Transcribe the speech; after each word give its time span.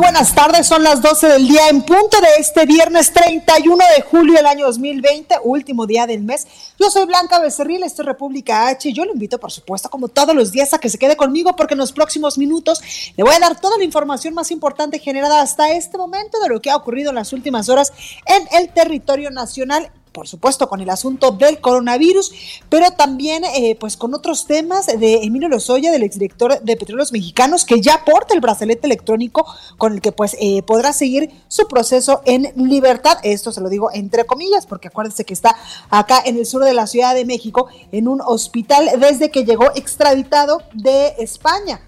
Buenas 0.00 0.34
tardes, 0.34 0.66
son 0.66 0.82
las 0.82 1.02
12 1.02 1.28
del 1.28 1.46
día 1.46 1.68
en 1.68 1.82
punto 1.82 2.18
de 2.22 2.28
este 2.38 2.64
viernes 2.64 3.12
31 3.12 3.76
de 3.96 4.00
julio 4.00 4.32
del 4.32 4.46
año 4.46 4.64
2020, 4.64 5.34
último 5.44 5.86
día 5.86 6.06
del 6.06 6.22
mes. 6.22 6.46
Yo 6.78 6.90
soy 6.90 7.04
Blanca 7.04 7.38
Becerril, 7.38 7.82
esto 7.82 8.00
es 8.00 8.06
República 8.06 8.68
H 8.68 8.88
y 8.88 8.94
yo 8.94 9.04
lo 9.04 9.12
invito, 9.12 9.38
por 9.38 9.52
supuesto, 9.52 9.90
como 9.90 10.08
todos 10.08 10.34
los 10.34 10.52
días, 10.52 10.72
a 10.72 10.78
que 10.78 10.88
se 10.88 10.96
quede 10.96 11.16
conmigo 11.16 11.54
porque 11.54 11.74
en 11.74 11.78
los 11.78 11.92
próximos 11.92 12.38
minutos 12.38 12.80
le 13.14 13.22
voy 13.22 13.34
a 13.34 13.40
dar 13.40 13.60
toda 13.60 13.76
la 13.76 13.84
información 13.84 14.32
más 14.32 14.50
importante 14.50 14.98
generada 14.98 15.42
hasta 15.42 15.70
este 15.72 15.98
momento 15.98 16.40
de 16.40 16.48
lo 16.48 16.62
que 16.62 16.70
ha 16.70 16.76
ocurrido 16.76 17.10
en 17.10 17.16
las 17.16 17.34
últimas 17.34 17.68
horas 17.68 17.92
en 18.24 18.48
el 18.58 18.72
territorio 18.72 19.30
nacional 19.30 19.92
por 20.12 20.28
supuesto, 20.28 20.68
con 20.68 20.80
el 20.80 20.90
asunto 20.90 21.30
del 21.32 21.60
coronavirus, 21.60 22.32
pero 22.68 22.90
también 22.92 23.44
eh, 23.44 23.76
pues 23.78 23.96
con 23.96 24.14
otros 24.14 24.46
temas 24.46 24.86
de 24.86 25.22
Emilio 25.22 25.48
Lozoya, 25.48 25.92
del 25.92 26.02
exdirector 26.02 26.60
de 26.60 26.76
Petróleos 26.76 27.12
Mexicanos, 27.12 27.64
que 27.64 27.80
ya 27.80 28.04
porta 28.04 28.34
el 28.34 28.40
brazalete 28.40 28.86
electrónico 28.86 29.46
con 29.78 29.94
el 29.94 30.00
que 30.00 30.12
pues 30.12 30.36
eh, 30.40 30.62
podrá 30.62 30.92
seguir 30.92 31.30
su 31.48 31.68
proceso 31.68 32.22
en 32.24 32.52
libertad. 32.56 33.18
Esto 33.22 33.52
se 33.52 33.60
lo 33.60 33.68
digo 33.68 33.90
entre 33.92 34.24
comillas, 34.24 34.66
porque 34.66 34.88
acuérdense 34.88 35.24
que 35.24 35.34
está 35.34 35.56
acá 35.90 36.22
en 36.24 36.36
el 36.36 36.46
sur 36.46 36.64
de 36.64 36.74
la 36.74 36.86
Ciudad 36.86 37.14
de 37.14 37.24
México, 37.24 37.68
en 37.92 38.08
un 38.08 38.20
hospital 38.20 38.90
desde 38.98 39.30
que 39.30 39.44
llegó 39.44 39.66
extraditado 39.74 40.62
de 40.74 41.14
España 41.18 41.80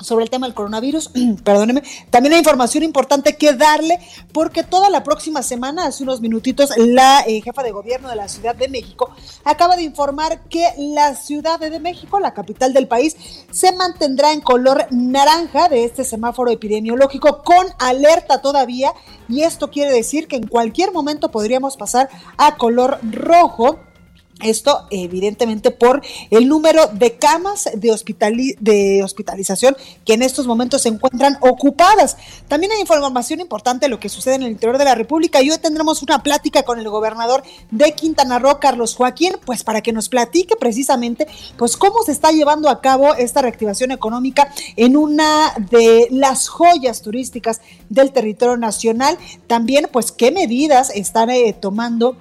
sobre 0.00 0.24
el 0.24 0.30
tema 0.30 0.46
del 0.46 0.54
coronavirus, 0.54 1.10
perdóneme, 1.44 1.82
también 2.10 2.32
hay 2.34 2.38
información 2.38 2.84
importante 2.84 3.36
que 3.36 3.52
darle 3.52 3.98
porque 4.32 4.62
toda 4.62 4.90
la 4.90 5.02
próxima 5.02 5.42
semana, 5.42 5.86
hace 5.86 6.02
unos 6.02 6.20
minutitos, 6.20 6.70
la 6.76 7.20
eh, 7.26 7.40
jefa 7.42 7.62
de 7.62 7.72
gobierno 7.72 8.08
de 8.08 8.16
la 8.16 8.28
Ciudad 8.28 8.54
de 8.54 8.68
México 8.68 9.10
acaba 9.44 9.76
de 9.76 9.82
informar 9.82 10.40
que 10.48 10.66
la 10.78 11.14
Ciudad 11.14 11.58
de 11.58 11.80
México, 11.80 12.20
la 12.20 12.34
capital 12.34 12.72
del 12.72 12.88
país, 12.88 13.16
se 13.50 13.72
mantendrá 13.72 14.32
en 14.32 14.40
color 14.40 14.86
naranja 14.90 15.68
de 15.68 15.84
este 15.84 16.04
semáforo 16.04 16.50
epidemiológico 16.50 17.42
con 17.42 17.66
alerta 17.78 18.40
todavía 18.40 18.92
y 19.28 19.42
esto 19.42 19.70
quiere 19.70 19.92
decir 19.92 20.26
que 20.28 20.36
en 20.36 20.46
cualquier 20.46 20.92
momento 20.92 21.30
podríamos 21.30 21.76
pasar 21.76 22.08
a 22.36 22.56
color 22.56 22.98
rojo 23.02 23.78
esto 24.42 24.86
evidentemente 24.90 25.70
por 25.70 26.02
el 26.30 26.48
número 26.48 26.86
de 26.88 27.16
camas 27.16 27.68
de, 27.74 28.56
de, 28.60 29.02
hospitalización 29.02 29.76
que 30.04 30.14
en 30.14 30.22
estos 30.22 30.46
momentos 30.46 30.82
se 30.82 30.88
encuentran 30.88 31.36
ocupadas. 31.40 32.16
También 32.48 32.72
hay 32.72 32.80
información 32.80 33.40
importante 33.40 33.86
de 33.86 33.90
lo 33.90 34.00
que 34.00 34.08
sucede 34.08 34.36
en 34.36 34.42
el 34.42 34.52
interior 34.52 34.78
de 34.78 34.84
la 34.84 34.94
República 34.94 35.42
y 35.42 35.50
hoy 35.50 35.58
tendremos 35.58 36.02
una 36.02 36.22
plática 36.22 36.62
con 36.62 36.78
el 36.78 36.88
gobernador 36.88 37.42
de 37.70 37.92
Quintana 37.92 38.38
Roo, 38.38 38.58
Carlos 38.60 38.94
Joaquín, 38.94 39.32
pues 39.44 39.64
para 39.64 39.80
que 39.80 39.92
nos 39.92 40.08
platique 40.08 40.56
precisamente 40.56 41.26
pues 41.56 41.76
cómo 41.76 42.02
se 42.04 42.12
está 42.12 42.32
llevando 42.32 42.68
a 42.68 42.80
cabo 42.80 43.14
esta 43.14 43.42
reactivación 43.42 43.90
económica 43.90 44.52
en 44.76 44.96
una 44.96 45.54
de 45.70 46.08
las 46.10 46.48
joyas 46.48 47.02
turísticas 47.02 47.60
del 47.88 48.12
territorio 48.12 48.56
nacional. 48.56 49.18
También 49.46 49.88
pues 49.92 50.12
qué 50.12 50.30
medidas 50.30 50.90
están 50.94 51.30
eh, 51.30 51.52
tomando 51.52 52.16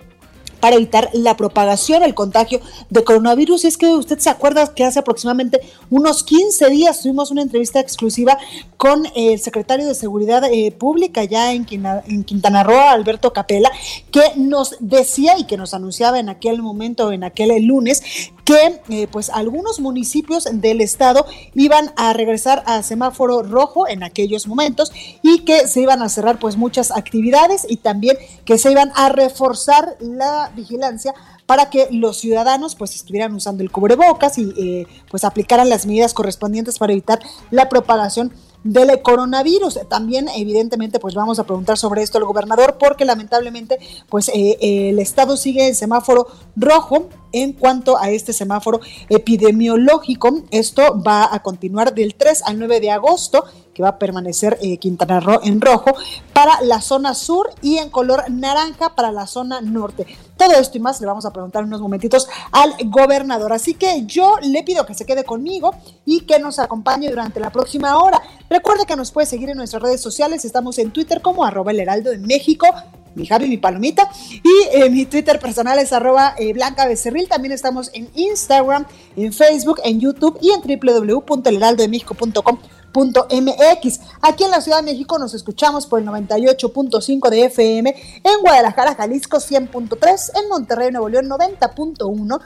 para 0.59 0.75
evitar 0.75 1.09
la 1.13 1.37
propagación, 1.37 2.03
el 2.03 2.13
contagio 2.13 2.59
de 2.89 3.03
coronavirus. 3.03 3.63
Y 3.63 3.67
es 3.67 3.77
que 3.77 3.87
usted 3.87 4.19
se 4.19 4.29
acuerda 4.29 4.73
que 4.73 4.83
hace 4.83 4.99
aproximadamente 4.99 5.59
unos 5.89 6.23
15 6.23 6.69
días 6.69 7.01
tuvimos 7.01 7.31
una 7.31 7.41
entrevista 7.41 7.79
exclusiva 7.79 8.37
con 8.77 9.05
el 9.15 9.39
secretario 9.39 9.87
de 9.87 9.95
Seguridad 9.95 10.43
eh, 10.51 10.71
Pública 10.71 11.23
ya 11.23 11.53
en, 11.53 11.65
en 11.71 12.23
Quintana 12.23 12.63
Roo, 12.63 12.79
Alberto 12.79 13.33
Capela, 13.33 13.71
que 14.11 14.21
nos 14.35 14.75
decía 14.79 15.37
y 15.37 15.45
que 15.45 15.57
nos 15.57 15.73
anunciaba 15.73 16.19
en 16.19 16.29
aquel 16.29 16.61
momento, 16.61 17.11
en 17.11 17.23
aquel 17.23 17.49
lunes, 17.65 18.31
que 18.49 18.81
eh, 18.89 19.07
pues 19.11 19.29
algunos 19.29 19.79
municipios 19.79 20.47
del 20.51 20.81
estado 20.81 21.27
iban 21.53 21.93
a 21.97 22.13
regresar 22.13 22.63
a 22.65 22.81
semáforo 22.81 23.43
rojo 23.43 23.87
en 23.87 24.01
aquellos 24.01 24.47
momentos 24.47 24.91
y 25.21 25.41
que 25.41 25.67
se 25.67 25.81
iban 25.81 26.01
a 26.01 26.09
cerrar 26.09 26.39
pues 26.39 26.57
muchas 26.57 26.89
actividades 26.89 27.67
y 27.69 27.77
también 27.77 28.17
que 28.45 28.57
se 28.57 28.71
iban 28.71 28.91
a 28.95 29.09
reforzar 29.09 29.97
la 29.99 30.51
vigilancia 30.55 31.13
para 31.45 31.69
que 31.69 31.89
los 31.91 32.17
ciudadanos 32.17 32.73
pues 32.73 32.95
estuvieran 32.95 33.35
usando 33.35 33.61
el 33.61 33.69
cubrebocas 33.69 34.39
y 34.39 34.51
eh, 34.57 34.87
pues 35.11 35.25
aplicaran 35.25 35.69
las 35.69 35.85
medidas 35.85 36.15
correspondientes 36.15 36.79
para 36.79 36.93
evitar 36.93 37.19
la 37.51 37.69
propagación 37.69 38.33
del 38.63 39.01
coronavirus. 39.01 39.79
También, 39.89 40.27
evidentemente, 40.35 40.99
pues 40.99 41.15
vamos 41.15 41.39
a 41.39 41.43
preguntar 41.45 41.77
sobre 41.77 42.01
esto 42.01 42.17
al 42.17 42.25
gobernador, 42.25 42.77
porque 42.79 43.05
lamentablemente, 43.05 43.79
pues 44.09 44.29
eh, 44.29 44.57
el 44.89 44.99
estado 44.99 45.37
sigue 45.37 45.67
en 45.67 45.75
semáforo 45.75 46.27
rojo 46.55 47.09
en 47.31 47.53
cuanto 47.53 47.97
a 47.97 48.09
este 48.09 48.33
semáforo 48.33 48.79
epidemiológico. 49.09 50.43
Esto 50.51 51.01
va 51.01 51.33
a 51.33 51.41
continuar 51.41 51.93
del 51.93 52.15
3 52.15 52.43
al 52.45 52.59
9 52.59 52.79
de 52.79 52.91
agosto 52.91 53.45
que 53.79 53.83
va 53.83 53.89
a 53.91 53.97
permanecer 53.97 54.59
Quintana 54.77 55.21
Roo 55.21 55.39
en 55.41 55.61
rojo 55.61 55.91
para 56.33 56.61
la 56.63 56.81
zona 56.81 57.13
sur 57.13 57.49
y 57.61 57.77
en 57.77 57.89
color 57.89 58.29
naranja 58.29 58.93
para 58.93 59.09
la 59.13 59.25
zona 59.25 59.61
norte. 59.61 60.05
Todo 60.35 60.51
esto 60.51 60.77
y 60.77 60.81
más 60.81 60.99
le 60.99 61.07
vamos 61.07 61.25
a 61.25 61.31
preguntar 61.31 61.63
unos 61.63 61.79
momentitos 61.79 62.27
al 62.51 62.73
gobernador. 62.87 63.53
Así 63.53 63.75
que 63.75 64.05
yo 64.05 64.35
le 64.41 64.63
pido 64.63 64.85
que 64.85 64.93
se 64.93 65.05
quede 65.05 65.23
conmigo 65.23 65.73
y 66.05 66.25
que 66.25 66.39
nos 66.39 66.59
acompañe 66.59 67.09
durante 67.09 67.39
la 67.39 67.51
próxima 67.51 67.97
hora. 67.97 68.21
Recuerde 68.49 68.85
que 68.85 68.97
nos 68.97 69.13
puede 69.13 69.27
seguir 69.27 69.49
en 69.49 69.55
nuestras 69.55 69.81
redes 69.81 70.01
sociales. 70.01 70.43
Estamos 70.43 70.77
en 70.77 70.91
Twitter 70.91 71.21
como 71.21 71.45
arroba 71.45 71.71
el 71.71 71.79
heraldo 71.79 72.11
de 72.11 72.17
México 72.17 72.67
mi 73.15 73.25
Javi, 73.25 73.47
mi 73.47 73.57
palomita. 73.57 74.09
Y 74.31 74.77
eh, 74.77 74.89
mi 74.89 75.05
Twitter 75.05 75.39
personal 75.39 75.79
es 75.79 75.93
arroba 75.93 76.35
eh, 76.37 76.51
Blanca 76.53 76.85
Becerril. 76.85 77.29
También 77.29 77.53
estamos 77.53 77.89
en 77.93 78.09
Instagram, 78.13 78.85
en 79.15 79.31
Facebook, 79.33 79.79
en 79.83 79.99
YouTube 80.01 80.37
y 80.41 80.51
en 80.51 80.61
www.elheraldodemexico.com 80.61 82.59
MX. 82.93 83.99
Aquí 84.21 84.43
en 84.43 84.51
la 84.51 84.61
Ciudad 84.61 84.77
de 84.77 84.83
México 84.83 85.17
nos 85.17 85.33
escuchamos 85.33 85.85
por 85.85 85.99
el 85.99 86.07
98.5 86.07 87.29
de 87.29 87.45
FM, 87.45 87.95
en 88.23 88.41
Guadalajara, 88.41 88.95
Jalisco 88.95 89.37
100.3, 89.37 90.31
en 90.41 90.49
Monterrey, 90.49 90.91
Nuevo 90.91 91.09
León 91.09 91.29
90.1 91.29 92.39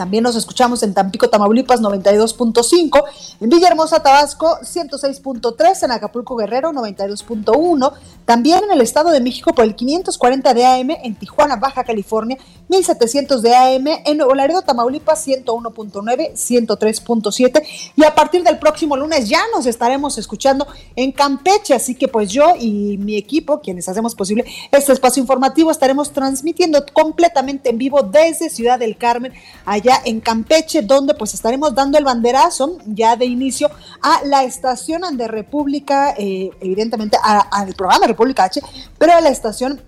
también 0.00 0.24
nos 0.24 0.34
escuchamos 0.34 0.82
en 0.82 0.94
Tampico, 0.94 1.28
Tamaulipas 1.28 1.82
92.5, 1.82 3.04
en 3.38 3.50
Villahermosa, 3.50 4.02
Tabasco 4.02 4.58
106.3, 4.62 5.84
en 5.84 5.90
Acapulco, 5.90 6.36
Guerrero 6.36 6.72
92.1, 6.72 7.92
también 8.30 8.62
en 8.62 8.70
el 8.70 8.80
Estado 8.80 9.10
de 9.10 9.20
México 9.20 9.52
por 9.52 9.64
el 9.64 9.74
540 9.74 10.54
de 10.54 10.64
AM, 10.64 10.90
en 11.02 11.16
Tijuana, 11.16 11.56
Baja 11.56 11.82
California 11.82 12.38
1700 12.68 13.42
de 13.42 13.56
AM, 13.56 13.88
en 14.04 14.18
Nuevo 14.18 14.36
Laredo, 14.36 14.62
Tamaulipas 14.62 15.26
101.9, 15.26 16.34
103.7 16.34 17.92
y 17.96 18.04
a 18.04 18.14
partir 18.14 18.44
del 18.44 18.60
próximo 18.60 18.96
lunes 18.96 19.28
ya 19.28 19.40
nos 19.52 19.66
estaremos 19.66 20.16
escuchando 20.16 20.68
en 20.94 21.10
Campeche, 21.10 21.74
así 21.74 21.96
que 21.96 22.06
pues 22.06 22.30
yo 22.30 22.52
y 22.56 22.98
mi 22.98 23.16
equipo, 23.16 23.60
quienes 23.60 23.88
hacemos 23.88 24.14
posible 24.14 24.44
este 24.70 24.92
espacio 24.92 25.20
informativo, 25.20 25.72
estaremos 25.72 26.12
transmitiendo 26.12 26.86
completamente 26.92 27.70
en 27.70 27.78
vivo 27.78 28.02
desde 28.04 28.48
Ciudad 28.48 28.78
del 28.78 28.96
Carmen, 28.96 29.32
allá 29.64 30.02
en 30.04 30.20
Campeche, 30.20 30.82
donde 30.82 31.14
pues 31.14 31.34
estaremos 31.34 31.74
dando 31.74 31.98
el 31.98 32.04
banderazo 32.04 32.78
ya 32.86 33.16
de 33.16 33.24
inicio 33.24 33.72
a 34.00 34.20
la 34.24 34.44
estación 34.44 35.16
de 35.16 35.26
República, 35.26 36.14
eh, 36.16 36.52
evidentemente 36.60 37.18
al 37.24 37.74
programa 37.74 38.06
República 38.06 38.19
H, 38.20 38.60
pero 38.98 39.12
a 39.14 39.20
la 39.20 39.30
estación 39.30 39.80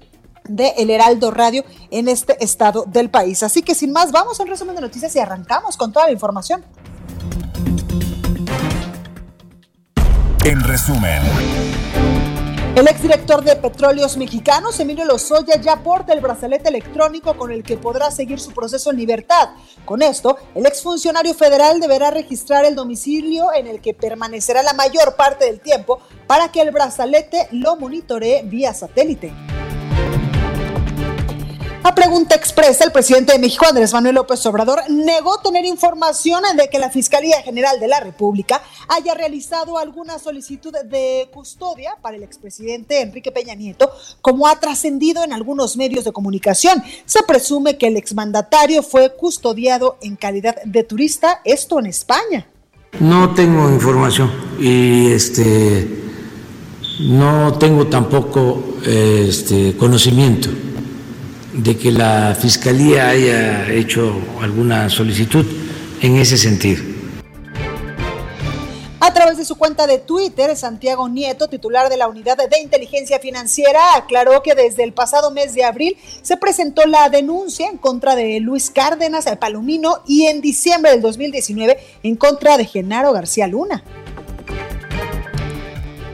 de 0.44 0.68
El 0.78 0.90
Heraldo 0.90 1.30
Radio 1.30 1.64
en 1.90 2.08
este 2.08 2.42
estado 2.42 2.84
del 2.86 3.10
país. 3.10 3.42
Así 3.42 3.62
que 3.62 3.74
sin 3.74 3.92
más, 3.92 4.10
vamos 4.12 4.40
a 4.40 4.42
un 4.42 4.48
resumen 4.48 4.74
de 4.74 4.80
noticias 4.80 5.14
y 5.16 5.18
arrancamos 5.18 5.76
con 5.76 5.92
toda 5.92 6.06
la 6.06 6.12
información. 6.12 6.64
En 10.44 10.60
resumen. 10.64 11.22
El 12.74 12.88
exdirector 12.88 13.44
de 13.44 13.54
Petróleos 13.56 14.16
Mexicanos, 14.16 14.80
Emilio 14.80 15.04
Lozoya, 15.04 15.60
ya 15.60 15.82
porta 15.82 16.14
el 16.14 16.22
brazalete 16.22 16.70
electrónico 16.70 17.36
con 17.36 17.52
el 17.52 17.62
que 17.62 17.76
podrá 17.76 18.10
seguir 18.10 18.40
su 18.40 18.52
proceso 18.52 18.90
en 18.90 18.96
libertad. 18.96 19.50
Con 19.84 20.00
esto, 20.00 20.38
el 20.54 20.64
exfuncionario 20.64 21.34
federal 21.34 21.80
deberá 21.80 22.10
registrar 22.10 22.64
el 22.64 22.74
domicilio 22.74 23.52
en 23.54 23.66
el 23.66 23.82
que 23.82 23.92
permanecerá 23.92 24.62
la 24.62 24.72
mayor 24.72 25.16
parte 25.16 25.44
del 25.44 25.60
tiempo 25.60 26.00
para 26.26 26.50
que 26.50 26.62
el 26.62 26.70
brazalete 26.70 27.46
lo 27.50 27.76
monitoree 27.76 28.40
vía 28.44 28.72
satélite. 28.72 29.34
A 31.84 31.96
pregunta 31.96 32.36
expresa, 32.36 32.84
el 32.84 32.92
presidente 32.92 33.32
de 33.32 33.40
México, 33.40 33.66
Andrés 33.68 33.92
Manuel 33.92 34.14
López 34.14 34.46
Obrador, 34.46 34.82
negó 34.88 35.38
tener 35.38 35.64
información 35.64 36.44
de 36.56 36.68
que 36.68 36.78
la 36.78 36.90
Fiscalía 36.90 37.42
General 37.42 37.80
de 37.80 37.88
la 37.88 37.98
República 37.98 38.62
haya 38.86 39.14
realizado 39.14 39.76
alguna 39.76 40.20
solicitud 40.20 40.72
de 40.84 41.28
custodia 41.34 41.96
para 42.00 42.16
el 42.16 42.22
expresidente 42.22 43.00
Enrique 43.00 43.32
Peña 43.32 43.56
Nieto, 43.56 43.90
como 44.20 44.46
ha 44.46 44.60
trascendido 44.60 45.24
en 45.24 45.32
algunos 45.32 45.76
medios 45.76 46.04
de 46.04 46.12
comunicación. 46.12 46.84
Se 47.04 47.24
presume 47.24 47.76
que 47.76 47.88
el 47.88 47.96
exmandatario 47.96 48.84
fue 48.84 49.16
custodiado 49.16 49.98
en 50.02 50.14
calidad 50.14 50.62
de 50.64 50.84
turista, 50.84 51.40
esto 51.44 51.80
en 51.80 51.86
España. 51.86 52.46
No 53.00 53.34
tengo 53.34 53.68
información 53.68 54.30
y 54.60 55.10
este 55.10 56.00
no 57.00 57.58
tengo 57.58 57.88
tampoco 57.88 58.62
este 58.86 59.76
conocimiento 59.76 60.48
de 61.52 61.76
que 61.76 61.90
la 61.90 62.36
Fiscalía 62.38 63.10
haya 63.10 63.70
hecho 63.70 64.14
alguna 64.40 64.88
solicitud 64.88 65.44
en 66.00 66.16
ese 66.16 66.38
sentido. 66.38 66.82
A 69.04 69.12
través 69.12 69.36
de 69.36 69.44
su 69.44 69.56
cuenta 69.56 69.88
de 69.88 69.98
Twitter, 69.98 70.56
Santiago 70.56 71.08
Nieto, 71.08 71.48
titular 71.48 71.88
de 71.88 71.96
la 71.96 72.06
Unidad 72.06 72.36
de 72.36 72.60
Inteligencia 72.60 73.18
Financiera, 73.18 73.80
aclaró 73.96 74.42
que 74.44 74.54
desde 74.54 74.84
el 74.84 74.92
pasado 74.92 75.32
mes 75.32 75.54
de 75.54 75.64
abril 75.64 75.96
se 76.22 76.36
presentó 76.36 76.86
la 76.86 77.08
denuncia 77.08 77.68
en 77.68 77.78
contra 77.78 78.14
de 78.14 78.38
Luis 78.38 78.70
Cárdenas 78.70 79.26
Palomino 79.40 80.02
y 80.06 80.26
en 80.26 80.40
diciembre 80.40 80.92
del 80.92 81.02
2019 81.02 81.78
en 82.04 82.14
contra 82.14 82.56
de 82.56 82.64
Genaro 82.64 83.12
García 83.12 83.48
Luna. 83.48 83.82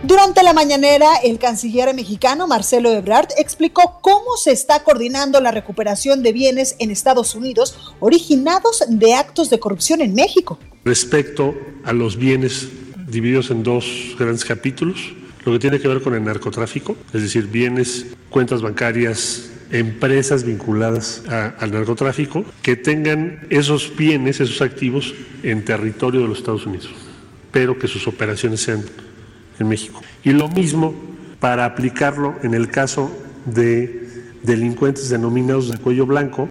Durante 0.08 0.42
la 0.42 0.54
mañanera, 0.54 1.16
el 1.22 1.38
canciller 1.38 1.94
mexicano 1.94 2.46
Marcelo 2.46 2.90
Ebrard 2.90 3.28
explicó 3.36 3.98
cómo 4.00 4.38
se 4.42 4.52
está 4.52 4.82
coordinando 4.82 5.38
la 5.42 5.50
recuperación 5.50 6.22
de 6.22 6.32
bienes 6.32 6.76
en 6.78 6.90
Estados 6.90 7.34
Unidos 7.34 7.92
originados 8.00 8.84
de 8.88 9.12
actos 9.12 9.50
de 9.50 9.60
corrupción 9.60 10.00
en 10.00 10.14
México. 10.14 10.58
Respecto 10.82 11.54
a 11.84 11.92
los 11.92 12.16
bienes 12.16 12.68
divididos 13.06 13.50
en 13.50 13.62
dos 13.62 13.84
grandes 14.18 14.46
capítulos, 14.46 15.12
lo 15.44 15.52
que 15.52 15.58
tiene 15.58 15.78
que 15.78 15.88
ver 15.88 16.00
con 16.00 16.14
el 16.14 16.24
narcotráfico, 16.24 16.96
es 17.12 17.20
decir, 17.20 17.46
bienes, 17.46 18.06
cuentas 18.30 18.62
bancarias, 18.62 19.50
empresas 19.70 20.42
vinculadas 20.42 21.20
al 21.28 21.70
narcotráfico, 21.70 22.46
que 22.62 22.76
tengan 22.76 23.46
esos 23.50 23.94
bienes, 23.94 24.40
esos 24.40 24.62
activos 24.62 25.12
en 25.42 25.66
territorio 25.66 26.22
de 26.22 26.28
los 26.28 26.38
Estados 26.38 26.64
Unidos, 26.64 26.88
pero 27.52 27.78
que 27.78 27.88
sus 27.88 28.08
operaciones 28.08 28.62
sean 28.62 28.86
en 29.58 29.68
México. 29.68 30.00
Y 30.24 30.32
lo 30.32 30.48
mismo 30.48 30.94
para 31.40 31.64
aplicarlo 31.64 32.34
en 32.42 32.54
el 32.54 32.68
caso 32.68 33.10
de 33.44 34.08
delincuentes 34.42 35.08
denominados 35.08 35.70
de 35.70 35.78
cuello 35.78 36.06
blanco. 36.06 36.50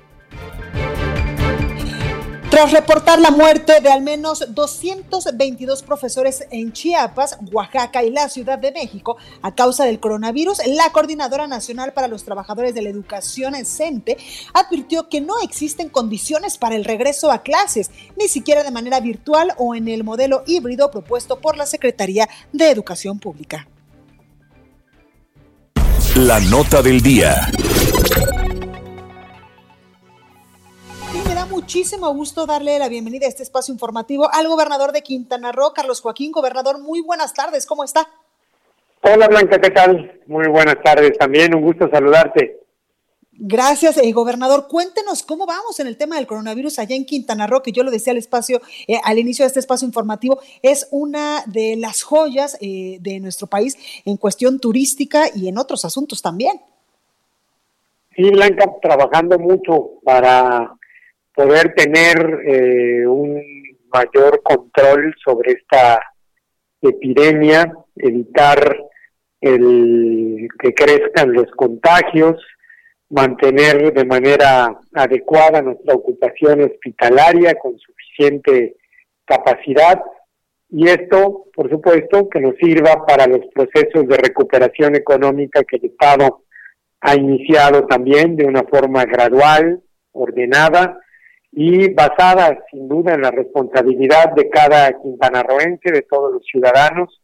Tras 2.57 2.71
reportar 2.71 3.19
la 3.19 3.29
muerte 3.29 3.81
de 3.81 3.91
al 3.91 4.01
menos 4.01 4.43
222 4.55 5.83
profesores 5.83 6.43
en 6.49 6.73
Chiapas, 6.73 7.37
Oaxaca 7.51 8.03
y 8.03 8.09
la 8.09 8.29
Ciudad 8.29 8.57
de 8.57 8.71
México 8.71 9.15
a 9.43 9.53
causa 9.53 9.85
del 9.85 9.99
coronavirus, 9.99 10.65
la 10.65 10.91
Coordinadora 10.91 11.45
Nacional 11.45 11.93
para 11.93 12.07
los 12.07 12.23
Trabajadores 12.23 12.73
de 12.73 12.81
la 12.81 12.89
Educación, 12.89 13.53
CENTE, 13.63 14.17
advirtió 14.55 15.07
que 15.07 15.21
no 15.21 15.35
existen 15.43 15.89
condiciones 15.89 16.57
para 16.57 16.75
el 16.75 16.83
regreso 16.83 17.31
a 17.31 17.43
clases, 17.43 17.91
ni 18.17 18.27
siquiera 18.27 18.63
de 18.63 18.71
manera 18.71 19.01
virtual 19.01 19.53
o 19.57 19.75
en 19.75 19.87
el 19.87 20.03
modelo 20.03 20.41
híbrido 20.47 20.89
propuesto 20.89 21.39
por 21.39 21.57
la 21.57 21.67
Secretaría 21.67 22.27
de 22.53 22.71
Educación 22.71 23.19
Pública. 23.19 23.67
La 26.15 26.39
nota 26.39 26.81
del 26.81 27.03
día. 27.03 27.51
Muchísimo 31.67 32.13
gusto 32.13 32.45
darle 32.45 32.79
la 32.79 32.87
bienvenida 32.87 33.25
a 33.25 33.29
este 33.29 33.43
espacio 33.43 33.73
informativo 33.73 34.33
al 34.33 34.47
gobernador 34.47 34.93
de 34.93 35.01
Quintana 35.01 35.51
Roo, 35.51 35.73
Carlos 35.73 35.99
Joaquín. 35.99 36.31
Gobernador, 36.31 36.79
muy 36.79 37.01
buenas 37.01 37.33
tardes, 37.33 37.65
¿cómo 37.65 37.83
está? 37.83 38.07
Hola 39.01 39.27
Blanca, 39.27 39.59
¿qué 39.59 39.71
tal? 39.71 40.21
Muy 40.27 40.47
buenas 40.47 40.81
tardes 40.81 41.17
también, 41.17 41.53
un 41.53 41.61
gusto 41.61 41.89
saludarte. 41.89 42.61
Gracias, 43.33 43.97
eh, 43.97 44.09
gobernador. 44.13 44.69
Cuéntenos 44.69 45.23
cómo 45.23 45.45
vamos 45.45 45.77
en 45.81 45.87
el 45.87 45.97
tema 45.97 46.15
del 46.15 46.25
coronavirus 46.25 46.79
allá 46.79 46.95
en 46.95 47.05
Quintana 47.05 47.47
Roo, 47.47 47.61
que 47.61 47.73
yo 47.73 47.83
lo 47.83 47.91
decía 47.91 48.11
al 48.11 48.17
espacio, 48.17 48.61
eh, 48.87 49.01
al 49.03 49.19
inicio 49.19 49.43
de 49.43 49.47
este 49.47 49.59
espacio 49.59 49.85
informativo, 49.85 50.39
es 50.61 50.87
una 50.91 51.43
de 51.47 51.75
las 51.75 52.01
joyas 52.01 52.57
eh, 52.61 52.99
de 53.01 53.19
nuestro 53.19 53.47
país 53.47 53.77
en 54.05 54.15
cuestión 54.15 54.61
turística 54.61 55.25
y 55.35 55.49
en 55.49 55.57
otros 55.57 55.83
asuntos 55.83 56.21
también. 56.21 56.61
Sí, 58.15 58.23
Blanca, 58.31 58.71
trabajando 58.81 59.37
mucho 59.37 59.99
para 60.05 60.77
poder 61.37 61.75
tener 61.75 62.41
eh, 62.47 63.05
un 63.05 63.39
mayor 63.93 64.41
control 64.41 65.13
sobre 65.23 65.51
esta 65.51 66.01
epidemia, 66.81 67.71
evitar 67.95 68.75
el 69.39 70.47
que 70.59 70.73
crezcan 70.73 71.33
los 71.33 71.45
contagios, 71.51 72.43
mantener 73.11 73.93
de 73.93 74.03
manera 74.03 74.79
adecuada 74.95 75.61
nuestra 75.61 75.93
ocupación 75.93 76.63
hospitalaria 76.63 77.53
con 77.53 77.77
suficiente 77.77 78.75
capacidad. 79.23 80.01
Y 80.71 80.87
esto, 80.87 81.45
por 81.53 81.69
supuesto, 81.69 82.27
que 82.29 82.41
nos 82.41 82.55
sirva 82.55 83.05
para 83.05 83.27
los 83.27 83.45
procesos 83.53 84.07
de 84.07 84.17
recuperación 84.17 84.95
económica 84.95 85.63
que 85.63 85.77
el 85.77 85.85
Estado 85.85 86.45
ha 86.99 87.13
iniciado 87.13 87.85
también 87.85 88.35
de 88.35 88.45
una 88.45 88.63
forma 88.63 89.05
gradual, 89.05 89.83
ordenada, 90.13 90.99
y 91.51 91.93
basada 91.93 92.57
sin 92.71 92.87
duda 92.87 93.13
en 93.13 93.21
la 93.21 93.31
responsabilidad 93.31 94.33
de 94.35 94.49
cada 94.49 94.91
quintanarroense, 95.01 95.91
de 95.91 96.01
todos 96.03 96.33
los 96.33 96.43
ciudadanos, 96.45 97.21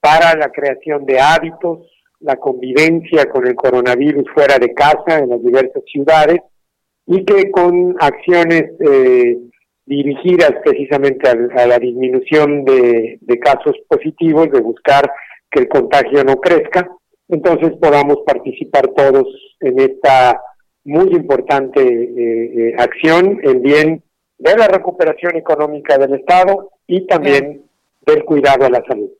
para 0.00 0.36
la 0.36 0.50
creación 0.50 1.06
de 1.06 1.20
hábitos, 1.20 1.86
la 2.20 2.36
convivencia 2.36 3.26
con 3.26 3.46
el 3.46 3.54
coronavirus 3.54 4.28
fuera 4.34 4.58
de 4.58 4.74
casa 4.74 5.18
en 5.18 5.30
las 5.30 5.42
diversas 5.42 5.82
ciudades 5.86 6.40
y 7.06 7.24
que 7.24 7.50
con 7.50 7.96
acciones 8.00 8.64
eh, 8.80 9.38
dirigidas 9.86 10.52
precisamente 10.64 11.28
a, 11.28 11.66
la 11.66 11.78
disminución 11.78 12.64
de, 12.64 13.18
de 13.20 13.38
casos 13.38 13.76
positivos, 13.88 14.50
de 14.50 14.60
buscar 14.60 15.10
que 15.50 15.60
el 15.60 15.68
contagio 15.68 16.24
no 16.24 16.36
crezca, 16.36 16.88
entonces 17.28 17.72
podamos 17.80 18.18
participar 18.26 18.88
todos 18.88 19.26
en 19.60 19.80
esta 19.80 20.40
muy 20.84 21.14
importante 21.14 21.80
eh, 21.80 22.70
eh, 22.70 22.74
acción 22.78 23.40
en 23.42 23.62
bien 23.62 24.02
de 24.38 24.56
la 24.56 24.66
recuperación 24.66 25.36
económica 25.36 25.98
del 25.98 26.14
Estado 26.14 26.70
y 26.86 27.06
también 27.06 27.62
del 28.04 28.24
cuidado 28.24 28.64
a 28.66 28.70
la 28.70 28.82
salud. 28.86 29.10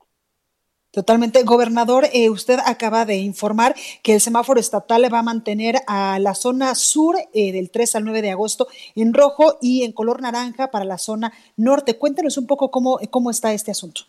Totalmente. 0.91 1.41
Gobernador, 1.43 2.05
eh, 2.13 2.29
usted 2.29 2.59
acaba 2.63 3.05
de 3.05 3.15
informar 3.15 3.73
que 4.03 4.13
el 4.13 4.21
semáforo 4.21 4.59
estatal 4.59 5.11
va 5.11 5.19
a 5.19 5.23
mantener 5.23 5.77
a 5.87 6.19
la 6.19 6.35
zona 6.35 6.75
sur 6.75 7.15
del 7.33 7.71
3 7.71 7.95
al 7.95 8.03
9 8.03 8.21
de 8.21 8.31
agosto 8.31 8.67
en 8.95 9.13
rojo 9.13 9.57
y 9.59 9.85
en 9.85 9.91
color 9.91 10.21
naranja 10.21 10.69
para 10.69 10.85
la 10.85 10.99
zona 10.99 11.33
norte. 11.57 11.97
Cuéntenos 11.97 12.37
un 12.37 12.45
poco 12.45 12.69
cómo, 12.69 12.99
cómo 13.09 13.31
está 13.31 13.53
este 13.53 13.71
asunto. 13.71 14.01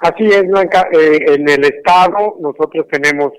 Así 0.00 0.24
es, 0.24 0.46
Blanca. 0.48 0.86
en 0.92 1.48
el 1.48 1.64
estado 1.64 2.36
nosotros 2.40 2.86
tenemos 2.90 3.32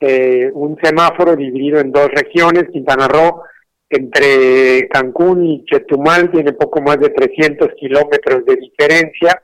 eh, 0.00 0.50
un 0.54 0.78
semáforo 0.82 1.36
dividido 1.36 1.78
en 1.78 1.92
dos 1.92 2.08
regiones, 2.08 2.64
Quintana 2.72 3.06
Roo, 3.06 3.42
entre 3.90 4.88
Cancún 4.88 5.44
y 5.44 5.64
Chetumal 5.64 6.30
tiene 6.30 6.52
poco 6.52 6.80
más 6.80 6.98
de 7.00 7.10
300 7.10 7.68
kilómetros 7.78 8.46
de 8.46 8.56
diferencia. 8.56 9.42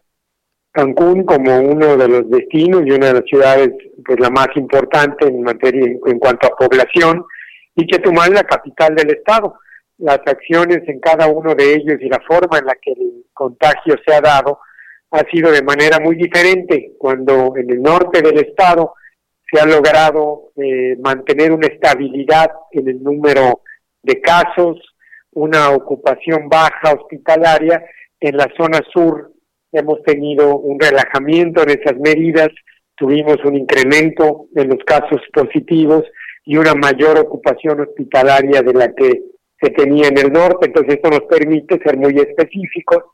Cancún 0.71 1.25
como 1.25 1.59
uno 1.59 1.97
de 1.97 2.09
los 2.09 2.31
destinos 2.31 2.83
y 2.87 2.91
una 2.91 3.09
de 3.09 3.15
las 3.15 3.25
ciudades 3.25 3.71
pues 4.05 4.21
la 4.21 4.31
más 4.31 4.49
importante 4.57 5.27
en 5.27 5.43
materia 5.43 5.85
en, 5.85 6.19
cuanto 6.19 6.47
a 6.47 6.57
población 6.57 7.25
y 7.75 7.87
Chetumal 7.87 8.33
la 8.33 8.45
capital 8.45 8.95
del 8.95 9.11
estado. 9.11 9.59
Las 9.99 10.21
acciones 10.27 10.83
en 10.87 11.01
cada 11.01 11.27
uno 11.27 11.55
de 11.55 11.75
ellos 11.75 11.97
y 12.01 12.09
la 12.09 12.21
forma 12.21 12.59
en 12.59 12.67
la 12.67 12.75
que 12.81 12.93
el 12.93 13.25
contagio 13.33 13.97
se 14.07 14.15
ha 14.15 14.21
dado 14.21 14.61
ha 15.11 15.23
sido 15.31 15.51
de 15.51 15.63
manera 15.63 15.99
muy 15.99 16.17
diferente. 16.17 16.93
Cuando 16.99 17.55
en 17.57 17.71
el 17.71 17.83
norte 17.83 18.23
del 18.23 18.39
estado 18.39 18.95
se 19.51 19.61
ha 19.61 19.67
logrado 19.67 20.51
eh, 20.57 20.97
mantener 21.01 21.53
una 21.53 21.67
estabilidad 21.67 22.51
en 22.73 22.89
el 22.89 23.03
número 23.03 23.61
de 24.03 24.21
casos, 24.21 24.79
una 25.33 25.71
ocupación 25.71 26.49
baja 26.49 26.95
hospitalaria. 26.99 27.85
En 28.21 28.37
la 28.37 28.49
zona 28.57 28.81
sur 28.93 29.33
hemos 29.73 30.03
tenido 30.03 30.57
un 30.57 30.81
relajamiento 30.81 31.63
en 31.63 31.71
esas 31.71 31.99
medidas, 31.99 32.49
tuvimos 32.97 33.37
un 33.45 33.57
incremento 33.57 34.47
en 34.55 34.69
los 34.69 34.79
casos 34.85 35.21
positivos 35.33 36.05
y 36.45 36.57
una 36.57 36.75
mayor 36.75 37.19
ocupación 37.19 37.81
hospitalaria 37.81 38.63
de 38.63 38.73
la 38.73 38.93
que 38.95 39.23
se 39.61 39.71
tenía 39.71 40.09
en 40.09 40.19
el 40.19 40.33
norte. 40.33 40.67
Entonces 40.67 40.95
esto 40.95 41.11
nos 41.11 41.23
permite 41.23 41.79
ser 41.83 41.97
muy 41.97 42.19
específicos, 42.19 43.05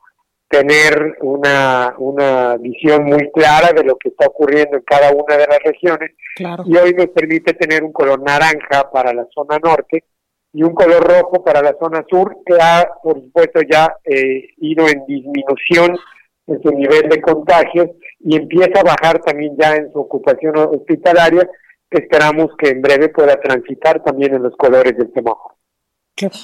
tener 0.53 1.17
una, 1.21 1.95
una 1.97 2.57
visión 2.57 3.05
muy 3.05 3.31
clara 3.31 3.71
de 3.75 3.83
lo 3.83 3.97
que 3.97 4.09
está 4.09 4.27
ocurriendo 4.27 4.77
en 4.77 4.83
cada 4.83 5.11
una 5.11 5.35
de 5.35 5.47
las 5.47 5.57
regiones. 5.63 6.11
Y 6.37 6.77
hoy 6.77 6.93
nos 6.93 7.07
permite 7.07 7.53
tener 7.55 7.83
un 7.83 7.91
color 7.91 8.21
naranja 8.21 8.91
para 8.91 9.11
la 9.13 9.25
zona 9.33 9.57
norte 9.57 10.03
y 10.53 10.61
un 10.61 10.75
color 10.75 11.03
rojo 11.03 11.43
para 11.43 11.63
la 11.63 11.75
zona 11.79 12.05
sur, 12.07 12.37
que 12.45 12.53
ha, 12.61 12.87
por 13.01 13.19
supuesto, 13.19 13.61
ya 13.67 13.95
eh, 14.03 14.49
ido 14.57 14.87
en 14.87 15.03
disminución 15.07 15.97
en 16.45 16.61
su 16.61 16.69
nivel 16.69 17.09
de 17.09 17.19
contagios 17.19 17.87
y 18.19 18.35
empieza 18.35 18.81
a 18.81 18.83
bajar 18.83 19.19
también 19.21 19.55
ya 19.59 19.75
en 19.75 19.91
su 19.91 19.99
ocupación 20.01 20.55
hospitalaria, 20.55 21.49
que 21.89 22.03
esperamos 22.03 22.51
que 22.59 22.69
en 22.69 22.81
breve 22.83 23.09
pueda 23.09 23.41
transitar 23.41 24.03
también 24.03 24.35
en 24.35 24.43
los 24.43 24.55
colores 24.55 24.95
del 24.95 25.11
semáforo. 25.13 25.55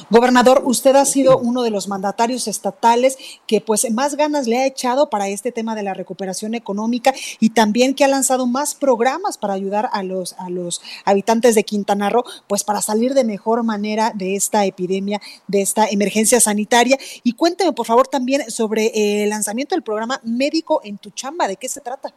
Gobernador, 0.09 0.63
usted 0.65 0.95
ha 0.95 1.05
sido 1.05 1.37
uno 1.37 1.61
de 1.61 1.69
los 1.69 1.87
mandatarios 1.87 2.47
estatales 2.47 3.17
que 3.45 3.61
pues 3.61 3.89
más 3.91 4.15
ganas 4.17 4.47
le 4.47 4.57
ha 4.57 4.65
echado 4.65 5.11
para 5.11 5.27
este 5.27 5.51
tema 5.51 5.75
de 5.75 5.83
la 5.83 5.93
recuperación 5.93 6.55
económica 6.55 7.13
y 7.39 7.51
también 7.51 7.93
que 7.93 8.03
ha 8.03 8.07
lanzado 8.07 8.47
más 8.47 8.73
programas 8.73 9.37
para 9.37 9.53
ayudar 9.53 9.87
a 9.91 10.01
los 10.01 10.33
a 10.39 10.49
los 10.49 10.81
habitantes 11.05 11.53
de 11.53 11.63
Quintana 11.63 12.09
Roo 12.09 12.23
pues 12.47 12.63
para 12.63 12.81
salir 12.81 13.13
de 13.13 13.23
mejor 13.23 13.63
manera 13.63 14.11
de 14.15 14.35
esta 14.35 14.65
epidemia, 14.65 15.19
de 15.47 15.61
esta 15.61 15.85
emergencia 15.87 16.39
sanitaria 16.39 16.97
y 17.23 17.33
cuénteme 17.33 17.71
por 17.71 17.85
favor 17.85 18.07
también 18.07 18.49
sobre 18.49 19.23
el 19.23 19.29
lanzamiento 19.29 19.75
del 19.75 19.83
programa 19.83 20.19
Médico 20.23 20.81
en 20.83 20.97
tu 20.97 21.11
chamba, 21.11 21.47
¿de 21.47 21.57
qué 21.57 21.69
se 21.69 21.81
trata? 21.81 22.11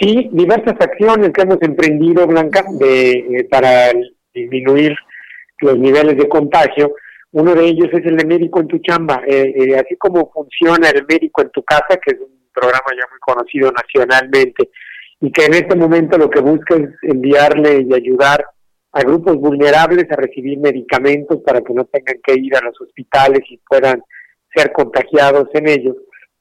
Sí, 0.00 0.28
diversas 0.32 0.74
acciones 0.80 1.32
que 1.32 1.42
hemos 1.42 1.60
emprendido, 1.60 2.26
Blanca, 2.26 2.64
de, 2.70 3.12
eh, 3.12 3.44
para 3.50 3.90
disminuir 4.32 4.94
los 5.60 5.78
niveles 5.78 6.16
de 6.16 6.28
contagio. 6.28 6.94
Uno 7.32 7.54
de 7.54 7.66
ellos 7.66 7.88
es 7.92 8.04
el 8.06 8.16
de 8.16 8.24
médico 8.24 8.60
en 8.60 8.68
tu 8.68 8.78
chamba, 8.78 9.22
eh, 9.26 9.52
eh, 9.54 9.76
así 9.76 9.96
como 9.96 10.30
funciona 10.32 10.88
el 10.88 11.04
médico 11.06 11.42
en 11.42 11.50
tu 11.50 11.62
casa, 11.62 11.98
que 12.02 12.12
es 12.14 12.20
un 12.20 12.38
programa 12.52 12.86
ya 12.90 13.06
muy 13.10 13.18
conocido 13.20 13.70
nacionalmente, 13.70 14.70
y 15.20 15.30
que 15.30 15.44
en 15.44 15.54
este 15.54 15.76
momento 15.76 16.16
lo 16.16 16.30
que 16.30 16.40
busca 16.40 16.76
es 16.76 16.88
enviarle 17.02 17.86
y 17.88 17.94
ayudar 17.94 18.44
a 18.92 19.00
grupos 19.00 19.36
vulnerables 19.36 20.10
a 20.10 20.16
recibir 20.16 20.58
medicamentos 20.58 21.40
para 21.44 21.60
que 21.60 21.74
no 21.74 21.84
tengan 21.84 22.16
que 22.22 22.34
ir 22.34 22.56
a 22.56 22.62
los 22.62 22.80
hospitales 22.80 23.40
y 23.50 23.58
puedan 23.68 24.02
ser 24.54 24.72
contagiados 24.72 25.48
en 25.52 25.68
ellos. 25.68 25.96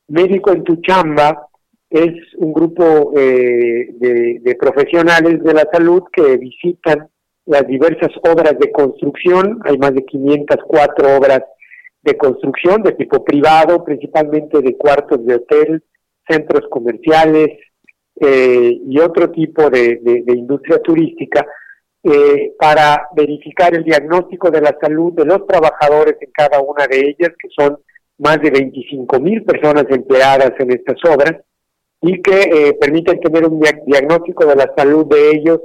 Médico 0.07 0.51
en 0.51 0.63
tu 0.63 0.77
chamba 0.77 1.47
es 1.89 2.13
un 2.37 2.53
grupo 2.53 3.11
eh, 3.17 3.89
de, 3.93 4.39
de 4.41 4.55
profesionales 4.55 5.43
de 5.43 5.53
la 5.53 5.67
salud 5.71 6.03
que 6.13 6.37
visitan 6.37 7.09
las 7.47 7.65
diversas 7.65 8.11
obras 8.29 8.59
de 8.59 8.71
construcción, 8.71 9.59
hay 9.63 9.77
más 9.77 9.93
de 9.93 10.05
504 10.05 11.17
obras 11.17 11.43
de 12.01 12.17
construcción 12.17 12.83
de 12.83 12.91
tipo 12.91 13.23
privado, 13.23 13.83
principalmente 13.83 14.61
de 14.61 14.77
cuartos 14.77 15.25
de 15.25 15.35
hotel, 15.35 15.83
centros 16.27 16.67
comerciales 16.69 17.57
eh, 18.19 18.81
y 18.85 18.99
otro 18.99 19.31
tipo 19.31 19.69
de, 19.69 19.99
industria 20.27 20.81
turística, 20.81 21.45
eh, 22.03 22.53
para 22.59 23.07
verificar 23.15 23.73
el 23.73 23.83
diagnóstico 23.83 24.51
de 24.51 24.61
la 24.61 24.77
salud 24.79 25.13
de 25.13 25.25
los 25.25 25.45
trabajadores 25.47 26.15
en 26.19 26.31
cada 26.31 26.61
una 26.61 26.85
de 26.85 26.99
ellas, 26.99 27.31
que 27.41 27.49
son 27.57 27.77
más 28.19 28.41
de 28.41 28.51
25 28.51 29.19
mil 29.19 29.43
personas 29.43 29.85
empleadas 29.89 30.51
en 30.59 30.71
estas 30.71 30.97
obras, 31.09 31.33
y 32.01 32.21
que 32.21 32.41
eh, 32.41 32.73
permiten 32.73 33.19
tener 33.21 33.45
un 33.45 33.61
diagnóstico 33.85 34.45
de 34.45 34.55
la 34.55 34.73
salud 34.75 35.05
de 35.05 35.31
ellos, 35.31 35.61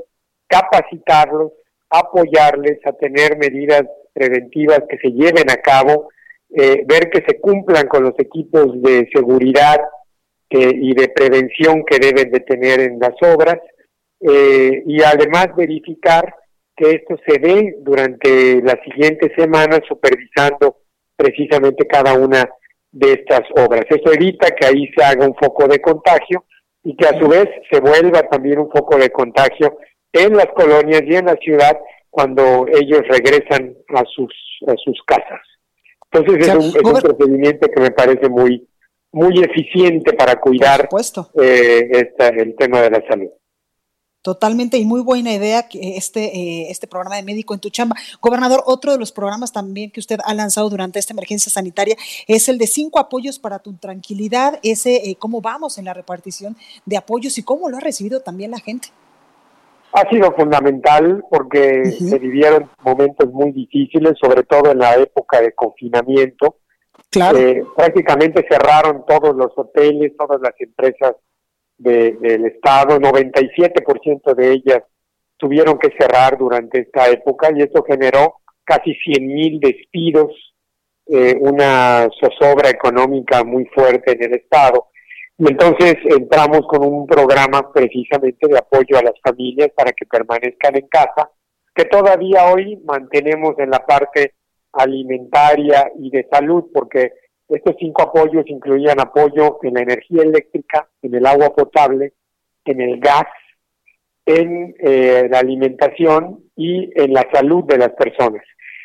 capacitarlos, 0.46 1.52
apoyarles 1.92 2.78
a 2.84 2.92
tener 2.92 3.36
medidas 3.36 3.82
preventivas 4.12 4.80
que 4.88 4.98
se 4.98 5.10
lleven 5.10 5.50
a 5.50 5.56
cabo, 5.56 6.08
eh, 6.50 6.82
ver 6.86 7.10
que 7.10 7.22
se 7.26 7.40
cumplan 7.40 7.86
con 7.86 8.04
los 8.04 8.14
equipos 8.18 8.80
de 8.82 9.08
seguridad 9.14 9.80
y 10.54 10.94
de 10.94 11.08
prevención 11.08 11.82
que 11.82 11.98
deben 11.98 12.30
de 12.30 12.40
tener 12.40 12.80
en 12.80 12.98
las 12.98 13.14
obras 13.22 13.56
eh, 14.20 14.82
y 14.86 15.02
además 15.02 15.48
verificar 15.56 16.34
que 16.76 16.90
esto 16.90 17.16
se 17.26 17.38
dé 17.38 17.76
durante 17.80 18.62
las 18.62 18.76
siguientes 18.84 19.32
semanas 19.36 19.80
supervisando 19.88 20.76
precisamente 21.16 21.86
cada 21.86 22.14
una 22.14 22.48
de 22.90 23.12
estas 23.12 23.42
obras. 23.56 23.84
Eso 23.88 24.12
evita 24.12 24.50
que 24.50 24.66
ahí 24.66 24.88
se 24.96 25.04
haga 25.04 25.26
un 25.26 25.34
foco 25.34 25.66
de 25.66 25.80
contagio 25.80 26.44
y 26.84 26.96
que 26.96 27.06
a 27.06 27.18
su 27.18 27.28
vez 27.28 27.48
se 27.70 27.80
vuelva 27.80 28.22
también 28.28 28.58
un 28.58 28.70
foco 28.70 28.96
de 28.96 29.10
contagio 29.10 29.78
en 30.12 30.36
las 30.36 30.46
colonias 30.54 31.02
y 31.06 31.14
en 31.14 31.26
la 31.26 31.36
ciudad 31.36 31.78
cuando 32.10 32.66
ellos 32.68 33.00
regresan 33.08 33.74
a 33.94 34.04
sus, 34.04 34.32
a 34.66 34.74
sus 34.84 35.02
casas. 35.06 35.40
Entonces 36.10 36.48
es, 36.48 36.54
un, 36.54 37.00
procedimiento 37.00 37.68
que 37.74 37.80
me 37.80 37.90
parece 37.90 38.28
muy, 38.28 38.68
muy 39.12 39.42
eficiente 39.42 40.12
para 40.12 40.38
cuidar 40.38 40.88
eh, 41.40 42.10
el 42.18 42.54
tema 42.56 42.82
de 42.82 42.90
la 42.90 43.02
salud. 43.08 43.30
Totalmente 44.22 44.78
y 44.78 44.84
muy 44.84 45.00
buena 45.00 45.32
idea 45.32 45.68
que 45.68 45.96
este, 45.96 46.26
eh, 46.26 46.70
este 46.70 46.86
programa 46.86 47.16
de 47.16 47.24
médico 47.24 47.54
en 47.54 47.60
tu 47.60 47.70
chamba. 47.70 47.96
Gobernador, 48.20 48.62
otro 48.66 48.92
de 48.92 48.98
los 48.98 49.10
programas 49.10 49.52
también 49.52 49.90
que 49.90 49.98
usted 49.98 50.20
ha 50.24 50.32
lanzado 50.32 50.70
durante 50.70 51.00
esta 51.00 51.12
emergencia 51.12 51.50
sanitaria 51.50 51.96
es 52.28 52.48
el 52.48 52.56
de 52.56 52.68
cinco 52.68 53.00
apoyos 53.00 53.40
para 53.40 53.58
tu 53.58 53.72
tranquilidad. 53.72 54.60
Ese, 54.62 55.10
eh, 55.10 55.16
¿cómo 55.18 55.40
vamos 55.40 55.76
en 55.78 55.86
la 55.86 55.94
repartición 55.94 56.56
de 56.86 56.98
apoyos 56.98 57.36
y 57.38 57.42
cómo 57.42 57.68
lo 57.68 57.78
ha 57.78 57.80
recibido 57.80 58.20
también 58.20 58.52
la 58.52 58.60
gente? 58.60 58.90
Ha 59.94 60.08
sido 60.08 60.32
fundamental 60.32 61.22
porque 61.30 61.84
se 61.84 62.18
vivieron 62.18 62.70
momentos 62.82 63.30
muy 63.32 63.52
difíciles, 63.52 64.14
sobre 64.20 64.42
todo 64.44 64.70
en 64.70 64.78
la 64.78 64.94
época 64.96 65.40
de 65.40 65.52
confinamiento. 65.52 66.56
Claro. 67.10 67.38
Eh, 67.38 67.62
prácticamente 67.76 68.46
cerraron 68.48 69.04
todos 69.06 69.36
los 69.36 69.52
hoteles, 69.56 70.16
todas 70.16 70.40
las 70.40 70.54
empresas 70.58 71.14
del 71.76 72.46
Estado, 72.46 72.98
97% 72.98 74.34
de 74.34 74.52
ellas 74.52 74.82
tuvieron 75.42 75.76
que 75.76 75.90
cerrar 75.98 76.38
durante 76.38 76.82
esta 76.82 77.10
época 77.10 77.50
y 77.52 77.62
eso 77.62 77.82
generó 77.82 78.36
casi 78.64 78.94
100 78.94 79.26
mil 79.26 79.58
despidos, 79.58 80.54
eh, 81.06 81.36
una 81.40 82.08
zozobra 82.20 82.70
económica 82.70 83.42
muy 83.42 83.64
fuerte 83.66 84.12
en 84.12 84.22
el 84.22 84.34
Estado. 84.34 84.86
Y 85.42 85.48
entonces 85.50 85.96
entramos 86.04 86.68
con 86.68 86.86
un 86.86 87.04
programa 87.04 87.72
precisamente 87.72 88.46
de 88.46 88.58
apoyo 88.58 88.96
a 88.96 89.02
las 89.02 89.14
familias 89.24 89.70
para 89.76 89.90
que 89.90 90.06
permanezcan 90.06 90.76
en 90.76 90.86
casa, 90.86 91.30
que 91.74 91.84
todavía 91.86 92.52
hoy 92.52 92.76
mantenemos 92.84 93.58
en 93.58 93.70
la 93.70 93.84
parte 93.84 94.34
alimentaria 94.72 95.90
y 95.98 96.10
de 96.10 96.28
salud, 96.30 96.66
porque 96.72 97.10
estos 97.48 97.74
cinco 97.80 98.02
apoyos 98.02 98.44
incluían 98.46 99.00
apoyo 99.00 99.58
en 99.64 99.74
la 99.74 99.80
energía 99.80 100.22
eléctrica, 100.22 100.88
en 101.02 101.12
el 101.16 101.26
agua 101.26 101.52
potable, 101.52 102.12
en 102.64 102.80
el 102.80 103.00
gas, 103.00 103.26
en 104.24 104.76
eh, 104.78 105.26
la 105.28 105.40
alimentación 105.40 106.44
y 106.54 106.88
en 106.94 107.12
la 107.12 107.26
salud 107.32 107.64
de 107.64 107.78
las 107.78 107.90
personas 107.94 108.44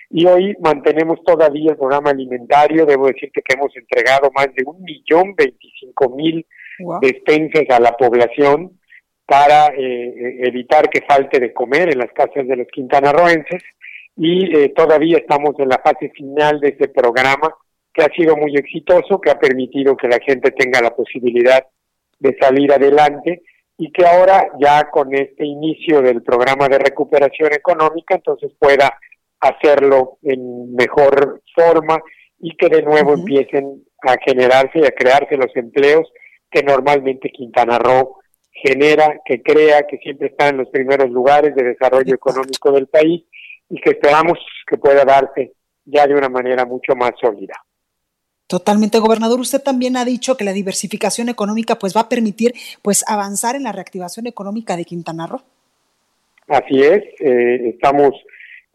y 0.09 0.25
hoy 0.25 0.55
mantenemos 0.59 1.21
todavía 1.23 1.71
el 1.71 1.77
programa 1.77 2.11
alimentario. 2.11 2.85
Debo 2.85 3.07
decir 3.07 3.31
que 3.31 3.41
hemos 3.53 3.75
entregado 3.75 4.31
más 4.33 4.47
de 4.55 4.63
un 4.65 4.81
millón 4.81 5.35
veinticinco 5.35 6.09
mil 6.15 6.45
despensas 7.01 7.65
a 7.69 7.79
la 7.79 7.91
población 7.97 8.79
para 9.25 9.67
eh, 9.75 10.47
evitar 10.47 10.89
que 10.89 11.01
falte 11.01 11.39
de 11.39 11.53
comer 11.53 11.91
en 11.91 11.99
las 11.99 12.11
casas 12.13 12.47
de 12.47 12.55
los 12.55 12.67
quintanarroenses 12.67 13.61
y 14.15 14.55
eh, 14.55 14.69
todavía 14.69 15.17
estamos 15.17 15.55
en 15.59 15.69
la 15.69 15.79
fase 15.83 16.09
final 16.09 16.59
de 16.59 16.69
este 16.69 16.87
programa 16.87 17.53
que 17.93 18.03
ha 18.03 18.13
sido 18.15 18.37
muy 18.37 18.55
exitoso, 18.55 19.19
que 19.19 19.31
ha 19.31 19.39
permitido 19.39 19.97
que 19.97 20.07
la 20.07 20.19
gente 20.19 20.51
tenga 20.51 20.81
la 20.81 20.95
posibilidad 20.95 21.65
de 22.19 22.37
salir 22.39 22.71
adelante 22.71 23.41
y 23.77 23.91
que 23.91 24.05
ahora 24.05 24.47
ya 24.59 24.89
con 24.89 25.13
este 25.13 25.45
inicio 25.45 26.01
del 26.01 26.23
programa 26.23 26.67
de 26.69 26.79
recuperación 26.79 27.53
económica 27.53 28.15
entonces 28.15 28.51
pueda 28.57 28.97
hacerlo 29.39 30.17
en 30.23 30.73
mejor 30.75 31.41
forma 31.55 31.99
y 32.39 32.55
que 32.55 32.69
de 32.69 32.81
nuevo 32.81 33.13
empiecen 33.13 33.83
a 34.03 34.15
generarse 34.23 34.79
y 34.79 34.85
a 34.85 34.91
crearse 34.91 35.37
los 35.37 35.55
empleos 35.55 36.07
que 36.49 36.63
normalmente 36.63 37.29
Quintana 37.29 37.79
Roo 37.79 38.19
genera, 38.51 39.19
que 39.25 39.41
crea, 39.41 39.83
que 39.83 39.97
siempre 39.97 40.27
está 40.29 40.49
en 40.49 40.57
los 40.57 40.69
primeros 40.69 41.09
lugares 41.09 41.55
de 41.55 41.63
desarrollo 41.63 42.15
económico 42.15 42.71
del 42.71 42.87
país 42.87 43.23
y 43.69 43.79
que 43.81 43.91
esperamos 43.91 44.39
que 44.65 44.77
pueda 44.77 45.03
darse 45.03 45.53
ya 45.85 46.07
de 46.07 46.15
una 46.15 46.29
manera 46.29 46.65
mucho 46.65 46.95
más 46.95 47.11
sólida. 47.21 47.53
Totalmente, 48.47 48.99
gobernador. 48.99 49.39
Usted 49.41 49.61
también 49.61 49.97
ha 49.97 50.05
dicho 50.05 50.37
que 50.37 50.45
la 50.45 50.53
diversificación 50.53 51.27
económica 51.27 51.75
pues 51.75 51.95
va 51.95 52.01
a 52.01 52.09
permitir 52.09 52.53
pues 52.81 53.03
avanzar 53.07 53.55
en 53.55 53.63
la 53.63 53.73
reactivación 53.73 54.25
económica 54.25 54.77
de 54.77 54.85
Quintana 54.85 55.27
Roo. 55.27 55.41
Así 56.47 56.81
es, 56.81 57.03
eh, 57.19 57.69
estamos 57.73 58.13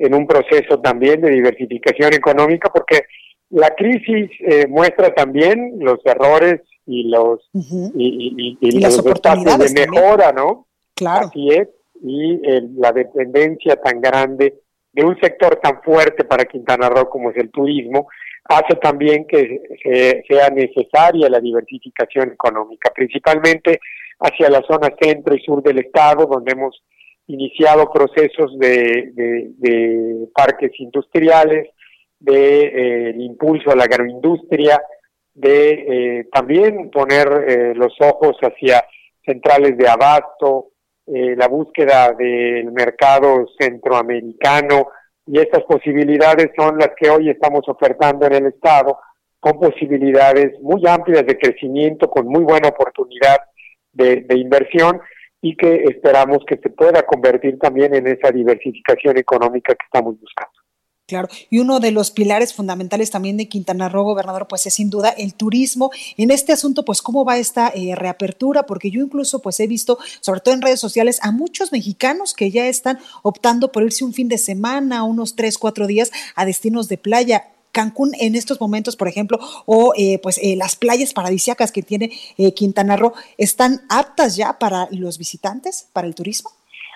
en 0.02 0.14
un 0.14 0.26
proceso 0.26 0.80
también 0.80 1.20
de 1.20 1.30
diversificación 1.30 2.14
económica, 2.14 2.70
porque 2.72 3.02
la 3.50 3.70
crisis 3.70 4.30
eh, 4.40 4.66
muestra 4.68 5.14
también 5.14 5.76
los 5.78 5.98
errores 6.04 6.60
y 6.86 7.08
los 7.08 7.48
y, 7.52 8.80
las 8.80 8.98
oportunidades 8.98 9.72
de 9.72 9.86
mejora, 9.86 10.32
¿no? 10.32 10.66
Claro. 10.94 11.26
Así 11.26 11.48
es, 11.50 11.68
y 12.02 12.40
la 12.78 12.92
dependencia 12.92 13.76
tan 13.76 14.00
grande 14.00 14.54
de 14.92 15.04
un 15.04 15.18
sector 15.20 15.56
tan 15.62 15.80
fuerte 15.82 16.24
para 16.24 16.44
Quintana 16.44 16.88
Roo 16.88 17.08
como 17.08 17.30
es 17.30 17.36
el 17.36 17.50
turismo, 17.50 18.08
hace 18.44 18.74
también 18.76 19.26
que 19.26 19.62
sea 20.28 20.50
necesaria 20.50 21.28
la 21.28 21.40
diversificación 21.40 22.32
económica, 22.32 22.90
principalmente 22.94 23.80
hacia 24.18 24.50
la 24.50 24.62
zona 24.62 24.94
centro 25.00 25.34
y 25.34 25.40
sur 25.40 25.62
del 25.62 25.78
estado, 25.78 26.26
donde 26.26 26.52
hemos 26.52 26.82
iniciado 27.32 27.90
procesos 27.90 28.58
de, 28.58 30.28
parques 30.34 30.72
industriales, 30.78 31.68
de 32.18 32.60
eh, 32.66 33.14
impulso 33.18 33.70
a 33.70 33.76
la 33.76 33.84
agroindustria, 33.84 34.80
de 35.34 35.70
eh, 35.70 36.28
también 36.32 36.90
poner 36.90 37.28
eh, 37.48 37.74
los 37.74 37.94
ojos 38.00 38.36
hacia 38.42 38.84
centrales 39.24 39.76
de 39.76 39.88
abasto, 39.88 40.68
la 41.04 41.48
búsqueda 41.48 42.12
del 42.12 42.70
mercado 42.70 43.46
centroamericano, 43.58 44.86
y 45.26 45.40
estas 45.40 45.64
posibilidades 45.64 46.50
son 46.56 46.78
las 46.78 46.90
que 46.96 47.10
hoy 47.10 47.28
estamos 47.28 47.68
ofertando 47.68 48.26
en 48.26 48.34
el 48.34 48.46
Estado, 48.46 48.98
con 49.40 49.58
posibilidades 49.58 50.52
muy 50.60 50.86
amplias 50.86 51.26
de 51.26 51.36
crecimiento, 51.36 52.08
con 52.08 52.28
muy 52.28 52.44
buena 52.44 52.68
oportunidad 52.68 53.38
de, 53.92 54.24
inversión 54.36 55.00
y 55.42 55.56
que 55.56 55.84
esperamos 55.84 56.38
que 56.46 56.56
se 56.56 56.70
pueda 56.70 57.02
convertir 57.02 57.58
también 57.58 57.94
en 57.94 58.06
esa 58.06 58.30
diversificación 58.30 59.18
económica 59.18 59.74
que 59.74 59.84
estamos 59.84 60.18
buscando. 60.18 60.52
Claro, 61.08 61.28
y 61.50 61.58
uno 61.58 61.80
de 61.80 61.90
los 61.90 62.12
pilares 62.12 62.54
fundamentales 62.54 63.10
también 63.10 63.36
de 63.36 63.48
Quintana 63.48 63.88
Roo, 63.88 64.04
gobernador, 64.04 64.46
pues 64.48 64.66
es 64.66 64.74
sin 64.74 64.88
duda 64.88 65.10
el 65.10 65.34
turismo. 65.34 65.90
En 66.16 66.30
este 66.30 66.52
asunto, 66.52 66.84
pues, 66.84 67.02
¿cómo 67.02 67.24
va 67.24 67.38
esta 67.38 67.70
eh, 67.74 67.94
reapertura? 67.96 68.62
Porque 68.62 68.90
yo 68.90 69.02
incluso, 69.02 69.42
pues, 69.42 69.58
he 69.60 69.66
visto, 69.66 69.98
sobre 70.20 70.40
todo 70.40 70.54
en 70.54 70.62
redes 70.62 70.80
sociales, 70.80 71.18
a 71.22 71.32
muchos 71.32 71.72
mexicanos 71.72 72.34
que 72.34 72.50
ya 72.50 72.66
están 72.68 72.98
optando 73.22 73.72
por 73.72 73.82
irse 73.82 74.04
un 74.04 74.14
fin 74.14 74.28
de 74.28 74.38
semana, 74.38 75.02
unos 75.02 75.34
tres, 75.34 75.58
cuatro 75.58 75.86
días 75.86 76.12
a 76.36 76.46
destinos 76.46 76.88
de 76.88 76.98
playa. 76.98 77.52
Cancún 77.72 78.12
en 78.20 78.34
estos 78.34 78.60
momentos, 78.60 78.96
por 78.96 79.08
ejemplo, 79.08 79.38
o 79.66 79.92
eh, 79.96 80.18
pues 80.22 80.38
eh, 80.38 80.54
las 80.56 80.76
playas 80.76 81.14
paradisíacas 81.14 81.72
que 81.72 81.82
tiene 81.82 82.10
Quintana 82.54 82.96
Roo, 82.96 83.12
¿están 83.38 83.80
aptas 83.88 84.36
ya 84.36 84.58
para 84.58 84.88
los 84.90 85.18
visitantes, 85.18 85.88
para 85.92 86.06
el 86.06 86.14
turismo? 86.14 86.50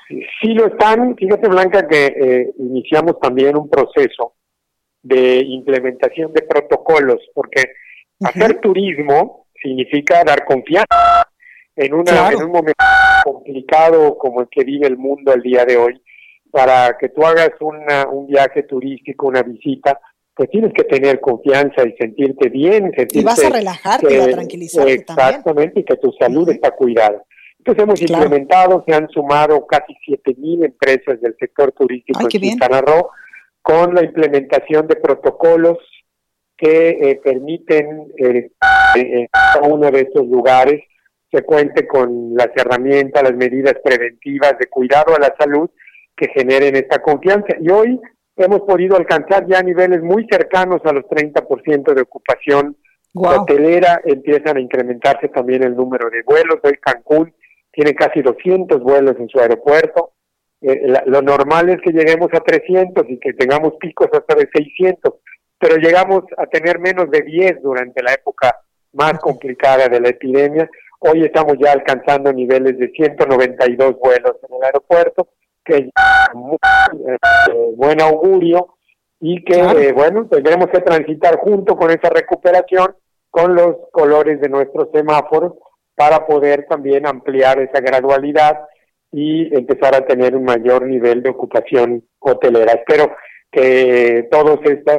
Sí 0.08 0.54
lo 0.54 0.66
están. 0.66 1.16
Fíjate, 1.16 1.48
Blanca, 1.48 1.86
que 1.88 2.06
eh, 2.06 2.52
iniciamos 2.58 3.18
también 3.20 3.56
un 3.56 3.68
proceso 3.68 4.34
de 5.02 5.38
implementación 5.38 6.32
de 6.32 6.42
protocolos, 6.42 7.20
porque 7.34 7.72
hacer 8.20 8.60
turismo 8.60 9.46
significa 9.60 10.22
dar 10.24 10.44
confianza 10.44 11.28
en, 11.74 11.94
una, 11.94 12.30
en 12.30 12.42
un 12.44 12.52
momento 12.52 12.84
complicado 13.24 14.16
como 14.16 14.42
el 14.42 14.48
que 14.48 14.64
vive 14.64 14.86
el 14.86 14.96
mundo 14.96 15.32
el 15.32 15.42
día 15.42 15.64
de 15.64 15.76
hoy. 15.76 16.00
Para 16.50 16.96
que 16.96 17.08
tú 17.08 17.24
hagas 17.24 17.50
una, 17.60 18.06
un 18.08 18.28
viaje 18.28 18.62
turístico, 18.62 19.26
una 19.26 19.42
visita, 19.42 20.00
pues 20.36 20.50
tienes 20.50 20.72
que 20.74 20.84
tener 20.84 21.18
confianza 21.20 21.82
y 21.82 21.96
sentirte 21.96 22.50
bien. 22.50 22.92
Sentirte 22.94 23.20
y 23.20 23.24
vas 23.24 23.42
a 23.42 23.48
relajarte 23.48 24.14
y 24.14 24.20
a 24.20 24.30
tranquilizarte 24.30 24.92
Exactamente, 24.92 25.80
y 25.80 25.84
que 25.84 25.96
tu 25.96 26.12
salud 26.12 26.48
está 26.50 26.72
cuidada. 26.72 27.24
Entonces 27.58 27.82
hemos 27.82 28.00
implementado, 28.02 28.84
se 28.86 28.94
han 28.94 29.08
sumado 29.08 29.66
casi 29.66 29.94
7.000 30.06 30.66
empresas 30.66 31.20
del 31.20 31.34
sector 31.40 31.72
turístico 31.72 32.20
en 32.20 32.28
Quintana 32.28 32.82
Roo 32.82 33.08
con 33.62 33.94
la 33.94 34.04
implementación 34.04 34.86
de 34.86 34.96
protocolos 34.96 35.78
que 36.56 36.90
eh, 36.90 37.20
permiten 37.24 38.06
eh, 38.18 38.50
en 38.94 39.26
cada 39.32 39.66
uno 39.66 39.90
de 39.90 40.02
estos 40.02 40.26
lugares 40.26 40.82
se 41.32 41.42
cuente 41.42 41.86
con 41.86 42.34
las 42.34 42.48
herramientas, 42.54 43.22
las 43.22 43.34
medidas 43.34 43.74
preventivas 43.82 44.56
de 44.58 44.66
cuidado 44.66 45.14
a 45.16 45.18
la 45.18 45.34
salud 45.38 45.68
que 46.16 46.28
generen 46.28 46.76
esta 46.76 47.02
confianza. 47.02 47.56
Y 47.60 47.68
hoy 47.68 48.00
hemos 48.36 48.60
podido 48.62 48.96
alcanzar 48.96 49.46
ya 49.46 49.62
niveles 49.62 50.02
muy 50.02 50.26
cercanos 50.30 50.80
a 50.84 50.92
los 50.92 51.04
30% 51.04 51.94
de 51.94 52.02
ocupación 52.02 52.76
hotelera, 53.14 54.00
empiezan 54.04 54.58
a 54.58 54.60
incrementarse 54.60 55.28
también 55.28 55.62
el 55.62 55.74
número 55.74 56.10
de 56.10 56.22
vuelos. 56.22 56.58
Hoy 56.62 56.74
Cancún 56.80 57.32
tiene 57.72 57.94
casi 57.94 58.20
200 58.20 58.80
vuelos 58.82 59.16
en 59.18 59.28
su 59.28 59.40
aeropuerto. 59.40 60.12
Eh, 60.60 60.92
lo 61.06 61.22
normal 61.22 61.70
es 61.70 61.80
que 61.80 61.92
lleguemos 61.92 62.28
a 62.32 62.40
300 62.40 63.04
y 63.08 63.18
que 63.18 63.32
tengamos 63.32 63.74
picos 63.80 64.08
hasta 64.12 64.34
de 64.34 64.48
600, 64.52 65.14
pero 65.58 65.76
llegamos 65.76 66.24
a 66.36 66.46
tener 66.46 66.78
menos 66.78 67.10
de 67.10 67.22
10 67.22 67.62
durante 67.62 68.02
la 68.02 68.12
época 68.12 68.56
más 68.92 69.18
complicada 69.18 69.88
de 69.88 70.00
la 70.00 70.08
epidemia. 70.08 70.68
Hoy 71.00 71.24
estamos 71.24 71.56
ya 71.58 71.72
alcanzando 71.72 72.32
niveles 72.32 72.78
de 72.78 72.88
192 72.88 73.98
vuelos 73.98 74.36
en 74.48 74.56
el 74.56 74.62
aeropuerto, 74.64 75.28
que 75.66 75.90
muy 76.34 76.56
eh, 76.56 77.72
buen 77.76 78.00
augurio 78.00 78.76
y 79.20 79.44
que, 79.44 79.58
eh, 79.58 79.92
bueno, 79.92 80.26
tendremos 80.26 80.68
que 80.68 80.80
transitar 80.80 81.38
junto 81.38 81.76
con 81.76 81.90
esa 81.90 82.08
recuperación 82.08 82.94
con 83.30 83.54
los 83.54 83.76
colores 83.90 84.40
de 84.40 84.48
nuestros 84.48 84.88
semáforos 84.92 85.54
para 85.94 86.26
poder 86.26 86.66
también 86.68 87.06
ampliar 87.06 87.58
esa 87.60 87.80
gradualidad 87.80 88.60
y 89.10 89.54
empezar 89.54 89.94
a 89.94 90.06
tener 90.06 90.36
un 90.36 90.44
mayor 90.44 90.86
nivel 90.86 91.22
de 91.22 91.30
ocupación 91.30 92.04
hotelera. 92.18 92.72
Espero 92.72 93.14
que 93.50 94.28
todas 94.30 94.58
estas 94.64 94.98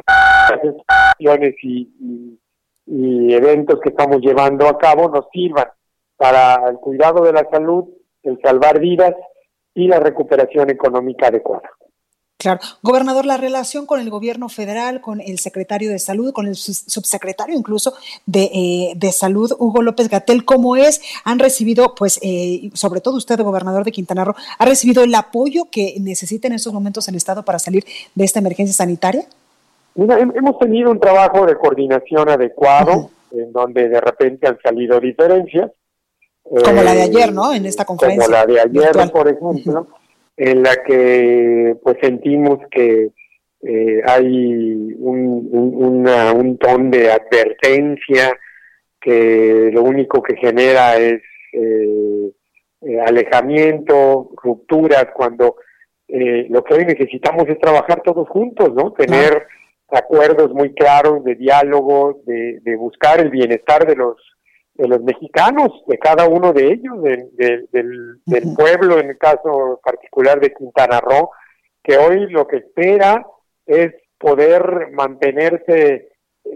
acciones 0.86 1.54
y, 1.62 2.38
y, 2.86 3.34
eventos 3.34 3.80
que 3.80 3.90
estamos 3.90 4.20
llevando 4.20 4.66
a 4.66 4.78
cabo 4.78 5.08
nos 5.08 5.26
sirvan 5.32 5.68
para 6.16 6.68
el 6.68 6.76
cuidado 6.76 7.24
de 7.24 7.32
la 7.32 7.46
salud, 7.50 7.84
el 8.24 8.40
salvar 8.42 8.80
vidas 8.80 9.14
y 9.78 9.86
la 9.86 10.00
recuperación 10.00 10.70
económica 10.70 11.28
adecuada. 11.28 11.70
Claro. 12.36 12.60
Gobernador, 12.82 13.26
la 13.26 13.36
relación 13.36 13.84
con 13.84 14.00
el 14.00 14.10
gobierno 14.10 14.48
federal, 14.48 15.00
con 15.00 15.20
el 15.20 15.38
secretario 15.38 15.90
de 15.90 15.98
salud, 15.98 16.32
con 16.32 16.46
el 16.46 16.54
subsecretario 16.54 17.56
incluso 17.56 17.94
de, 18.26 18.44
eh, 18.54 18.92
de 18.96 19.10
salud, 19.10 19.52
Hugo 19.58 19.82
López 19.82 20.08
Gatel, 20.08 20.44
¿cómo 20.44 20.76
es? 20.76 21.00
¿Han 21.24 21.40
recibido, 21.40 21.94
pues, 21.96 22.20
eh, 22.22 22.70
sobre 22.74 23.00
todo 23.00 23.16
usted, 23.16 23.40
gobernador 23.40 23.84
de 23.84 23.90
Quintana 23.90 24.24
Roo, 24.24 24.36
ha 24.58 24.64
recibido 24.64 25.02
el 25.02 25.14
apoyo 25.14 25.64
que 25.70 25.96
necesita 26.00 26.46
en 26.46 26.54
estos 26.54 26.72
momentos 26.72 27.08
el 27.08 27.16
Estado 27.16 27.44
para 27.44 27.58
salir 27.58 27.84
de 28.14 28.24
esta 28.24 28.38
emergencia 28.38 28.74
sanitaria? 28.74 29.24
hemos 29.96 30.58
tenido 30.60 30.92
un 30.92 31.00
trabajo 31.00 31.44
de 31.44 31.56
coordinación 31.56 32.28
adecuado, 32.28 33.10
en 33.32 33.52
donde 33.52 33.88
de 33.88 34.00
repente 34.00 34.46
han 34.46 34.58
salido 34.60 35.00
diferencias. 35.00 35.72
Como 36.64 36.82
la 36.82 36.94
de 36.94 37.02
ayer, 37.02 37.32
¿no? 37.32 37.52
En 37.52 37.66
esta 37.66 37.84
conferencia. 37.84 38.24
Como 38.24 38.36
la 38.36 38.46
de 38.46 38.60
ayer, 38.60 39.10
por 39.12 39.28
ejemplo 39.28 39.86
en 40.38 40.62
la 40.62 40.76
que 40.84 41.76
pues 41.82 41.96
sentimos 42.00 42.60
que 42.70 43.10
eh, 43.62 44.02
hay 44.06 44.94
un, 44.98 45.48
un, 45.50 46.08
un 46.08 46.58
ton 46.58 46.90
de 46.92 47.10
advertencia 47.10 48.38
que 49.00 49.70
lo 49.72 49.82
único 49.82 50.22
que 50.22 50.36
genera 50.36 50.96
es 50.96 51.20
eh, 51.52 52.30
eh, 52.82 53.00
alejamiento, 53.04 54.30
rupturas, 54.42 55.08
cuando 55.14 55.56
lo 56.10 56.64
que 56.64 56.72
hoy 56.72 56.86
necesitamos 56.86 57.46
es 57.48 57.58
trabajar 57.58 58.00
todos 58.02 58.26
juntos, 58.30 58.72
¿no? 58.72 58.94
Tener 58.94 59.46
acuerdos 59.88 60.54
muy 60.54 60.72
claros 60.72 61.22
de 61.22 61.34
diálogo, 61.34 62.22
de, 62.24 62.60
de 62.62 62.76
buscar 62.76 63.20
el 63.20 63.28
bienestar 63.28 63.86
de 63.86 63.94
los 63.94 64.16
de 64.78 64.88
los 64.88 65.02
mexicanos, 65.02 65.82
de 65.86 65.98
cada 65.98 66.28
uno 66.28 66.52
de 66.52 66.68
ellos, 66.68 67.02
del, 67.02 68.20
del 68.24 68.54
pueblo, 68.56 69.00
en 69.00 69.10
el 69.10 69.18
caso 69.18 69.80
particular 69.84 70.40
de 70.40 70.54
Quintana 70.54 71.00
Roo, 71.00 71.30
que 71.82 71.98
hoy 71.98 72.30
lo 72.30 72.46
que 72.46 72.58
espera 72.58 73.26
es 73.66 73.92
poder 74.18 74.90
mantenerse 74.92 76.08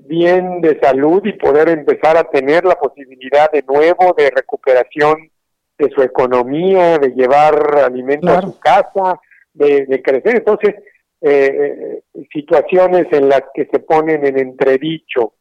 bien 0.02 0.61
de 0.61 0.78
salud 0.80 1.20
y 1.24 1.32
poder 1.32 1.68
empezar 1.68 2.16
a 2.16 2.24
tener 2.24 2.64
la 2.64 2.76
posibilidad 2.76 3.50
de 3.50 3.62
nuevo 3.62 4.14
de 4.16 4.30
recuperación 4.30 5.30
de 5.78 5.90
su 5.90 6.02
economía, 6.02 6.98
de 6.98 7.08
llevar 7.08 7.78
alimento 7.78 8.30
a 8.30 8.42
su 8.42 8.58
casa, 8.58 9.20
de, 9.52 10.00
crecer. 10.02 10.37
Entonces, 10.37 10.76
eh, 11.20 12.00
eh, 12.11 12.24
situaciones 12.32 13.06
en 13.11 13.28
las 13.28 13.42
que 13.54 13.66
se 13.66 13.80
ponen 13.80 14.24
en 14.26 14.38
entredicho 14.38 15.35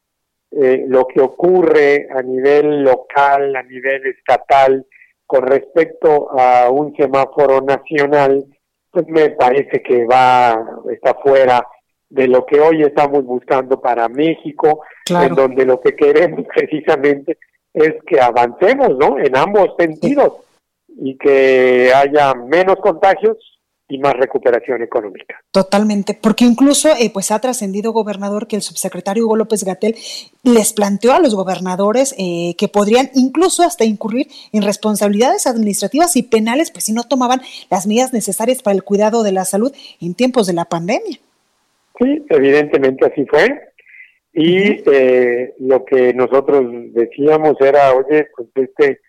eh, 0.52 0.84
lo 0.88 1.08
que 1.08 1.22
ocurre 1.22 2.08
a 2.12 2.22
nivel 2.22 2.84
local, 2.84 3.56
a 3.56 3.64
nivel 3.64 4.06
estatal, 4.08 4.86
con 5.26 5.44
respecto 5.44 6.30
a 6.38 6.70
un 6.70 6.94
semáforo 6.96 7.62
nacional, 7.62 8.46
pues 8.92 9.08
me 9.08 9.30
parece 9.30 9.82
que 9.82 10.06
va, 10.06 10.62
está 10.92 11.14
fuera 11.16 11.66
de 12.10 12.28
lo 12.28 12.46
que 12.46 12.60
hoy 12.60 12.82
estamos 12.82 13.24
buscando 13.24 13.80
para 13.80 14.10
México, 14.10 14.84
en 15.10 15.34
donde 15.34 15.66
lo 15.66 15.80
que 15.80 15.96
queremos 15.96 16.46
precisamente 16.54 17.38
es 17.74 17.94
que 18.06 18.20
avancemos, 18.20 18.98
¿no? 18.98 19.18
En 19.18 19.38
ambos 19.38 19.70
sentidos 19.80 20.34
y 20.90 21.18
que 21.18 21.94
haya 21.96 22.34
menos 22.34 22.76
contagios 22.78 23.38
y 23.92 23.98
más 23.98 24.14
recuperación 24.14 24.82
económica. 24.82 25.44
Totalmente, 25.52 26.18
porque 26.20 26.46
incluso 26.46 26.90
eh, 26.98 27.12
pues 27.14 27.30
ha 27.30 27.40
trascendido 27.40 27.92
gobernador 27.92 28.48
que 28.48 28.56
el 28.56 28.62
subsecretario 28.62 29.26
Hugo 29.26 29.36
López 29.36 29.66
Gatel 29.66 29.96
les 30.44 30.72
planteó 30.72 31.12
a 31.12 31.20
los 31.20 31.36
gobernadores 31.36 32.16
eh, 32.18 32.56
que 32.58 32.70
podrían 32.70 33.10
incluso 33.16 33.64
hasta 33.64 33.84
incurrir 33.84 34.28
en 34.54 34.62
responsabilidades 34.62 35.46
administrativas 35.46 36.16
y 36.16 36.24
penales 36.24 36.72
pues 36.72 36.86
si 36.86 36.94
no 36.94 37.04
tomaban 37.04 37.42
las 37.70 37.86
medidas 37.86 38.14
necesarias 38.14 38.62
para 38.64 38.76
el 38.76 38.84
cuidado 38.84 39.24
de 39.24 39.34
la 39.34 39.44
salud 39.44 39.74
en 40.00 40.16
tiempos 40.16 40.48
de 40.48 40.54
la 40.54 40.66
pandemia. 40.66 41.20
Sí, 42.00 42.26
evidentemente 42.30 43.06
así 43.06 43.26
fue. 43.26 43.74
Y 44.34 44.90
eh, 44.90 45.54
lo 45.60 45.84
que 45.84 46.14
nosotros 46.14 46.66
decíamos 46.94 47.60
era, 47.60 47.94
oye, 47.94 48.28
pues 48.38 48.48
este 48.56 49.02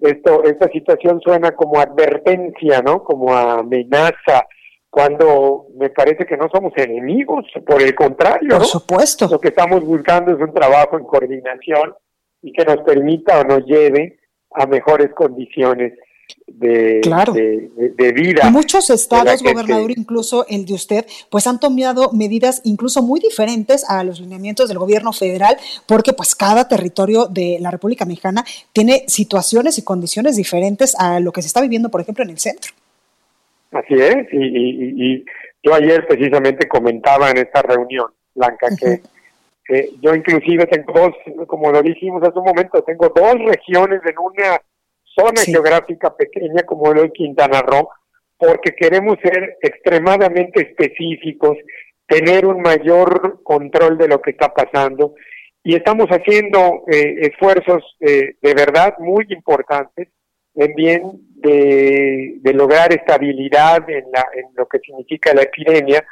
esto, 0.00 0.44
esta 0.44 0.68
situación 0.68 1.20
suena 1.20 1.52
como 1.52 1.80
advertencia, 1.80 2.82
¿no? 2.82 3.02
Como 3.02 3.34
amenaza, 3.34 4.46
cuando 4.90 5.66
me 5.76 5.90
parece 5.90 6.24
que 6.24 6.36
no 6.36 6.48
somos 6.52 6.72
enemigos, 6.76 7.46
por 7.66 7.82
el 7.82 7.94
contrario. 7.94 8.58
Por 8.58 8.66
supuesto. 8.66 9.28
Lo 9.28 9.40
que 9.40 9.48
estamos 9.48 9.84
buscando 9.84 10.32
es 10.32 10.40
un 10.40 10.54
trabajo 10.54 10.98
en 10.98 11.04
coordinación 11.04 11.94
y 12.42 12.52
que 12.52 12.64
nos 12.64 12.78
permita 12.84 13.40
o 13.40 13.44
nos 13.44 13.64
lleve 13.64 14.18
a 14.52 14.66
mejores 14.66 15.10
condiciones 15.14 15.94
de, 16.46 17.70
de, 17.96 18.12
vida. 18.12 18.50
muchos 18.50 18.88
estados, 18.90 19.42
gobernador, 19.42 19.90
incluso 19.90 20.46
el 20.48 20.64
de 20.64 20.74
usted, 20.74 21.06
pues 21.30 21.46
han 21.46 21.58
tomado 21.58 22.12
medidas 22.12 22.60
incluso 22.64 23.02
muy 23.02 23.20
diferentes 23.20 23.84
a 23.88 24.04
los 24.04 24.20
lineamientos 24.20 24.68
del 24.68 24.78
gobierno 24.78 25.12
federal, 25.12 25.56
porque 25.86 26.12
pues 26.12 26.34
cada 26.34 26.68
territorio 26.68 27.26
de 27.26 27.58
la 27.60 27.70
República 27.70 28.04
Mexicana 28.04 28.44
tiene 28.72 29.04
situaciones 29.08 29.78
y 29.78 29.84
condiciones 29.84 30.36
diferentes 30.36 30.94
a 30.98 31.20
lo 31.20 31.32
que 31.32 31.42
se 31.42 31.48
está 31.48 31.60
viviendo, 31.60 31.90
por 31.90 32.00
ejemplo, 32.00 32.24
en 32.24 32.30
el 32.30 32.38
centro. 32.38 32.72
Así 33.72 33.94
es, 33.94 34.26
y, 34.32 35.24
yo 35.62 35.74
ayer 35.74 36.06
precisamente 36.06 36.68
comentaba 36.68 37.30
en 37.30 37.38
esta 37.38 37.62
reunión, 37.62 38.06
Blanca, 38.34 38.68
que 38.76 39.00
yo 40.00 40.14
inclusive 40.14 40.66
tengo 40.66 40.92
dos, 40.92 41.46
como 41.46 41.72
lo 41.72 41.82
dijimos 41.82 42.22
hace 42.22 42.38
un 42.38 42.44
momento, 42.44 42.82
tengo 42.82 43.08
dos 43.08 43.34
regiones 43.46 44.00
en 44.04 44.14
una 44.18 44.60
zona 45.16 45.42
geográfica 45.42 46.14
pequeña 46.16 46.62
como 46.64 46.90
el 46.92 47.12
Quintana 47.12 47.62
Roo, 47.62 47.88
porque 48.36 48.74
queremos 48.74 49.18
ser 49.22 49.56
extremadamente 49.62 50.62
específicos, 50.62 51.56
tener 52.06 52.46
un 52.46 52.60
mayor 52.60 53.42
control 53.42 53.96
de 53.96 54.08
lo 54.08 54.20
que 54.20 54.30
está 54.30 54.52
pasando 54.52 55.14
y 55.62 55.74
estamos 55.74 56.08
haciendo 56.08 56.84
eh, 56.92 57.16
esfuerzos 57.22 57.82
eh, 58.00 58.36
de 58.40 58.54
verdad 58.54 58.94
muy 58.98 59.26
importantes 59.30 60.08
en 60.54 60.74
bien 60.74 61.02
de, 61.36 62.38
lograr 62.54 62.92
estabilidad 62.92 63.88
en, 63.88 64.04
la, 64.12 64.26
en 64.34 64.44
lo 64.54 64.66
que 64.68 64.78
significa 64.80 65.34
la 65.34 65.42
epidemia 65.42 66.04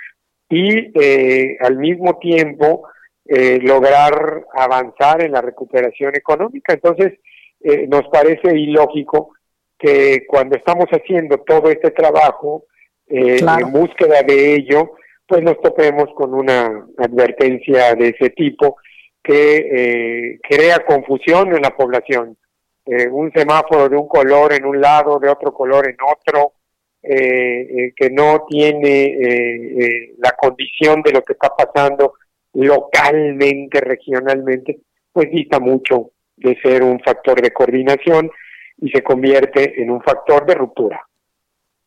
y 0.48 0.90
eh, 0.98 1.58
al 1.60 1.76
mismo 1.76 2.18
tiempo 2.18 2.88
lograr 3.24 4.44
avanzar 4.52 5.22
en 5.22 5.32
la 5.32 5.40
recuperación 5.40 6.14
económica. 6.14 6.74
Entonces, 6.74 7.14
eh, 7.64 7.86
nos 7.88 8.08
parece 8.08 8.56
ilógico 8.58 9.34
que 9.78 10.24
cuando 10.26 10.56
estamos 10.56 10.86
haciendo 10.90 11.38
todo 11.38 11.70
este 11.70 11.90
trabajo 11.90 12.64
eh, 13.06 13.38
en 13.38 13.72
búsqueda 13.72 14.22
de 14.22 14.54
ello, 14.54 14.92
pues 15.26 15.42
nos 15.42 15.60
topemos 15.60 16.08
con 16.14 16.34
una 16.34 16.86
advertencia 16.98 17.94
de 17.94 18.08
ese 18.08 18.30
tipo 18.30 18.76
que 19.22 19.56
eh, 19.56 20.38
crea 20.42 20.84
confusión 20.84 21.54
en 21.54 21.62
la 21.62 21.76
población. 21.76 22.36
un 22.84 23.30
semáforo 23.32 23.88
de 23.88 23.96
un 23.96 24.08
color 24.08 24.52
en 24.52 24.64
un 24.64 24.80
lado, 24.80 25.20
de 25.20 25.28
otro 25.28 25.52
color 25.52 25.88
en 25.88 25.96
otro, 26.02 26.54
que 27.02 28.10
no 28.10 28.44
tiene 28.48 30.14
la 30.18 30.32
condición 30.32 31.02
de 31.02 31.12
lo 31.12 31.22
que 31.22 31.32
está 31.32 31.50
pasando 31.50 32.14
localmente, 32.54 33.80
regionalmente, 33.80 34.78
pues 35.12 35.30
dista 35.30 35.58
mucho 35.58 36.11
de 36.36 36.58
ser 36.60 36.82
un 36.82 37.00
factor 37.00 37.40
de 37.40 37.52
coordinación 37.52 38.30
y 38.78 38.90
se 38.90 39.02
convierte 39.02 39.80
en 39.82 39.90
un 39.90 40.02
factor 40.02 40.44
de 40.46 40.54
ruptura. 40.54 41.06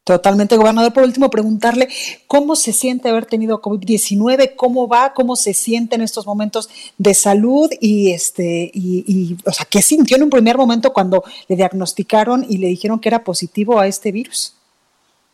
Totalmente, 0.06 0.56
gobernador. 0.56 0.94
Por 0.94 1.04
último, 1.04 1.32
preguntarle 1.32 1.88
cómo 2.28 2.56
se 2.56 2.74
siente 2.74 3.10
haber 3.10 3.26
tenido 3.26 3.60
COVID-19, 3.60 4.54
cómo 4.56 4.88
va, 4.88 5.14
cómo 5.16 5.36
se 5.36 5.56
siente 5.56 5.96
en 5.96 6.04
estos 6.04 6.28
momentos 6.28 6.70
de 7.00 7.16
salud 7.16 7.72
y, 7.82 8.12
este, 8.12 8.70
y, 8.72 9.36
o 9.44 9.52
sea, 9.52 9.66
qué 9.68 9.82
sintió 9.82 10.16
en 10.18 10.24
un 10.24 10.30
primer 10.30 10.58
momento 10.58 10.94
cuando 10.94 11.24
le 11.48 11.56
diagnosticaron 11.56 12.46
y 12.48 12.60
le 12.60 12.68
dijeron 12.68 13.00
que 13.00 13.10
era 13.10 13.24
positivo 13.24 13.80
a 13.80 13.88
este 13.88 14.12
virus. 14.12 14.56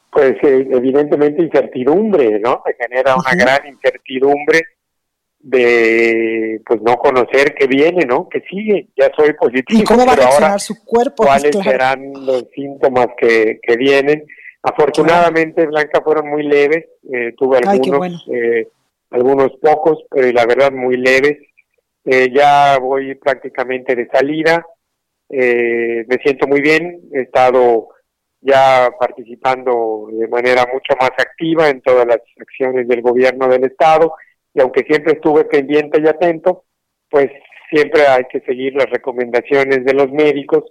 Pues 0.09 0.35
eh, 0.41 0.67
evidentemente 0.71 1.43
incertidumbre, 1.43 2.39
¿no? 2.39 2.63
Se 2.65 2.73
genera 2.81 3.17
una 3.17 3.35
gran 3.35 3.67
incertidumbre 3.67 4.61
de 5.43 6.61
pues 6.65 6.81
no 6.81 6.97
conocer 6.97 7.55
qué 7.55 7.67
viene, 7.67 8.05
¿no? 8.05 8.29
Que 8.29 8.41
sigue, 8.41 8.87
ya 8.95 9.09
soy 9.15 9.33
positivo. 9.33 9.81
¿Y 9.81 9.83
cómo 9.83 10.05
va 10.05 10.13
a 10.13 10.15
reaccionar 10.15 10.59
su 10.59 10.83
cuerpo? 10.85 11.23
¿Cuáles 11.23 11.55
serán 11.57 12.11
los 12.13 12.47
síntomas 12.53 13.07
que, 13.17 13.59
que 13.61 13.75
vienen? 13.75 14.25
Afortunadamente, 14.63 15.65
Blanca, 15.65 16.01
fueron 16.01 16.29
muy 16.29 16.43
leves, 16.43 16.85
eh, 17.11 17.33
tuve 17.35 17.57
algunos, 17.57 18.27
eh, 18.31 18.67
algunos 19.09 19.51
pocos, 19.59 20.03
pero 20.09 20.31
la 20.31 20.45
verdad 20.45 20.71
muy 20.71 20.97
leves. 20.97 21.39
Eh, 22.05 22.31
ya 22.33 22.77
voy 22.79 23.15
prácticamente 23.15 23.95
de 23.95 24.07
salida, 24.07 24.65
me 25.29 26.17
siento 26.23 26.47
muy 26.47 26.61
bien, 26.61 26.99
he 27.13 27.21
estado 27.21 27.89
ya 28.41 28.89
participando 28.99 30.07
de 30.11 30.27
manera 30.27 30.65
mucho 30.73 30.95
más 30.99 31.11
activa 31.11 31.69
en 31.69 31.81
todas 31.81 32.07
las 32.07 32.19
acciones 32.39 32.87
del 32.87 33.01
gobierno 33.01 33.47
del 33.47 33.65
Estado 33.65 34.13
y 34.53 34.61
aunque 34.61 34.83
siempre 34.83 35.13
estuve 35.13 35.45
pendiente 35.45 36.01
y 36.01 36.07
atento, 36.07 36.65
pues 37.09 37.29
siempre 37.69 38.05
hay 38.07 38.23
que 38.31 38.41
seguir 38.41 38.73
las 38.73 38.89
recomendaciones 38.89 39.85
de 39.85 39.93
los 39.93 40.11
médicos 40.11 40.65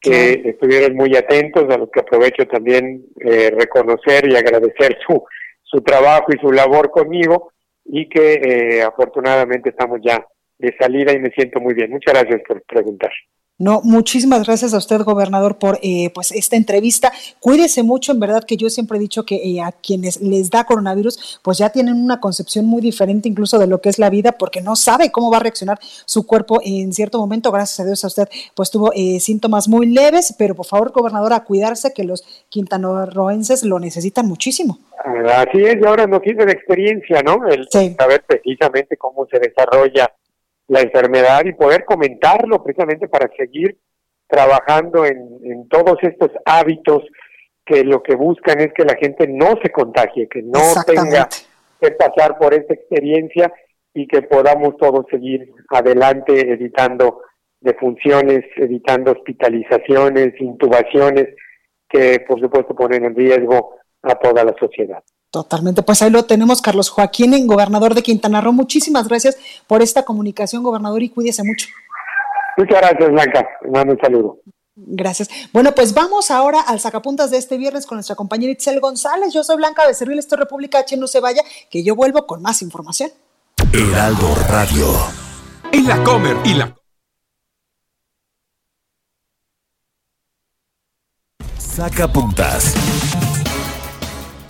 que 0.00 0.42
estuvieron 0.46 0.96
muy 0.96 1.14
atentos, 1.14 1.68
a 1.68 1.76
los 1.76 1.90
que 1.90 2.00
aprovecho 2.00 2.46
también 2.46 3.04
eh, 3.20 3.50
reconocer 3.50 4.26
y 4.26 4.34
agradecer 4.34 4.96
su, 5.06 5.22
su 5.62 5.82
trabajo 5.82 6.26
y 6.34 6.40
su 6.40 6.50
labor 6.50 6.90
conmigo 6.90 7.52
y 7.84 8.08
que 8.08 8.34
eh, 8.34 8.82
afortunadamente 8.82 9.70
estamos 9.70 10.00
ya 10.02 10.26
de 10.58 10.74
salida 10.78 11.12
y 11.12 11.18
me 11.18 11.30
siento 11.30 11.60
muy 11.60 11.74
bien. 11.74 11.90
Muchas 11.90 12.14
gracias 12.14 12.40
por 12.46 12.62
preguntar. 12.62 13.10
No, 13.60 13.82
muchísimas 13.84 14.46
gracias 14.46 14.72
a 14.72 14.78
usted, 14.78 15.02
gobernador, 15.02 15.58
por 15.58 15.78
eh, 15.82 16.10
pues 16.14 16.32
esta 16.32 16.56
entrevista. 16.56 17.12
Cuídese 17.40 17.82
mucho, 17.82 18.12
en 18.12 18.18
verdad 18.18 18.42
que 18.42 18.56
yo 18.56 18.70
siempre 18.70 18.96
he 18.96 19.00
dicho 19.00 19.26
que 19.26 19.36
eh, 19.36 19.60
a 19.60 19.70
quienes 19.70 20.22
les 20.22 20.48
da 20.48 20.64
coronavirus, 20.64 21.40
pues 21.44 21.58
ya 21.58 21.68
tienen 21.68 22.02
una 22.02 22.20
concepción 22.20 22.64
muy 22.64 22.80
diferente 22.80 23.28
incluso 23.28 23.58
de 23.58 23.66
lo 23.66 23.82
que 23.82 23.90
es 23.90 23.98
la 23.98 24.08
vida, 24.08 24.32
porque 24.32 24.62
no 24.62 24.76
sabe 24.76 25.12
cómo 25.12 25.30
va 25.30 25.36
a 25.36 25.40
reaccionar 25.40 25.78
su 25.82 26.26
cuerpo 26.26 26.62
en 26.64 26.94
cierto 26.94 27.18
momento. 27.18 27.52
Gracias 27.52 27.80
a 27.80 27.84
Dios 27.84 28.02
a 28.02 28.06
usted, 28.06 28.28
pues 28.54 28.70
tuvo 28.70 28.92
eh, 28.94 29.20
síntomas 29.20 29.68
muy 29.68 29.84
leves, 29.84 30.34
pero 30.38 30.54
por 30.54 30.64
favor, 30.64 30.92
gobernador, 30.92 31.34
a 31.34 31.44
cuidarse 31.44 31.92
que 31.92 32.04
los 32.04 32.24
quintanarroenses 32.48 33.62
lo 33.62 33.78
necesitan 33.78 34.26
muchísimo. 34.26 34.78
Así 35.04 35.62
es, 35.62 35.76
y 35.78 35.86
ahora 35.86 36.06
nos 36.06 36.22
sirve 36.22 36.46
de 36.46 36.52
experiencia, 36.52 37.20
¿no? 37.22 37.46
El 37.46 37.68
saber 37.68 38.24
precisamente 38.26 38.96
cómo 38.96 39.26
se 39.30 39.38
desarrolla 39.38 40.10
la 40.70 40.82
enfermedad 40.82 41.44
y 41.44 41.52
poder 41.52 41.84
comentarlo 41.84 42.62
precisamente 42.62 43.08
para 43.08 43.28
seguir 43.36 43.76
trabajando 44.28 45.04
en, 45.04 45.68
todos 45.68 45.98
estos 46.02 46.30
hábitos 46.44 47.02
que 47.66 47.82
lo 47.82 48.02
que 48.04 48.14
buscan 48.14 48.60
es 48.60 48.72
que 48.72 48.84
la 48.84 48.94
gente 48.94 49.26
no 49.26 49.58
se 49.60 49.70
contagie, 49.70 50.28
que 50.28 50.42
no 50.42 50.60
tenga 50.86 51.28
que 51.80 51.90
pasar 51.90 52.38
por 52.38 52.54
esta 52.54 52.74
experiencia 52.74 53.52
y 53.92 54.06
que 54.06 54.22
podamos 54.22 54.76
todos 54.76 55.06
seguir 55.10 55.52
adelante 55.70 56.52
evitando 56.52 57.22
defunciones, 57.60 58.44
evitando 58.54 59.10
hospitalizaciones, 59.10 60.40
intubaciones, 60.40 61.34
que 61.88 62.24
por 62.28 62.40
supuesto 62.40 62.76
ponen 62.76 63.04
en 63.06 63.16
riesgo 63.16 63.74
a 64.02 64.14
toda 64.14 64.44
la 64.44 64.54
sociedad. 64.58 65.02
Totalmente, 65.30 65.82
pues 65.82 66.02
ahí 66.02 66.10
lo 66.10 66.24
tenemos, 66.24 66.60
Carlos 66.60 66.90
Joaquín, 66.90 67.46
gobernador 67.46 67.94
de 67.94 68.02
Quintana 68.02 68.40
Roo. 68.40 68.52
Muchísimas 68.52 69.06
gracias 69.06 69.36
por 69.68 69.80
esta 69.80 70.04
comunicación, 70.04 70.62
gobernador, 70.64 71.02
y 71.02 71.08
cuídese 71.08 71.44
mucho. 71.44 71.68
Muchas 72.56 72.78
gracias, 72.80 73.10
Blanca. 73.10 73.48
Un 73.62 73.98
saludo. 74.02 74.40
Gracias. 74.74 75.28
Bueno, 75.52 75.72
pues 75.72 75.94
vamos 75.94 76.30
ahora 76.30 76.60
al 76.60 76.80
sacapuntas 76.80 77.30
de 77.30 77.38
este 77.38 77.58
viernes 77.58 77.86
con 77.86 77.96
nuestra 77.96 78.16
compañera 78.16 78.52
Itzel 78.52 78.80
González. 78.80 79.32
Yo 79.32 79.44
soy 79.44 79.56
Blanca 79.56 79.86
Becerril, 79.86 80.18
esto 80.18 80.34
es 80.34 80.40
República 80.40 80.78
H, 80.78 80.96
no 80.96 81.06
se 81.06 81.20
vaya, 81.20 81.42
que 81.70 81.84
yo 81.84 81.94
vuelvo 81.94 82.26
con 82.26 82.42
más 82.42 82.62
información. 82.62 83.10
Heraldo 83.72 84.34
Radio. 84.48 84.86
En 85.70 85.86
la 85.86 86.02
Comer 86.02 86.36
y 86.44 86.54
la... 86.54 86.74
Sacapuntas. 91.56 92.74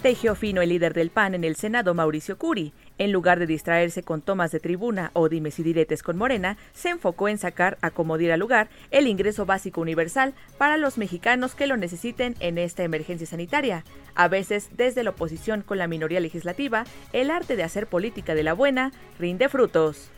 Tejió 0.02 0.34
fino 0.34 0.62
el 0.62 0.70
líder 0.70 0.94
del 0.94 1.10
PAN 1.10 1.34
en 1.34 1.44
el 1.44 1.56
Senado, 1.56 1.92
Mauricio 1.92 2.38
Curi. 2.38 2.72
En 2.96 3.12
lugar 3.12 3.38
de 3.38 3.46
distraerse 3.46 4.02
con 4.02 4.22
tomas 4.22 4.50
de 4.50 4.58
tribuna 4.58 5.10
o 5.12 5.28
dimes 5.28 5.58
y 5.58 5.62
diretes 5.62 6.02
con 6.02 6.16
Morena, 6.16 6.56
se 6.72 6.88
enfocó 6.88 7.28
en 7.28 7.36
sacar 7.36 7.76
a 7.82 7.90
como 7.90 8.16
diera 8.16 8.38
lugar 8.38 8.70
el 8.90 9.06
ingreso 9.06 9.44
básico 9.44 9.82
universal 9.82 10.32
para 10.56 10.78
los 10.78 10.96
mexicanos 10.96 11.54
que 11.54 11.66
lo 11.66 11.76
necesiten 11.76 12.34
en 12.40 12.56
esta 12.56 12.82
emergencia 12.82 13.26
sanitaria. 13.26 13.84
A 14.14 14.28
veces, 14.28 14.70
desde 14.74 15.02
la 15.02 15.10
oposición 15.10 15.60
con 15.60 15.76
la 15.76 15.86
minoría 15.86 16.20
legislativa, 16.20 16.84
el 17.12 17.30
arte 17.30 17.56
de 17.56 17.64
hacer 17.64 17.86
política 17.86 18.34
de 18.34 18.42
la 18.42 18.54
buena 18.54 18.92
rinde 19.18 19.50
frutos. 19.50 20.10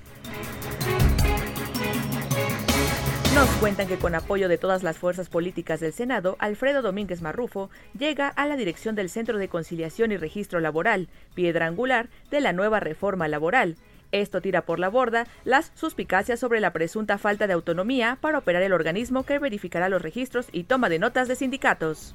Nos 3.35 3.49
cuentan 3.61 3.88
que 3.88 3.97
con 3.97 4.14
apoyo 4.14 4.47
de 4.47 4.59
todas 4.59 4.83
las 4.83 4.99
fuerzas 4.99 5.31
políticas 5.31 5.81
del 5.81 5.95
Senado, 5.95 6.37
Alfredo 6.38 6.83
Domínguez 6.83 7.23
Marrufo 7.23 7.71
llega 7.99 8.29
a 8.29 8.47
la 8.47 8.57
dirección 8.57 8.95
del 8.95 9.09
Centro 9.09 9.38
de 9.38 9.49
Conciliación 9.49 10.12
y 10.12 10.18
Registro 10.18 10.61
Laboral, 10.61 11.09
piedra 11.35 11.66
angular 11.66 12.11
de 12.31 12.42
la 12.42 12.53
nueva 12.53 12.79
reforma 12.79 13.29
laboral. 13.29 13.77
Esto 14.12 14.42
tira 14.42 14.66
por 14.66 14.79
la 14.79 14.90
borda 14.90 15.27
las 15.45 15.73
suspicacias 15.75 16.40
sobre 16.40 16.61
la 16.61 16.75
presunta 16.75 17.16
falta 17.16 17.47
de 17.47 17.55
autonomía 17.55 18.18
para 18.21 18.37
operar 18.37 18.62
el 18.62 18.75
organismo 18.75 19.25
que 19.25 19.38
verificará 19.38 19.88
los 19.88 20.03
registros 20.03 20.49
y 20.53 20.64
toma 20.64 20.90
de 20.90 20.99
notas 20.99 21.27
de 21.27 21.37
sindicatos. 21.37 22.14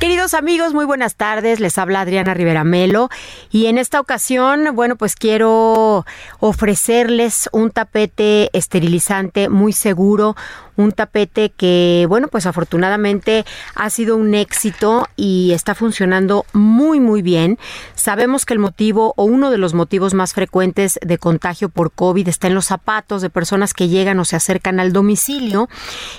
Queridos 0.00 0.32
amigos, 0.32 0.72
muy 0.72 0.86
buenas 0.86 1.14
tardes. 1.14 1.60
Les 1.60 1.76
habla 1.76 2.00
Adriana 2.00 2.32
Rivera 2.32 2.64
Melo 2.64 3.10
y 3.50 3.66
en 3.66 3.76
esta 3.76 4.00
ocasión, 4.00 4.74
bueno, 4.74 4.96
pues 4.96 5.14
quiero 5.14 6.06
ofrecerles 6.38 7.50
un 7.52 7.70
tapete 7.70 8.48
esterilizante 8.54 9.50
muy 9.50 9.74
seguro, 9.74 10.36
un 10.80 10.92
tapete 10.92 11.50
que, 11.50 12.06
bueno, 12.08 12.28
pues 12.28 12.46
afortunadamente 12.46 13.44
ha 13.74 13.90
sido 13.90 14.16
un 14.16 14.34
éxito 14.34 15.06
y 15.16 15.52
está 15.52 15.74
funcionando 15.74 16.44
muy, 16.52 17.00
muy 17.00 17.22
bien. 17.22 17.58
Sabemos 17.94 18.46
que 18.46 18.54
el 18.54 18.58
motivo 18.58 19.14
o 19.16 19.24
uno 19.24 19.50
de 19.50 19.58
los 19.58 19.74
motivos 19.74 20.14
más 20.14 20.34
frecuentes 20.34 20.98
de 21.02 21.18
contagio 21.18 21.68
por 21.68 21.92
COVID 21.92 22.28
está 22.28 22.46
en 22.46 22.54
los 22.54 22.66
zapatos 22.66 23.22
de 23.22 23.30
personas 23.30 23.74
que 23.74 23.88
llegan 23.88 24.18
o 24.18 24.24
se 24.24 24.36
acercan 24.36 24.80
al 24.80 24.92
domicilio 24.92 25.68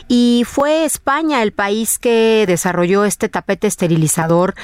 y 0.07 0.43
fue 0.47 0.85
España 0.85 1.41
el 1.41 1.51
país 1.51 1.99
que 1.99 2.45
desarrolló 2.47 3.05
este 3.05 3.29
tapete 3.29 3.67
esterilizador 3.67 4.55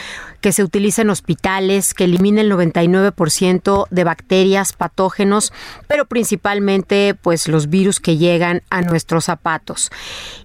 que 0.42 0.52
se 0.52 0.64
utiliza 0.64 1.02
en 1.02 1.10
hospitales, 1.10 1.94
que 1.94 2.04
elimina 2.04 2.42
el 2.42 2.52
99% 2.52 3.88
de 3.90 4.04
bacterias, 4.04 4.74
patógenos, 4.74 5.52
pero 5.88 6.06
principalmente 6.06 7.16
pues 7.20 7.48
los 7.48 7.70
virus 7.70 8.00
que 8.00 8.18
llegan 8.18 8.62
a 8.70 8.82
nuestros 8.82 9.26
zapatos. 9.26 9.87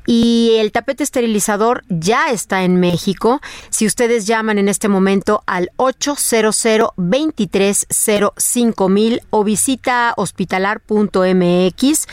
Y 0.06 0.56
el 0.58 0.72
tapete 0.72 1.04
esterilizador 1.04 1.84
ya 1.88 2.30
está 2.30 2.64
en 2.64 2.80
México. 2.80 3.40
Si 3.70 3.86
ustedes 3.86 4.26
llaman 4.26 4.58
en 4.58 4.68
este 4.68 4.88
momento 4.88 5.44
al 5.46 5.70
800 5.76 6.32
2305000 6.96 9.20
o 9.30 9.44
visita 9.44 10.12
hospitalar.mx, 10.16 12.06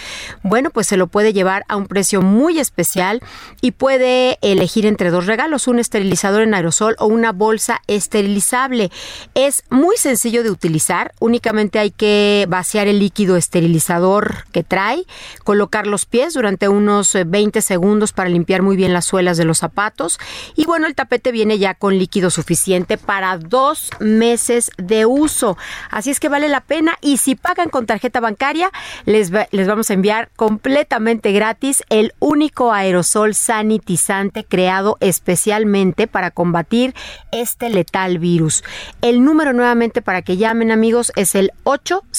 bueno, 0.43 0.69
pues 0.69 0.85
se 0.87 0.97
lo 0.97 1.07
puede 1.07 1.33
llevar 1.33 1.65
a 1.67 1.77
un 1.77 1.87
precio 1.87 2.21
muy 2.21 2.59
especial 2.59 3.23
y 3.61 3.71
puede 3.71 4.37
elegir 4.41 4.85
entre 4.85 5.09
dos 5.09 5.25
regalos, 5.25 5.67
un 5.67 5.79
esterilizador 5.79 6.43
en 6.43 6.53
aerosol 6.53 6.95
o 6.99 7.07
una 7.07 7.31
bolsa 7.31 7.81
esterilizable. 7.87 8.91
Es 9.33 9.63
muy 9.69 9.95
sencillo 9.97 10.43
de 10.43 10.51
utilizar, 10.51 11.13
únicamente 11.19 11.79
hay 11.79 11.91
que 11.91 12.45
vaciar 12.49 12.87
el 12.87 12.99
líquido 12.99 13.37
esterilizador 13.37 14.43
que 14.51 14.63
trae, 14.63 15.05
colocar 15.43 15.87
los 15.87 16.05
pies 16.05 16.33
durante 16.33 16.67
unos 16.67 17.08
20 17.13 17.61
segundos 17.61 18.13
para 18.13 18.29
limpiar 18.29 18.61
muy 18.61 18.75
bien 18.75 18.93
las 18.93 19.05
suelas 19.05 19.37
de 19.37 19.45
los 19.45 19.59
zapatos 19.59 20.19
y 20.55 20.65
bueno, 20.65 20.87
el 20.87 20.95
tapete 20.95 21.31
viene 21.31 21.57
ya 21.57 21.73
con 21.73 21.97
líquido 21.97 22.29
suficiente 22.29 22.97
para 22.97 23.37
dos 23.37 23.89
meses 23.99 24.71
de 24.77 25.05
uso. 25.05 25.57
Así 25.89 26.09
es 26.09 26.19
que 26.19 26.29
vale 26.29 26.49
la 26.49 26.61
pena 26.61 26.97
y 27.01 27.17
si 27.17 27.35
pagan 27.35 27.69
con 27.69 27.85
tarjeta 27.85 28.19
bancaria, 28.19 28.71
les, 29.05 29.31
les 29.51 29.67
vamos 29.67 29.89
a 29.89 29.93
enviar 29.93 30.29
completamente 30.35 31.31
gratis 31.31 31.83
el 31.89 32.13
único 32.19 32.71
aerosol 32.71 33.35
sanitizante 33.35 34.43
creado 34.43 34.97
especialmente 34.99 36.07
para 36.07 36.31
combatir 36.31 36.93
este 37.31 37.69
letal 37.69 38.19
virus. 38.19 38.63
El 39.01 39.23
número 39.23 39.53
nuevamente 39.53 40.01
para 40.01 40.21
que 40.21 40.37
llamen 40.37 40.71
amigos 40.71 41.11
es 41.15 41.35
el 41.35 41.51
800 41.63 42.09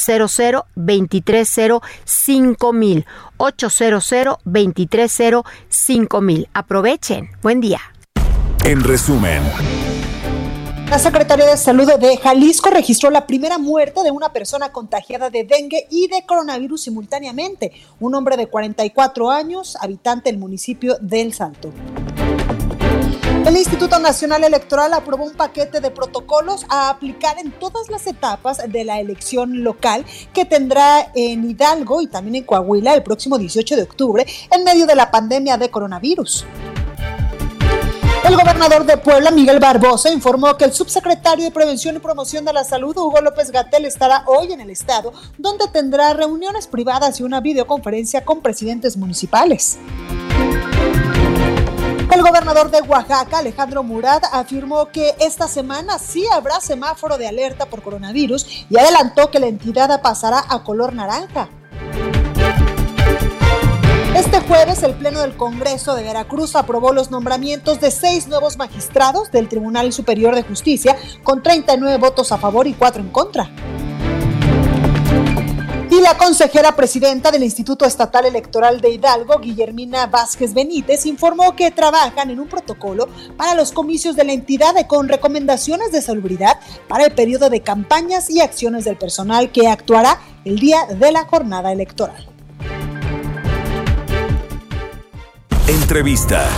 230 0.74 1.80
5000 2.04 3.06
800 3.40 4.38
230 4.44 5.42
5000 5.68 6.48
Aprovechen. 6.52 7.30
Buen 7.42 7.60
día. 7.60 7.80
En 8.64 8.84
resumen. 8.84 9.42
La 10.90 10.98
Secretaría 10.98 11.46
de 11.46 11.56
Salud 11.56 11.88
de 12.00 12.16
Jalisco 12.16 12.68
registró 12.68 13.10
la 13.10 13.24
primera 13.26 13.58
muerte 13.58 14.02
de 14.02 14.10
una 14.10 14.32
persona 14.32 14.72
contagiada 14.72 15.30
de 15.30 15.44
dengue 15.44 15.86
y 15.88 16.08
de 16.08 16.26
coronavirus 16.26 16.82
simultáneamente, 16.82 17.72
un 18.00 18.14
hombre 18.16 18.36
de 18.36 18.48
44 18.48 19.30
años, 19.30 19.76
habitante 19.80 20.30
del 20.30 20.40
municipio 20.40 20.96
del 21.00 21.32
Salto. 21.32 21.72
El 23.46 23.56
Instituto 23.56 23.98
Nacional 23.98 24.44
Electoral 24.44 24.92
aprobó 24.92 25.24
un 25.24 25.32
paquete 25.32 25.80
de 25.80 25.90
protocolos 25.90 26.66
a 26.68 26.90
aplicar 26.90 27.38
en 27.38 27.50
todas 27.50 27.88
las 27.88 28.06
etapas 28.06 28.58
de 28.68 28.84
la 28.84 29.00
elección 29.00 29.64
local 29.64 30.04
que 30.34 30.44
tendrá 30.44 31.10
en 31.14 31.48
Hidalgo 31.48 32.02
y 32.02 32.06
también 32.06 32.36
en 32.36 32.44
Coahuila 32.44 32.94
el 32.94 33.02
próximo 33.02 33.38
18 33.38 33.76
de 33.76 33.82
octubre 33.82 34.26
en 34.50 34.62
medio 34.62 34.86
de 34.86 34.94
la 34.94 35.10
pandemia 35.10 35.56
de 35.56 35.70
coronavirus. 35.70 36.44
El 38.24 38.36
gobernador 38.36 38.84
de 38.84 38.98
Puebla, 38.98 39.30
Miguel 39.30 39.58
Barbosa, 39.58 40.12
informó 40.12 40.56
que 40.58 40.66
el 40.66 40.74
subsecretario 40.74 41.46
de 41.46 41.50
Prevención 41.50 41.96
y 41.96 41.98
Promoción 41.98 42.44
de 42.44 42.52
la 42.52 42.62
Salud, 42.62 42.96
Hugo 42.96 43.22
López 43.22 43.50
Gatel, 43.50 43.86
estará 43.86 44.22
hoy 44.26 44.52
en 44.52 44.60
el 44.60 44.68
estado, 44.68 45.14
donde 45.38 45.66
tendrá 45.68 46.12
reuniones 46.12 46.66
privadas 46.66 47.18
y 47.18 47.22
una 47.22 47.40
videoconferencia 47.40 48.22
con 48.24 48.42
presidentes 48.42 48.98
municipales. 48.98 49.78
El 52.10 52.22
gobernador 52.22 52.72
de 52.72 52.80
Oaxaca, 52.80 53.38
Alejandro 53.38 53.84
Murad, 53.84 54.22
afirmó 54.32 54.86
que 54.86 55.14
esta 55.20 55.46
semana 55.46 55.98
sí 56.00 56.24
habrá 56.32 56.60
semáforo 56.60 57.16
de 57.18 57.28
alerta 57.28 57.66
por 57.66 57.82
coronavirus 57.82 58.66
y 58.68 58.76
adelantó 58.76 59.30
que 59.30 59.38
la 59.38 59.46
entidad 59.46 60.02
pasará 60.02 60.42
a 60.48 60.64
color 60.64 60.92
naranja. 60.92 61.48
Este 64.16 64.40
jueves 64.40 64.82
el 64.82 64.94
Pleno 64.94 65.20
del 65.20 65.36
Congreso 65.36 65.94
de 65.94 66.02
Veracruz 66.02 66.56
aprobó 66.56 66.92
los 66.92 67.12
nombramientos 67.12 67.80
de 67.80 67.92
seis 67.92 68.26
nuevos 68.26 68.56
magistrados 68.56 69.30
del 69.30 69.48
Tribunal 69.48 69.92
Superior 69.92 70.34
de 70.34 70.42
Justicia 70.42 70.96
con 71.22 71.44
39 71.44 71.96
votos 71.98 72.32
a 72.32 72.38
favor 72.38 72.66
y 72.66 72.74
4 72.74 73.02
en 73.02 73.10
contra. 73.10 73.50
La 76.00 76.16
consejera 76.16 76.74
presidenta 76.74 77.30
del 77.30 77.42
Instituto 77.42 77.84
Estatal 77.84 78.24
Electoral 78.24 78.80
de 78.80 78.88
Hidalgo, 78.88 79.38
Guillermina 79.38 80.06
Vázquez 80.06 80.54
Benítez, 80.54 81.04
informó 81.04 81.54
que 81.54 81.70
trabajan 81.70 82.30
en 82.30 82.40
un 82.40 82.48
protocolo 82.48 83.06
para 83.36 83.54
los 83.54 83.70
comicios 83.70 84.16
de 84.16 84.24
la 84.24 84.32
entidad 84.32 84.74
con 84.86 85.08
recomendaciones 85.08 85.92
de 85.92 86.00
salubridad 86.00 86.58
para 86.88 87.04
el 87.04 87.12
periodo 87.12 87.50
de 87.50 87.60
campañas 87.60 88.30
y 88.30 88.40
acciones 88.40 88.86
del 88.86 88.96
personal 88.96 89.52
que 89.52 89.68
actuará 89.68 90.18
el 90.46 90.58
día 90.58 90.86
de 90.86 91.12
la 91.12 91.26
jornada 91.26 91.70
electoral. 91.70 92.26
Entrevista. 95.68 96.48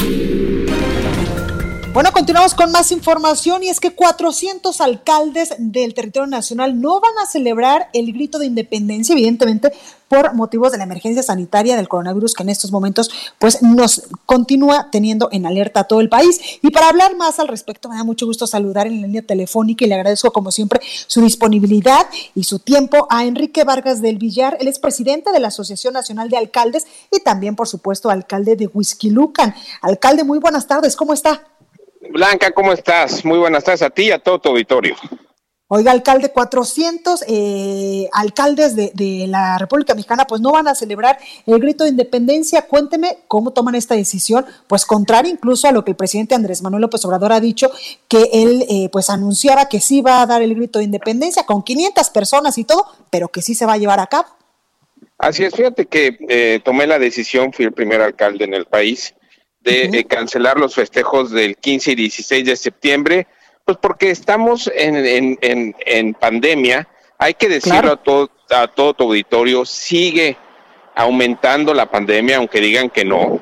Bueno, 1.92 2.10
continuamos 2.10 2.54
con 2.54 2.72
más 2.72 2.90
información 2.90 3.62
y 3.62 3.68
es 3.68 3.78
que 3.78 3.94
400 3.94 4.80
alcaldes 4.80 5.54
del 5.58 5.92
territorio 5.92 6.26
nacional 6.26 6.80
no 6.80 7.00
van 7.00 7.12
a 7.22 7.26
celebrar 7.26 7.90
el 7.92 8.14
grito 8.14 8.38
de 8.38 8.46
independencia, 8.46 9.12
evidentemente 9.12 9.72
por 10.08 10.34
motivos 10.34 10.72
de 10.72 10.78
la 10.78 10.84
emergencia 10.84 11.22
sanitaria 11.22 11.76
del 11.76 11.88
coronavirus 11.88 12.32
que 12.32 12.44
en 12.44 12.48
estos 12.48 12.72
momentos 12.72 13.10
pues 13.38 13.62
nos 13.62 14.04
continúa 14.24 14.88
teniendo 14.90 15.28
en 15.32 15.44
alerta 15.44 15.80
a 15.80 15.84
todo 15.84 16.00
el 16.00 16.08
país. 16.08 16.40
Y 16.62 16.70
para 16.70 16.88
hablar 16.88 17.14
más 17.16 17.38
al 17.38 17.48
respecto, 17.48 17.90
me 17.90 17.96
da 17.96 18.04
mucho 18.04 18.24
gusto 18.24 18.46
saludar 18.46 18.86
en 18.86 19.02
la 19.02 19.06
línea 19.06 19.22
telefónica 19.22 19.84
y 19.84 19.88
le 19.88 19.94
agradezco 19.94 20.30
como 20.30 20.50
siempre 20.50 20.80
su 21.06 21.20
disponibilidad 21.20 22.06
y 22.34 22.44
su 22.44 22.58
tiempo 22.58 23.06
a 23.10 23.26
Enrique 23.26 23.64
Vargas 23.64 24.00
del 24.00 24.16
Villar. 24.16 24.56
Él 24.60 24.68
es 24.68 24.78
presidente 24.78 25.30
de 25.30 25.40
la 25.40 25.48
Asociación 25.48 25.92
Nacional 25.92 26.30
de 26.30 26.38
Alcaldes 26.38 26.86
y 27.10 27.20
también, 27.20 27.54
por 27.54 27.68
supuesto, 27.68 28.08
alcalde 28.08 28.56
de 28.56 28.66
Huizquilucan. 28.66 29.54
Alcalde, 29.82 30.24
muy 30.24 30.38
buenas 30.38 30.66
tardes, 30.66 30.96
¿cómo 30.96 31.12
está? 31.12 31.51
Blanca, 32.12 32.50
¿cómo 32.50 32.72
estás? 32.72 33.24
Muy 33.24 33.38
buenas 33.38 33.64
tardes 33.64 33.82
a 33.82 33.90
ti 33.90 34.04
y 34.04 34.10
a 34.10 34.18
todo 34.18 34.38
tu 34.38 34.50
auditorio. 34.50 34.94
Oiga, 35.68 35.90
alcalde, 35.90 36.28
400 36.30 37.24
eh, 37.26 38.06
alcaldes 38.12 38.76
de, 38.76 38.92
de, 38.92 39.26
la 39.26 39.56
República 39.56 39.94
Mexicana 39.94 40.26
pues 40.26 40.42
no 40.42 40.52
van 40.52 40.68
a 40.68 40.74
celebrar 40.74 41.16
el 41.46 41.58
grito 41.58 41.84
de 41.84 41.90
independencia. 41.90 42.66
Cuénteme 42.66 43.20
cómo 43.26 43.52
toman 43.52 43.74
esta 43.74 43.94
decisión, 43.94 44.44
pues 44.66 44.84
contrario 44.84 45.32
incluso 45.32 45.66
a 45.66 45.72
lo 45.72 45.82
que 45.82 45.92
el 45.92 45.96
presidente 45.96 46.34
Andrés 46.34 46.60
Manuel 46.60 46.82
López 46.82 47.02
Obrador 47.06 47.32
ha 47.32 47.40
dicho, 47.40 47.70
que 48.06 48.28
él 48.34 48.66
eh, 48.68 48.90
pues 48.92 49.08
anunciaba 49.08 49.70
que 49.70 49.80
sí 49.80 50.02
va 50.02 50.20
a 50.20 50.26
dar 50.26 50.42
el 50.42 50.54
grito 50.54 50.78
de 50.78 50.84
independencia 50.84 51.44
con 51.44 51.62
500 51.62 52.10
personas 52.10 52.58
y 52.58 52.64
todo, 52.64 52.84
pero 53.08 53.28
que 53.28 53.40
sí 53.40 53.54
se 53.54 53.64
va 53.64 53.72
a 53.72 53.78
llevar 53.78 54.00
a 54.00 54.06
cabo. 54.08 54.28
Así 55.16 55.42
es, 55.42 55.54
fíjate 55.54 55.86
que 55.86 56.18
eh, 56.28 56.60
tomé 56.62 56.86
la 56.86 56.98
decisión, 56.98 57.50
fui 57.50 57.64
el 57.64 57.72
primer 57.72 58.02
alcalde 58.02 58.44
en 58.44 58.52
el 58.52 58.66
país, 58.66 59.14
de 59.62 59.90
-huh. 59.90 60.06
cancelar 60.06 60.58
los 60.58 60.74
festejos 60.74 61.30
del 61.30 61.56
15 61.56 61.92
y 61.92 61.94
16 61.94 62.44
de 62.44 62.56
septiembre 62.56 63.26
pues 63.64 63.78
porque 63.80 64.10
estamos 64.10 64.70
en, 64.74 64.96
en, 64.96 65.38
en, 65.40 65.76
en 65.86 66.14
pandemia, 66.14 66.88
hay 67.18 67.34
que 67.34 67.48
decirlo 67.48 67.80
claro. 67.80 67.92
a, 67.92 67.96
todo, 67.96 68.30
a 68.50 68.66
todo 68.66 68.94
tu 68.94 69.04
auditorio, 69.04 69.64
sigue 69.64 70.36
aumentando 70.94 71.72
la 71.72 71.90
pandemia, 71.90 72.38
aunque 72.38 72.60
digan 72.60 72.90
que 72.90 73.04
no, 73.04 73.40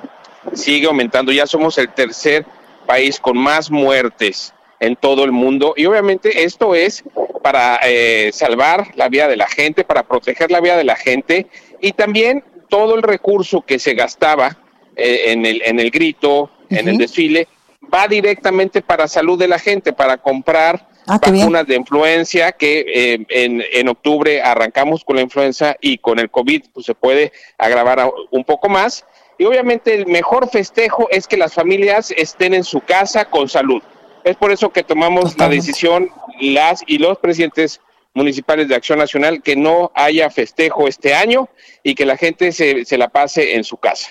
sigue 0.53 0.87
aumentando, 0.87 1.33
ya 1.33 1.47
somos 1.47 1.79
el 1.79 1.93
tercer 1.93 2.45
país 2.87 3.19
con 3.19 3.39
más 3.39 3.71
muertes 3.71 4.53
en 4.79 4.97
todo 4.97 5.25
el 5.25 5.33
mundo 5.33 5.75
y 5.77 5.87
obviamente 5.87 6.45
esto 6.45 6.75
es 6.75 7.05
para 7.43 7.79
eh, 7.85 8.31
salvar 8.33 8.89
la 8.95 9.09
vida 9.09 9.29
de 9.29 9.37
la 9.37 9.49
gente, 9.49 9.85
para 9.85 10.03
proteger 10.03 10.51
la 10.51 10.61
vida 10.61 10.77
de 10.77 10.85
la 10.85 10.97
gente 10.97 11.47
y 11.81 11.93
también 11.93 12.45
todo 12.69 12.95
el 12.95 13.03
recurso 13.03 13.63
que 13.63 13.79
se 13.79 13.95
gastaba 13.95 14.49
eh, 14.49 14.57
en, 14.97 15.47
el, 15.47 15.63
en 15.65 15.81
el 15.81 15.91
grito, 15.91 16.43
uh 16.43 16.47
-huh. 16.47 16.79
en 16.79 16.89
el 16.89 16.99
desfile, 16.99 17.49
va 17.93 18.07
directamente 18.07 18.83
para 18.83 19.09
salud 19.09 19.39
de 19.39 19.49
la 19.49 19.59
gente, 19.59 19.93
para 19.93 20.17
comprar 20.19 20.89
ah, 21.07 21.19
vacunas 21.21 21.67
de 21.67 21.77
influencia, 21.77 22.53
que 22.53 22.85
eh, 22.87 23.27
en, 23.29 23.63
en, 23.73 23.89
octubre 23.89 24.43
arrancamos 24.43 25.05
con 25.05 25.17
la 25.17 25.23
influenza 25.23 25.77
y 25.81 25.99
con 25.99 26.19
el 26.19 26.31
COVID 26.31 26.65
pues, 26.73 26.87
se 26.87 26.95
puede 26.95 27.33
agravar 27.59 28.11
un 28.31 28.45
poco 28.45 28.69
más. 28.69 29.05
Y 29.39 29.45
obviamente 29.45 29.95
el 29.95 30.07
mejor 30.07 30.51
festejo 30.51 31.09
es 31.11 31.27
que 31.27 31.39
las 31.39 31.55
familias 31.55 32.13
estén 32.17 32.53
en 32.55 32.65
su 32.65 32.81
casa 32.81 33.25
con 33.25 33.49
salud. 33.49 33.83
Es 34.23 34.37
por 34.37 34.53
eso 34.53 34.71
que 34.71 34.83
tomamos 34.83 35.39
la 35.39 35.49
decisión, 35.49 36.11
las 36.41 36.83
y 36.87 36.99
los 36.99 37.19
presidentes 37.19 37.81
municipales 38.13 38.69
de 38.69 38.75
Acción 38.75 38.99
Nacional, 38.99 39.43
que 39.43 39.57
no 39.57 39.93
haya 39.95 40.29
festejo 40.29 40.89
este 40.89 41.15
año 41.15 41.49
y 41.83 41.95
que 41.95 42.05
la 42.05 42.19
gente 42.19 42.53
se, 42.53 42.85
se 42.85 42.99
la 42.99 43.09
pase 43.09 43.55
en 43.55 43.65
su 43.65 43.79
casa. 43.79 44.11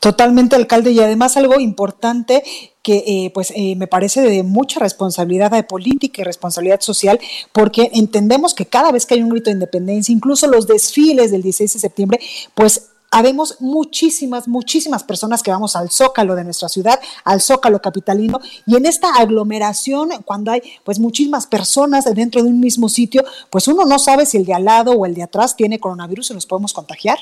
Totalmente, 0.00 0.56
alcalde, 0.56 0.90
y 0.90 0.98
además 0.98 1.36
algo 1.36 1.60
importante 1.60 2.42
que 2.82 3.04
eh, 3.06 3.30
pues 3.32 3.52
eh, 3.54 3.76
me 3.76 3.86
parece 3.86 4.20
de 4.22 4.42
mucha 4.42 4.80
responsabilidad 4.80 5.52
de 5.52 5.62
política 5.62 6.20
y 6.20 6.24
responsabilidad 6.24 6.80
social, 6.80 7.20
porque 7.52 7.90
entendemos 7.94 8.54
que 8.54 8.66
cada 8.66 8.90
vez 8.90 9.06
que 9.06 9.14
hay 9.14 9.22
un 9.22 9.28
grito 9.28 9.50
de 9.50 9.54
independencia, 9.54 10.12
incluso 10.12 10.48
los 10.48 10.66
desfiles 10.66 11.30
del 11.30 11.42
16 11.42 11.74
de 11.74 11.78
septiembre, 11.78 12.20
pues 12.54 12.88
habemos 13.12 13.60
muchísimas, 13.60 14.48
muchísimas 14.48 15.04
personas 15.04 15.42
que 15.44 15.52
vamos 15.52 15.76
al 15.76 15.90
zócalo 15.90 16.34
de 16.34 16.44
nuestra 16.44 16.68
ciudad, 16.68 16.98
al 17.24 17.40
zócalo 17.40 17.80
capitalino, 17.80 18.40
y 18.66 18.74
en 18.76 18.84
esta 18.84 19.14
aglomeración, 19.14 20.10
cuando 20.24 20.50
hay 20.50 20.62
pues 20.84 20.98
muchísimas 20.98 21.46
personas 21.46 22.04
dentro 22.16 22.42
de 22.42 22.48
un 22.48 22.58
mismo 22.58 22.88
sitio, 22.88 23.24
pues 23.48 23.68
uno 23.68 23.84
no 23.84 24.00
sabe 24.00 24.26
si 24.26 24.38
el 24.38 24.44
de 24.44 24.54
al 24.54 24.64
lado 24.64 24.92
o 24.92 25.06
el 25.06 25.14
de 25.14 25.22
atrás 25.22 25.54
tiene 25.54 25.78
coronavirus 25.78 26.30
y 26.30 26.34
nos 26.34 26.46
podemos 26.46 26.72
contagiar. 26.72 27.18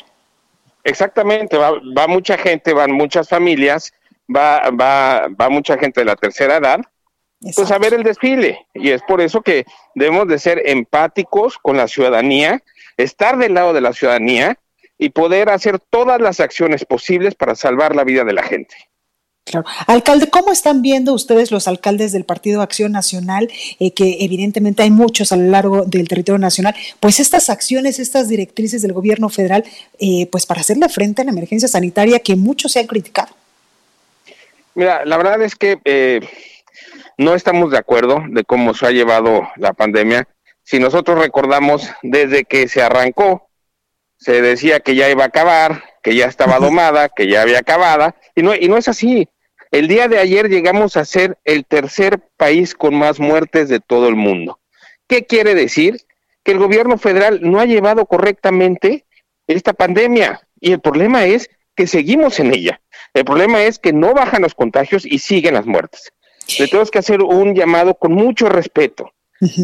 Exactamente, 0.87 1.57
va, 1.57 1.73
va 1.99 2.07
mucha 2.07 2.39
gente, 2.39 2.73
van 2.73 2.93
muchas 2.93 3.29
familias, 3.29 3.93
va, 4.35 4.71
va, 4.71 5.27
va 5.29 5.49
mucha 5.49 5.77
gente 5.77 6.01
de 6.01 6.05
la 6.05 6.15
tercera 6.15 6.59
edad, 6.59 6.79
Exacto. 7.41 7.55
pues 7.57 7.71
a 7.73 7.79
ver 7.79 7.95
el 7.95 8.05
desfile. 8.05 8.67
Y 8.73 8.91
es 8.91 9.03
por 9.03 9.21
eso 9.21 9.43
que 9.43 9.67
debemos 9.97 10.29
de 10.29 10.39
ser 10.39 10.63
empáticos 10.65 11.59
con 11.59 11.77
la 11.77 11.89
ciudadanía, 11.89 12.63
estar 12.97 13.37
del 13.37 13.55
lado 13.55 13.73
de 13.73 13.81
la 13.81 13.93
ciudadanía 13.93 14.61
y 14.97 15.09
poder 15.11 15.51
hacer 15.51 15.81
todas 15.81 16.21
las 16.21 16.39
acciones 16.39 16.85
posibles 16.85 17.35
para 17.35 17.57
salvar 17.57 17.97
la 17.97 18.05
vida 18.05 18.23
de 18.23 18.33
la 18.33 18.45
gente. 18.45 18.77
Claro. 19.47 19.65
Alcalde, 19.87 20.29
¿cómo 20.29 20.51
están 20.51 20.83
viendo 20.83 21.15
ustedes 21.15 21.53
los 21.53 21.69
alcaldes 21.69 22.11
del 22.11 22.25
Partido 22.25 22.63
Acción 22.63 22.91
Nacional, 22.91 23.49
eh, 23.79 23.93
que 23.93 24.17
evidentemente 24.25 24.83
hay 24.83 24.91
muchos 24.91 25.31
a 25.31 25.37
lo 25.37 25.45
largo 25.45 25.85
del 25.85 26.09
territorio 26.09 26.41
nacional, 26.41 26.75
pues 26.99 27.21
estas 27.21 27.49
acciones, 27.49 28.01
estas 28.01 28.29
directrices 28.29 28.83
del 28.83 28.93
gobierno 28.93 29.29
federal, 29.29 29.63
eh, 30.01 30.27
pues 30.33 30.47
para 30.47 30.63
hacerle 30.63 30.89
frente 30.89 31.23
a 31.23 31.25
la 31.25 31.31
emergencia 31.31 31.69
sanitaria 31.69 32.19
que 32.19 32.35
muchos 32.35 32.73
se 32.73 32.81
han 32.81 32.89
criticado? 32.89 33.37
Mira, 34.75 35.05
la 35.05 35.17
verdad 35.17 35.41
es 35.41 35.55
que 35.55 35.79
eh, 35.85 36.29
no 37.17 37.37
estamos 37.37 37.71
de 37.71 37.79
acuerdo 37.79 38.25
de 38.29 38.43
cómo 38.43 38.75
se 38.75 38.87
ha 38.87 38.91
llevado 38.91 39.49
la 39.59 39.75
pandemia. 39.75 40.27
Si 40.65 40.81
nosotros 40.81 41.21
recordamos 41.21 41.89
desde 42.03 42.45
que 42.45 42.67
se 42.67 42.83
arrancó, 42.83 43.49
se 44.19 44.43
decía 44.43 44.81
que 44.81 44.97
ya 44.97 45.09
iba 45.09 45.23
a 45.23 45.29
acabar, 45.29 45.85
que 46.03 46.17
ya 46.17 46.27
estaba 46.27 46.59
domada, 46.59 47.09
que 47.09 47.29
ya 47.29 47.43
había 47.43 47.61
acabada, 47.61 48.17
y 48.35 48.43
no, 48.43 48.53
y 48.53 48.67
no 48.69 48.77
es 48.77 48.89
así. 48.89 49.29
El 49.77 49.89
día 49.89 50.09
de 50.09 50.19
ayer 50.19 50.49
llegamos 50.49 50.97
a 50.97 51.05
ser 51.05 51.37
el 51.45 51.67
tercer 51.67 52.19
país 52.39 52.75
con 52.75 52.95
más 52.95 53.21
muertes 53.21 53.69
de 53.69 53.79
todo 53.79 54.09
el 54.09 54.17
mundo. 54.17 54.59
¿Qué 55.07 55.27
quiere 55.27 55.55
decir? 55.55 55.99
Que 56.43 56.53
el 56.53 56.59
gobierno 56.59 56.97
federal 56.97 57.41
no 57.43 57.61
ha 57.61 57.67
llevado 57.67 58.07
correctamente 58.07 59.05
esta 59.47 59.75
pandemia 59.75 60.41
y 60.59 60.73
el 60.73 60.81
problema 60.81 61.27
es 61.27 61.51
que 61.75 61.87
seguimos 61.87 62.41
en 62.41 62.55
ella. 62.55 62.81
El 63.13 63.27
problema 63.27 63.65
es 63.65 63.79
que 63.79 63.93
no 63.93 64.15
bajan 64.15 64.41
los 64.41 64.55
contagios 64.55 65.05
y 65.05 65.19
siguen 65.19 65.53
las 65.53 65.67
muertes. 65.67 66.11
Le 66.59 66.69
tenemos 66.69 66.91
que 66.91 67.01
hacer 67.01 67.21
un 67.21 67.55
llamado 67.55 67.97
con 67.97 68.13
mucho 68.13 68.49
respeto 68.49 69.13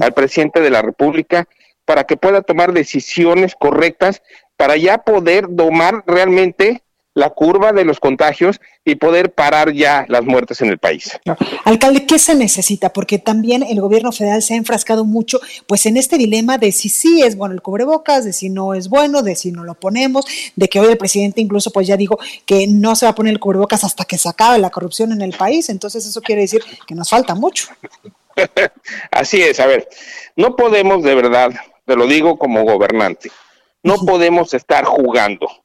al 0.03 0.13
presidente 0.13 0.61
de 0.61 0.69
la 0.69 0.83
República 0.83 1.49
para 1.87 2.05
que 2.05 2.19
pueda 2.19 2.43
tomar 2.43 2.75
decisiones 2.75 3.55
correctas 3.59 4.21
para 4.59 4.77
ya 4.77 4.99
poder 4.99 5.47
domar 5.49 6.05
realmente 6.07 6.83
la 7.15 7.31
curva 7.31 7.73
de 7.73 7.85
los 7.85 8.01
contagios 8.01 8.61
y 8.85 8.95
poder 8.95 9.33
parar 9.33 9.73
ya 9.73 10.07
las 10.09 10.25
muertes 10.25 10.61
en 10.63 10.69
el 10.69 10.79
país. 10.79 11.19
Alcalde, 11.65 12.07
¿qué 12.07 12.19
se 12.19 12.35
necesita? 12.35 12.93
Porque 12.93 13.19
también 13.19 13.63
el 13.63 13.81
gobierno 13.81 14.13
federal 14.13 14.43
se 14.43 14.55
ha 14.55 14.57
enfrascado 14.57 15.05
mucho 15.05 15.41
pues 15.67 15.87
en 15.87 15.97
este 15.97 16.17
dilema 16.17 16.59
de 16.59 16.73
si 16.73 16.89
sí 16.89 17.23
es 17.23 17.37
bueno 17.37 17.55
el 17.55 17.63
cubrebocas, 17.63 18.25
de 18.25 18.33
si 18.33 18.49
no 18.49 18.75
es 18.75 18.89
bueno, 18.89 19.23
de 19.23 19.37
si 19.37 19.53
no 19.53 19.65
lo 19.65 19.75
ponemos, 19.75 20.27
de 20.57 20.69
que 20.69 20.81
hoy 20.81 20.91
el 20.91 20.99
presidente 20.99 21.41
incluso 21.41 21.71
pues 21.71 21.87
ya 21.87 21.97
dijo 21.97 22.19
que 22.47 22.67
no 22.67 22.97
se 22.97 23.07
va 23.07 23.11
a 23.11 23.15
poner 23.15 23.33
el 23.33 23.41
cubrebocas 23.41 23.85
hasta 23.85 24.05
que 24.05 24.19
se 24.19 24.29
acabe 24.29 24.59
la 24.59 24.71
corrupción 24.71 25.13
en 25.13 25.23
el 25.23 25.33
país, 25.37 25.69
entonces 25.69 26.07
eso 26.07 26.21
quiere 26.23 26.43
decir 26.43 26.63
que 26.87 26.95
nos 26.95 27.11
falta 27.11 27.35
mucho. 27.35 27.69
Así 29.11 29.43
es, 29.43 29.61
a 29.61 29.67
ver, 29.67 29.89
no 30.37 30.57
podemos 30.57 31.03
de 31.03 31.15
verdad, 31.15 31.53
te 31.85 31.95
lo 31.95 32.07
digo 32.07 32.39
como 32.39 32.65
gobernante, 32.65 33.31
no 33.83 33.97
podemos 33.97 34.55
estar 34.55 34.85
jugando 34.85 35.62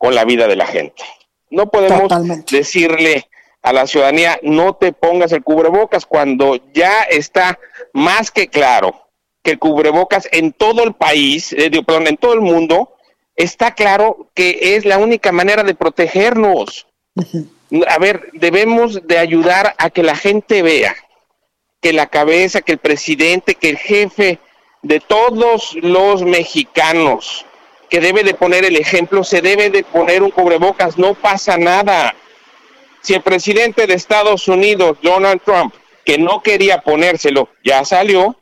con 0.00 0.14
la 0.14 0.24
vida 0.24 0.48
de 0.48 0.56
la 0.56 0.66
gente. 0.66 1.04
No 1.50 1.70
podemos 1.70 2.00
Totalmente. 2.00 2.56
decirle 2.56 3.28
a 3.60 3.74
la 3.74 3.86
ciudadanía 3.86 4.40
no 4.42 4.74
te 4.74 4.94
pongas 4.94 5.30
el 5.32 5.44
cubrebocas 5.44 6.06
cuando 6.06 6.58
ya 6.72 7.02
está 7.02 7.58
más 7.92 8.30
que 8.30 8.48
claro 8.48 9.08
que 9.42 9.50
el 9.50 9.58
cubrebocas 9.58 10.26
en 10.32 10.54
todo 10.54 10.84
el 10.84 10.94
país, 10.94 11.52
eh, 11.52 11.70
perdón, 11.86 12.06
en 12.06 12.16
todo 12.16 12.32
el 12.32 12.40
mundo, 12.40 12.94
está 13.36 13.74
claro 13.74 14.30
que 14.32 14.74
es 14.74 14.86
la 14.86 14.96
única 14.96 15.32
manera 15.32 15.62
de 15.64 15.74
protegernos. 15.74 16.86
Uh 17.16 17.22
-huh. 17.22 17.84
A 17.88 17.98
ver, 17.98 18.30
debemos 18.32 19.06
de 19.06 19.18
ayudar 19.18 19.74
a 19.76 19.90
que 19.90 20.02
la 20.02 20.16
gente 20.16 20.62
vea 20.62 20.96
que 21.82 21.92
la 21.92 22.06
cabeza, 22.06 22.62
que 22.62 22.72
el 22.72 22.78
presidente, 22.78 23.54
que 23.54 23.68
el 23.68 23.76
jefe 23.76 24.38
de 24.80 25.00
todos 25.00 25.74
los 25.82 26.22
mexicanos 26.22 27.44
que 27.90 28.00
debe 28.00 28.22
de 28.22 28.34
poner 28.34 28.64
el 28.64 28.76
ejemplo, 28.76 29.24
se 29.24 29.42
debe 29.42 29.68
de 29.68 29.82
poner 29.82 30.22
un 30.22 30.30
cubrebocas, 30.30 30.96
no 30.96 31.14
pasa 31.14 31.58
nada. 31.58 32.14
Si 33.02 33.14
el 33.14 33.22
presidente 33.22 33.86
de 33.86 33.94
Estados 33.94 34.46
Unidos, 34.46 34.98
Donald 35.02 35.42
Trump, 35.44 35.74
que 36.04 36.16
no 36.16 36.40
quería 36.42 36.80
ponérselo, 36.80 37.48
ya 37.64 37.84
salió, 37.84 38.36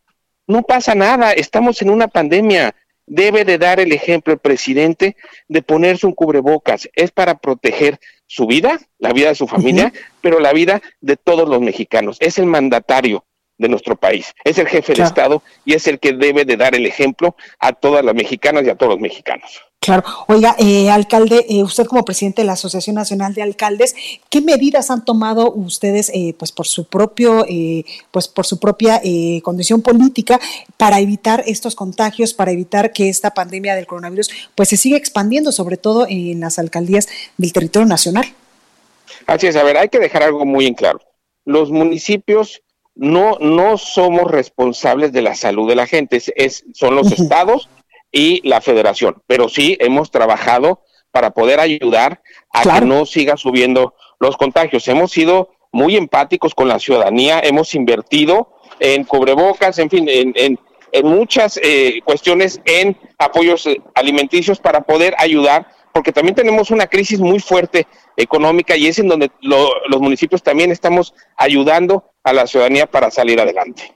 no 0.47 0.63
pasa 0.63 0.95
nada, 0.95 1.33
estamos 1.33 1.81
en 1.83 1.91
una 1.91 2.09
pandemia. 2.09 2.75
Debe 3.07 3.47
de 3.47 3.57
dar 3.57 3.81
el 3.81 3.93
ejemplo 3.93 4.35
el 4.35 4.39
presidente 4.39 5.17
de 5.49 5.63
ponerse 5.63 6.07
un 6.07 6.13
cubrebocas. 6.13 6.91
Es 6.93 7.11
para 7.11 7.39
proteger 7.39 7.99
su 8.27 8.47
vida, 8.47 8.79
la 8.99 9.15
vida 9.15 9.29
de 9.29 9.35
su 9.35 9.49
familia, 9.49 9.87
uh 9.87 9.97
-huh. 9.97 10.03
pero 10.21 10.41
la 10.41 10.53
vida 10.53 10.83
de 11.01 11.17
todos 11.17 11.49
los 11.49 11.61
mexicanos. 11.63 12.19
Es 12.21 12.37
el 12.39 12.45
mandatario 12.45 13.25
de 13.59 13.69
nuestro 13.69 13.97
país. 13.97 14.33
Es 14.45 14.59
el 14.59 14.69
jefe 14.69 14.95
claro. 14.95 15.03
de 15.03 15.09
Estado 15.09 15.43
y 15.65 15.75
es 15.75 15.87
el 15.87 15.99
que 15.99 16.13
debe 16.13 16.45
de 16.45 16.57
dar 16.57 16.75
el 16.75 16.87
ejemplo 16.87 17.37
a 17.59 17.73
todas 17.73 18.05
las 18.05 18.15
mexicanas 18.15 18.65
y 18.65 18.71
a 18.71 18.77
todos 18.77 18.93
los 18.93 19.01
mexicanos. 19.01 19.61
Claro. 19.81 20.03
Oiga, 20.27 20.57
eh, 20.59 20.91
alcalde, 20.91 21.47
eh, 21.49 21.63
usted 21.63 21.87
como 21.87 22.05
presidente 22.05 22.43
de 22.43 22.47
la 22.47 22.55
Asociación 22.55 22.97
Nacional 22.97 23.33
de 23.33 23.43
Alcaldes, 23.43 23.95
¿qué 24.29 24.41
medidas 24.41 24.91
han 24.91 25.05
tomado 25.05 25.53
ustedes, 25.53 26.11
eh, 26.13 26.35
pues 26.37 26.51
por 26.51 26.67
su 26.67 26.87
propio, 26.87 27.45
eh, 27.49 27.85
pues 28.11 28.27
por 28.27 28.45
su 28.45 28.59
propia 28.59 29.01
eh, 29.05 29.41
condición 29.43 29.81
política, 29.81 30.41
para 30.77 30.99
evitar 30.99 31.45
estos 31.47 31.77
contagios, 31.77 32.35
para 32.35 32.51
evitar 32.51 32.93
que 32.93 33.09
esta 33.09 33.33
pandemia 33.33 33.77
del 33.77 33.87
coronavirus, 33.87 34.31
pues 34.55 34.69
se 34.69 34.77
siga 34.77 34.97
expandiendo, 34.97 35.53
sobre 35.53 35.77
todo 35.77 36.07
en 36.09 36.41
las 36.41 36.59
alcaldías 36.59 37.09
del 37.37 37.53
territorio 37.53 37.87
nacional? 37.87 38.27
Así 39.27 39.47
es. 39.47 39.57
A 39.57 39.63
ver, 39.63 39.77
hay 39.77 39.89
que 39.89 40.01
dejar 40.01 40.25
algo 40.25 40.45
muy 40.45 40.67
en 40.67 40.75
claro. 40.75 41.01
Los 41.45 41.71
municipios 41.71 42.63
no, 42.99 43.39
no 43.41 43.79
somos 43.79 44.29
responsables 44.31 45.13
de 45.13 45.23
la 45.23 45.37
salud 45.37 45.69
de 45.69 45.77
la 45.77 45.87
gente, 45.87 46.21
es, 46.35 46.65
son 46.75 46.97
los 46.97 47.13
estados 47.13 47.71
y 48.11 48.47
la 48.47 48.61
federación, 48.61 49.23
pero 49.27 49.49
sí 49.49 49.77
hemos 49.81 50.11
trabajado 50.11 50.83
para 51.13 51.31
poder 51.31 51.61
ayudar 51.61 52.21
a 52.53 52.63
que 52.81 52.85
no 52.85 53.07
siga 53.07 53.37
subiendo 53.37 53.95
los 54.19 54.37
contagios. 54.37 54.87
Hemos 54.89 55.13
sido 55.13 55.51
muy 55.71 55.97
empáticos 55.97 56.55
con 56.55 56.67
la 56.69 56.81
ciudadanía, 56.81 57.41
hemos 57.41 57.75
invertido 57.75 58.53
en 58.81 59.05
cubrebocas, 59.05 59.79
en 59.79 59.91
fin, 59.91 60.07
en, 60.09 60.59
muchas 61.05 61.61
eh, 61.63 62.01
cuestiones 62.05 62.61
en 62.65 62.97
apoyos 63.19 63.67
eh, 63.67 63.81
alimenticios 63.95 64.59
para 64.59 64.81
poder 64.81 65.15
ayudar, 65.19 65.69
porque 65.93 66.13
también 66.13 66.35
tenemos 66.35 66.71
una 66.71 66.87
crisis 66.87 67.21
muy 67.21 67.39
fuerte 67.39 67.87
económica 68.19 68.77
y 68.77 68.89
es 68.89 68.99
en 68.99 69.09
donde 69.09 69.31
los 69.41 70.01
municipios 70.01 70.43
también 70.43 70.71
estamos 70.71 71.15
ayudando 71.37 72.05
a 72.23 72.35
la 72.35 72.47
ciudadanía 72.47 72.87
para 72.87 73.11
salir 73.11 73.41
adelante. 73.41 73.95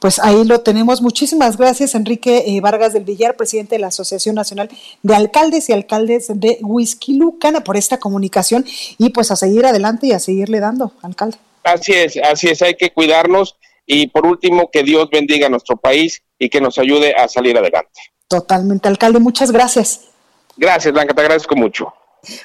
Pues 0.00 0.18
ahí 0.18 0.44
lo 0.44 0.60
tenemos. 0.60 1.00
Muchísimas 1.00 1.56
gracias, 1.56 1.94
Enrique 1.94 2.44
eh, 2.46 2.60
Vargas 2.60 2.92
del 2.92 3.04
Villar, 3.04 3.36
presidente 3.36 3.76
de 3.76 3.80
la 3.80 3.88
Asociación 3.88 4.34
Nacional 4.34 4.68
de 5.02 5.14
Alcaldes 5.14 5.68
y 5.68 5.72
Alcaldes 5.72 6.26
de 6.34 6.58
Huizquilucan, 6.62 7.62
por 7.62 7.76
esta 7.76 7.98
comunicación 7.98 8.64
y 8.98 9.10
pues 9.10 9.30
a 9.30 9.36
seguir 9.36 9.64
adelante 9.66 10.08
y 10.08 10.12
a 10.12 10.18
seguirle 10.18 10.60
dando, 10.60 10.92
alcalde. 11.02 11.38
Así 11.62 11.92
es, 11.92 12.16
así 12.16 12.48
es, 12.48 12.60
hay 12.62 12.74
que 12.74 12.92
cuidarnos 12.92 13.56
y 13.86 14.08
por 14.08 14.26
último, 14.26 14.70
que 14.70 14.82
Dios 14.82 15.08
bendiga 15.10 15.46
a 15.46 15.50
nuestro 15.50 15.76
país 15.76 16.22
y 16.38 16.50
que 16.50 16.60
nos 16.60 16.78
ayude 16.78 17.14
a 17.14 17.26
salir 17.26 17.56
adelante. 17.56 18.00
Totalmente, 18.28 18.86
alcalde, 18.86 19.18
muchas 19.18 19.50
gracias. 19.50 20.08
Gracias, 20.56 20.92
Blanca, 20.92 21.14
te 21.14 21.22
agradezco 21.22 21.56
mucho. 21.56 21.92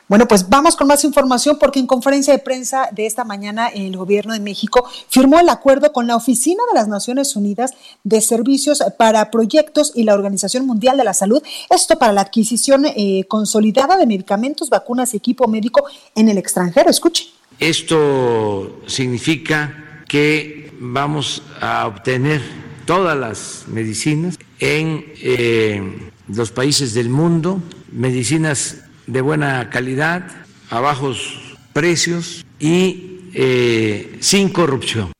Bueno, 0.07 0.27
pues 0.27 0.49
vamos 0.49 0.75
con 0.75 0.87
más 0.87 1.03
información 1.03 1.57
porque 1.59 1.79
en 1.79 1.87
conferencia 1.87 2.33
de 2.33 2.39
prensa 2.39 2.89
de 2.91 3.05
esta 3.05 3.23
mañana 3.23 3.67
el 3.67 3.97
gobierno 3.97 4.33
de 4.33 4.39
México 4.39 4.87
firmó 5.09 5.39
el 5.39 5.49
acuerdo 5.49 5.91
con 5.91 6.07
la 6.07 6.15
Oficina 6.15 6.63
de 6.71 6.79
las 6.79 6.87
Naciones 6.87 7.35
Unidas 7.35 7.71
de 8.03 8.21
Servicios 8.21 8.83
para 8.97 9.31
Proyectos 9.31 9.91
y 9.95 10.03
la 10.03 10.13
Organización 10.13 10.65
Mundial 10.65 10.97
de 10.97 11.03
la 11.03 11.13
Salud, 11.13 11.41
esto 11.69 11.97
para 11.97 12.13
la 12.13 12.21
adquisición 12.21 12.85
eh, 12.85 13.25
consolidada 13.27 13.97
de 13.97 14.05
medicamentos, 14.05 14.69
vacunas 14.69 15.13
y 15.13 15.17
equipo 15.17 15.47
médico 15.47 15.85
en 16.15 16.29
el 16.29 16.37
extranjero. 16.37 16.89
Escuche. 16.89 17.27
Esto 17.59 18.81
significa 18.87 20.03
que 20.07 20.71
vamos 20.79 21.41
a 21.61 21.87
obtener 21.87 22.41
todas 22.85 23.17
las 23.17 23.63
medicinas 23.67 24.37
en 24.59 25.05
eh, 25.21 26.11
los 26.27 26.51
países 26.51 26.93
del 26.93 27.09
mundo, 27.09 27.61
medicinas 27.91 28.77
de 29.07 29.21
buena 29.21 29.69
calidad, 29.69 30.25
a 30.69 30.79
bajos 30.79 31.39
precios 31.73 32.45
y 32.59 33.29
eh, 33.33 34.17
sin 34.21 34.49
corrupción. 34.49 35.11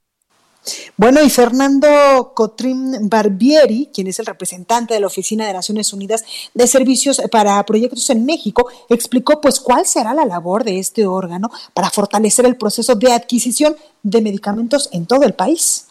Bueno, 0.96 1.22
y 1.22 1.30
Fernando 1.30 2.32
Cotrim 2.34 3.10
Barbieri, 3.10 3.90
quien 3.94 4.08
es 4.08 4.20
el 4.20 4.26
representante 4.26 4.94
de 4.94 5.02
la 5.02 5.08
Oficina 5.08 5.46
de 5.46 5.54
Naciones 5.54 5.92
Unidas 5.92 6.24
de 6.54 6.68
Servicios 6.68 7.22
para 7.32 7.62
Proyectos 7.66 8.10
en 8.12 8.26
México, 8.26 8.70
explicó 8.90 9.42
pues 9.42 9.60
cuál 9.60 9.86
será 9.86 10.14
la 10.14 10.26
labor 10.26 10.64
de 10.64 10.80
este 10.80 11.06
órgano 11.06 11.52
para 11.74 11.90
fortalecer 11.90 12.46
el 12.46 12.56
proceso 12.56 12.96
de 12.96 13.12
adquisición 13.12 13.76
de 14.04 14.22
medicamentos 14.22 14.88
en 14.94 15.06
todo 15.06 15.24
el 15.24 15.34
país. 15.34 15.88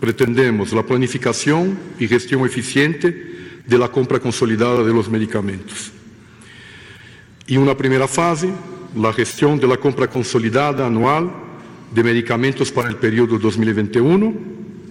Pretendemos 0.00 0.72
la 0.72 0.84
planificación 0.84 1.78
y 1.98 2.08
gestión 2.08 2.46
eficiente 2.46 3.14
de 3.66 3.78
la 3.78 3.88
compra 3.88 4.20
consolidada 4.20 4.82
de 4.82 4.94
los 4.94 5.10
medicamentos 5.10 5.92
y 7.46 7.56
una 7.56 7.76
primera 7.76 8.08
fase, 8.08 8.50
la 8.94 9.12
gestión 9.12 9.58
de 9.58 9.68
la 9.68 9.76
compra 9.76 10.08
consolidada 10.08 10.86
anual 10.86 11.30
de 11.94 12.02
medicamentos 12.02 12.72
para 12.72 12.88
el 12.88 12.96
periodo 12.96 13.38
2021 13.38 14.34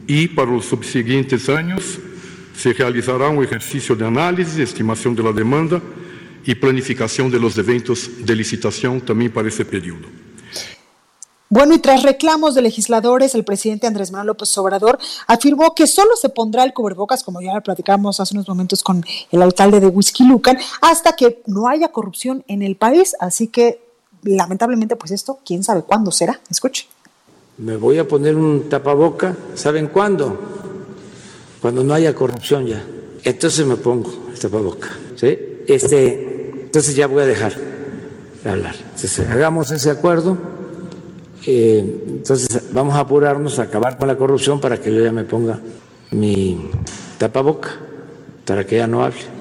y 0.08 0.28
para 0.30 0.52
los 0.52 0.66
subsiguientes 0.66 1.50
años 1.50 2.00
se 2.56 2.74
realizará 2.74 3.28
un 3.30 3.44
ejercicio 3.44 3.96
de 3.96 4.06
análisis, 4.06 4.58
estimación 4.58 5.16
de 5.16 5.24
la 5.24 5.34
demanda 5.34 5.82
y 6.46 6.56
planificación 6.56 7.30
de 7.30 7.40
los 7.40 7.58
eventos 7.58 8.10
de 8.26 8.36
licitación 8.36 9.02
también 9.02 9.32
para 9.32 9.50
ese 9.50 9.66
periodo. 9.66 10.25
Bueno, 11.50 11.76
y 11.76 11.80
tras 11.80 12.02
reclamos 12.02 12.56
de 12.56 12.64
legisladores, 12.64 13.36
el 13.36 13.44
presidente 13.44 13.86
Andrés 13.86 14.12
Manuel 14.12 14.28
López 14.28 14.58
Obrador 14.58 14.98
afirmó 15.28 15.76
que 15.76 15.86
solo 15.86 16.16
se 16.16 16.30
pondrá 16.30 16.64
el 16.64 16.74
cubrebocas, 16.74 17.24
como 17.24 17.40
ya 17.40 17.62
platicamos 17.62 18.20
hace 18.20 18.34
unos 18.34 18.48
momentos 18.48 18.82
con 18.82 19.06
el 19.32 19.42
alcalde 19.44 19.80
de 19.80 19.88
Whisky 19.88 20.26
Lucan, 20.26 20.58
hasta 20.82 21.14
que 21.14 21.44
no 21.46 21.68
haya 21.68 21.90
corrupción 21.90 22.44
en 22.48 22.64
el 22.64 22.78
país. 22.78 23.16
Así 23.20 23.48
que, 23.48 23.80
lamentablemente, 24.24 24.96
pues 24.96 25.12
esto, 25.12 25.40
quién 25.46 25.64
sabe 25.64 25.84
cuándo 25.84 26.10
será. 26.10 26.40
Escuche. 26.50 26.88
Me 27.60 27.78
voy 27.78 28.00
a 28.00 28.08
poner 28.08 28.36
un 28.36 28.68
tapaboca, 28.68 29.38
¿saben 29.54 29.88
cuándo? 29.88 30.40
Cuando 31.62 31.84
no 31.84 31.94
haya 31.94 32.16
corrupción 32.16 32.66
ya. 32.66 32.84
Entonces 33.24 33.66
me 33.68 33.76
pongo 33.76 34.12
el 34.34 34.40
tapaboca. 34.40 34.90
¿sí? 35.16 35.38
Este, 35.68 36.64
entonces 36.64 36.96
ya 36.96 37.06
voy 37.06 37.22
a 37.22 37.28
dejar 37.28 37.54
de 38.44 38.50
hablar. 38.50 38.76
Hagamos 39.30 39.70
ese 39.72 39.92
acuerdo 39.92 40.55
eh, 41.46 42.04
entonces 42.08 42.72
vamos 42.72 42.96
a 42.96 43.02
apurarnos 43.02 43.60
a 43.60 43.64
acabar 43.64 43.98
con 43.98 44.08
la 44.08 44.18
corrupción 44.18 44.60
para 44.60 44.78
que 44.78 44.94
yo 44.94 45.04
ya 45.04 45.12
me 45.12 45.24
ponga 45.24 45.60
mi 46.12 46.70
tapaboca, 47.18 47.72
para 48.46 48.66
que 48.66 48.78
ya 48.78 48.88
no 48.88 49.04
hable. 49.04 49.35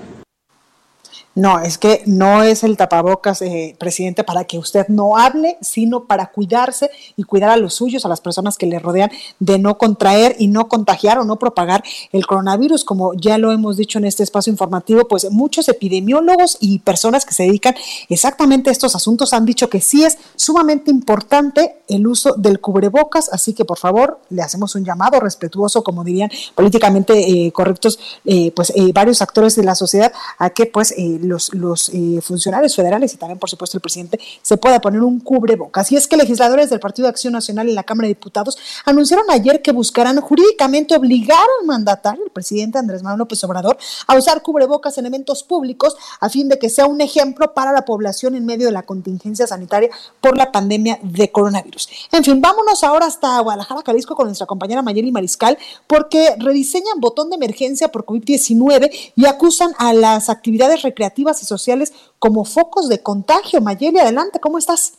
No, 1.34 1.58
es 1.58 1.78
que 1.78 2.02
no 2.06 2.44
es 2.44 2.62
el 2.62 2.76
tapabocas, 2.76 3.42
eh, 3.42 3.74
presidente, 3.78 4.22
para 4.22 4.44
que 4.44 4.58
usted 4.58 4.86
no 4.86 5.16
hable, 5.16 5.58
sino 5.60 6.04
para 6.04 6.26
cuidarse 6.26 6.90
y 7.16 7.24
cuidar 7.24 7.50
a 7.50 7.56
los 7.56 7.74
suyos, 7.74 8.04
a 8.04 8.08
las 8.08 8.20
personas 8.20 8.56
que 8.56 8.66
le 8.66 8.78
rodean, 8.78 9.10
de 9.40 9.58
no 9.58 9.76
contraer 9.76 10.36
y 10.38 10.46
no 10.46 10.68
contagiar 10.68 11.18
o 11.18 11.24
no 11.24 11.36
propagar 11.36 11.82
el 12.12 12.24
coronavirus. 12.26 12.84
Como 12.84 13.14
ya 13.14 13.36
lo 13.38 13.50
hemos 13.50 13.76
dicho 13.76 13.98
en 13.98 14.04
este 14.04 14.22
espacio 14.22 14.52
informativo, 14.52 15.08
pues 15.08 15.28
muchos 15.30 15.68
epidemiólogos 15.68 16.56
y 16.60 16.78
personas 16.78 17.24
que 17.24 17.34
se 17.34 17.42
dedican 17.42 17.74
exactamente 18.08 18.70
a 18.70 18.72
estos 18.72 18.94
asuntos 18.94 19.32
han 19.32 19.44
dicho 19.44 19.68
que 19.68 19.80
sí 19.80 20.04
es 20.04 20.18
sumamente 20.36 20.92
importante 20.92 21.78
el 21.88 22.06
uso 22.06 22.34
del 22.34 22.60
cubrebocas, 22.60 23.28
así 23.32 23.54
que 23.54 23.64
por 23.64 23.78
favor 23.78 24.20
le 24.30 24.42
hacemos 24.42 24.74
un 24.76 24.84
llamado 24.84 25.18
respetuoso, 25.18 25.82
como 25.82 26.04
dirían 26.04 26.30
políticamente 26.54 27.18
eh, 27.18 27.52
correctos, 27.52 27.98
eh, 28.24 28.52
pues 28.52 28.72
varios 28.92 29.20
actores 29.20 29.56
de 29.56 29.64
la 29.64 29.74
sociedad, 29.74 30.12
a 30.38 30.50
que 30.50 30.66
pues 30.66 30.94
los, 31.24 31.50
eh, 31.92 32.20
funcionarios 32.22 32.74
federales 32.74 33.14
y 33.14 33.16
también, 33.16 33.38
por 33.38 33.50
supuesto, 33.50 33.76
el 33.76 33.80
presidente 33.80 34.18
se 34.42 34.56
pueda 34.56 34.80
poner 34.80 35.02
un 35.02 35.20
cubrebocas. 35.20 35.90
Y 35.92 35.96
es 35.96 36.06
que 36.06 36.16
legisladores 36.16 36.70
del 36.70 36.80
Partido 36.80 37.06
de 37.06 37.10
Acción 37.10 37.32
Nacional 37.32 37.68
en 37.68 37.74
la 37.74 37.82
Cámara 37.82 38.06
de 38.06 38.14
Diputados 38.14 38.56
anunciaron 38.84 39.26
ayer 39.30 39.62
que 39.62 39.72
buscarán 39.72 40.20
jurídicamente 40.20 40.96
obligar 40.96 41.46
al 41.60 41.66
mandatario, 41.66 42.24
el 42.24 42.30
presidente 42.30 42.78
Andrés 42.78 43.02
Manuel 43.02 43.20
López 43.20 43.42
Obrador, 43.44 43.76
a 44.06 44.16
usar 44.16 44.42
cubrebocas 44.42 44.98
en 44.98 45.06
eventos 45.06 45.42
públicos 45.42 45.96
a 46.20 46.28
fin 46.28 46.48
de 46.48 46.58
que 46.58 46.68
sea 46.68 46.86
un 46.86 47.00
ejemplo 47.00 47.54
para 47.54 47.72
la 47.72 47.84
población 47.84 48.34
en 48.34 48.46
medio 48.46 48.66
de 48.66 48.72
la 48.72 48.82
contingencia 48.82 49.46
sanitaria 49.46 49.90
por 50.20 50.36
la 50.36 50.52
pandemia 50.52 50.98
de 51.02 51.30
coronavirus. 51.30 51.88
En 52.12 52.24
fin, 52.24 52.40
vámonos 52.40 52.84
ahora 52.84 53.06
hasta 53.06 53.38
Guadalajara, 53.40 53.82
Jalisco, 53.84 54.14
con 54.14 54.26
nuestra 54.26 54.46
compañera 54.46 54.82
Mayeli 54.82 55.12
Mariscal, 55.12 55.58
porque 55.86 56.36
rediseñan 56.38 57.00
botón 57.00 57.30
de 57.30 57.36
emergencia 57.36 57.88
por 57.88 58.04
COVID-19 58.04 58.90
y 59.16 59.26
acusan 59.26 59.72
a 59.78 59.92
las 59.92 60.28
actividades 60.28 60.82
recreativas 60.82 61.13
y 61.42 61.46
sociales 61.46 61.92
como 62.18 62.44
focos 62.44 62.88
de 62.88 63.02
contagio. 63.02 63.60
Mayeli, 63.60 63.98
adelante, 63.98 64.40
¿cómo 64.40 64.58
estás? 64.58 64.98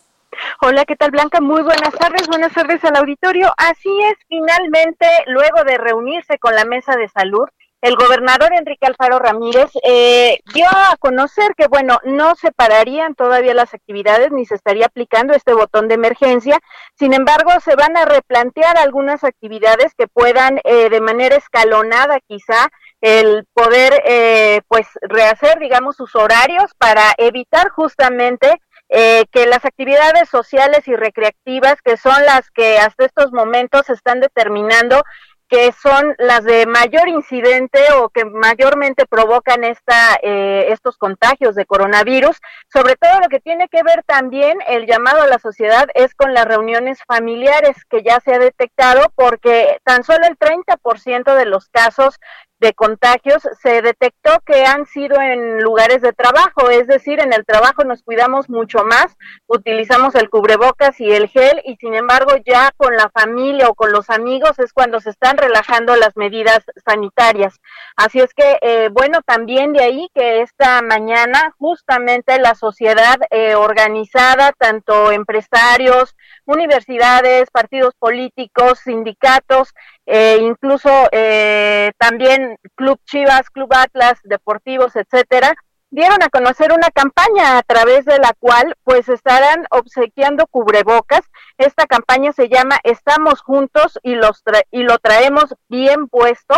Hola, 0.61 0.86
¿qué 0.86 0.95
tal 0.95 1.11
Blanca? 1.11 1.39
Muy 1.39 1.61
buenas 1.61 1.93
tardes, 1.93 2.28
buenas 2.28 2.53
tardes 2.53 2.84
al 2.84 2.97
auditorio. 2.97 3.51
Así 3.57 3.89
es, 4.03 4.16
finalmente, 4.28 5.07
luego 5.28 5.63
de 5.66 5.78
reunirse 5.78 6.38
con 6.39 6.55
la 6.55 6.66
mesa 6.66 6.95
de 6.95 7.07
salud, 7.07 7.47
el 7.86 7.95
gobernador 7.97 8.51
Enrique 8.51 8.88
Alfaro 8.88 9.19
Ramírez 9.19 9.69
eh, 9.83 10.39
dio 10.55 10.65
a 10.65 10.95
conocer 10.97 11.53
que, 11.55 11.67
bueno, 11.67 11.99
no 12.03 12.33
se 12.33 12.51
pararían 12.51 13.13
todavía 13.13 13.53
las 13.53 13.75
actividades 13.75 14.31
ni 14.31 14.43
se 14.43 14.55
estaría 14.55 14.88
aplicando 14.88 15.36
este 15.36 15.53
botón 15.53 15.88
de 15.88 15.93
emergencia. 15.93 16.59
Sin 16.97 17.13
embargo, 17.13 17.51
se 17.63 17.75
van 17.75 17.95
a 17.95 18.05
replantear 18.05 18.75
algunas 18.79 19.23
actividades 19.23 19.93
que 19.95 20.07
puedan 20.07 20.59
eh, 20.63 20.89
de 20.89 20.99
manera 20.99 21.36
escalonada 21.36 22.19
quizá 22.27 22.71
el 23.01 23.45
poder 23.53 24.01
eh, 24.03 24.61
pues 24.67 24.88
rehacer 25.01 25.59
digamos 25.59 25.95
sus 25.95 26.15
horarios 26.15 26.71
para 26.79 27.13
evitar 27.17 27.69
justamente 27.69 28.59
eh, 28.89 29.25
que 29.31 29.45
las 29.45 29.65
actividades 29.65 30.29
sociales 30.29 30.88
y 30.88 30.95
recreativas 30.95 31.75
que 31.83 31.97
son 31.97 32.23
las 32.25 32.49
que 32.51 32.79
hasta 32.79 33.05
estos 33.05 33.31
momentos 33.31 33.89
están 33.89 34.21
determinando 34.21 35.03
que 35.47 35.71
son 35.71 36.15
las 36.17 36.43
de 36.43 36.65
mayor 36.65 37.07
incidente 37.07 37.79
o 37.97 38.09
que 38.09 38.25
mayormente 38.25 39.05
provocan 39.05 39.63
esta, 39.63 40.17
eh, 40.23 40.67
estos 40.69 40.97
contagios 40.97 41.55
de 41.55 41.65
coronavirus. 41.65 42.37
Sobre 42.71 42.95
todo 42.95 43.19
lo 43.19 43.27
que 43.27 43.39
tiene 43.39 43.67
que 43.69 43.83
ver 43.83 44.03
también 44.03 44.57
el 44.67 44.87
llamado 44.87 45.21
a 45.21 45.27
la 45.27 45.39
sociedad 45.39 45.87
es 45.93 46.15
con 46.15 46.33
las 46.33 46.45
reuniones 46.45 46.99
familiares 47.07 47.85
que 47.89 48.01
ya 48.03 48.19
se 48.19 48.33
ha 48.33 48.39
detectado 48.39 49.11
porque 49.15 49.79
tan 49.83 50.03
solo 50.03 50.25
el 50.27 50.37
30% 50.37 51.35
de 51.35 51.45
los 51.45 51.69
casos 51.69 52.15
de 52.59 52.73
contagios, 52.73 53.43
se 53.61 53.81
detectó 53.81 54.39
que 54.45 54.65
han 54.65 54.85
sido 54.85 55.19
en 55.19 55.61
lugares 55.61 56.01
de 56.01 56.13
trabajo, 56.13 56.69
es 56.69 56.87
decir, 56.87 57.19
en 57.19 57.33
el 57.33 57.45
trabajo 57.45 57.83
nos 57.83 58.01
cuidamos 58.01 58.49
mucho 58.49 58.83
más, 58.85 59.17
utilizamos 59.47 60.15
el 60.15 60.29
cubrebocas 60.29 60.99
y 60.99 61.11
el 61.11 61.27
gel 61.27 61.61
y 61.65 61.75
sin 61.75 61.93
embargo 61.93 62.31
ya 62.45 62.71
con 62.77 62.95
la 62.95 63.09
familia 63.09 63.67
o 63.67 63.75
con 63.75 63.91
los 63.91 64.09
amigos 64.09 64.57
es 64.59 64.73
cuando 64.73 64.99
se 64.99 65.09
están 65.09 65.37
relajando 65.37 65.95
las 65.95 66.15
medidas 66.15 66.59
sanitarias. 66.85 67.59
Así 67.95 68.19
es 68.19 68.33
que, 68.33 68.57
eh, 68.61 68.89
bueno, 68.91 69.19
también 69.25 69.73
de 69.73 69.83
ahí 69.83 70.09
que 70.13 70.41
esta 70.41 70.81
mañana 70.81 71.53
justamente 71.57 72.39
la 72.39 72.55
sociedad 72.55 73.17
eh, 73.31 73.55
organizada, 73.55 74.53
tanto 74.57 75.11
empresarios, 75.11 76.15
universidades, 76.45 77.49
partidos 77.51 77.93
políticos, 77.95 78.79
sindicatos, 78.83 79.73
eh, 80.05 80.37
incluso 80.41 80.89
eh, 81.11 81.91
también 81.97 82.57
Club 82.75 82.99
Chivas, 83.05 83.49
Club 83.49 83.71
Atlas, 83.73 84.19
deportivos, 84.23 84.95
etcétera, 84.95 85.53
dieron 85.89 86.21
a 86.21 86.29
conocer 86.29 86.71
una 86.71 86.89
campaña 86.89 87.57
a 87.57 87.63
través 87.63 88.05
de 88.05 88.17
la 88.19 88.33
cual 88.39 88.75
pues 88.83 89.09
estarán 89.09 89.65
obsequiando 89.71 90.45
cubrebocas. 90.47 91.21
Esta 91.57 91.85
campaña 91.85 92.31
se 92.33 92.49
llama 92.49 92.77
Estamos 92.83 93.41
juntos 93.41 93.99
y 94.03 94.15
los 94.15 94.43
y 94.71 94.83
lo 94.83 94.97
traemos 94.99 95.55
bien 95.69 96.07
puesto 96.07 96.55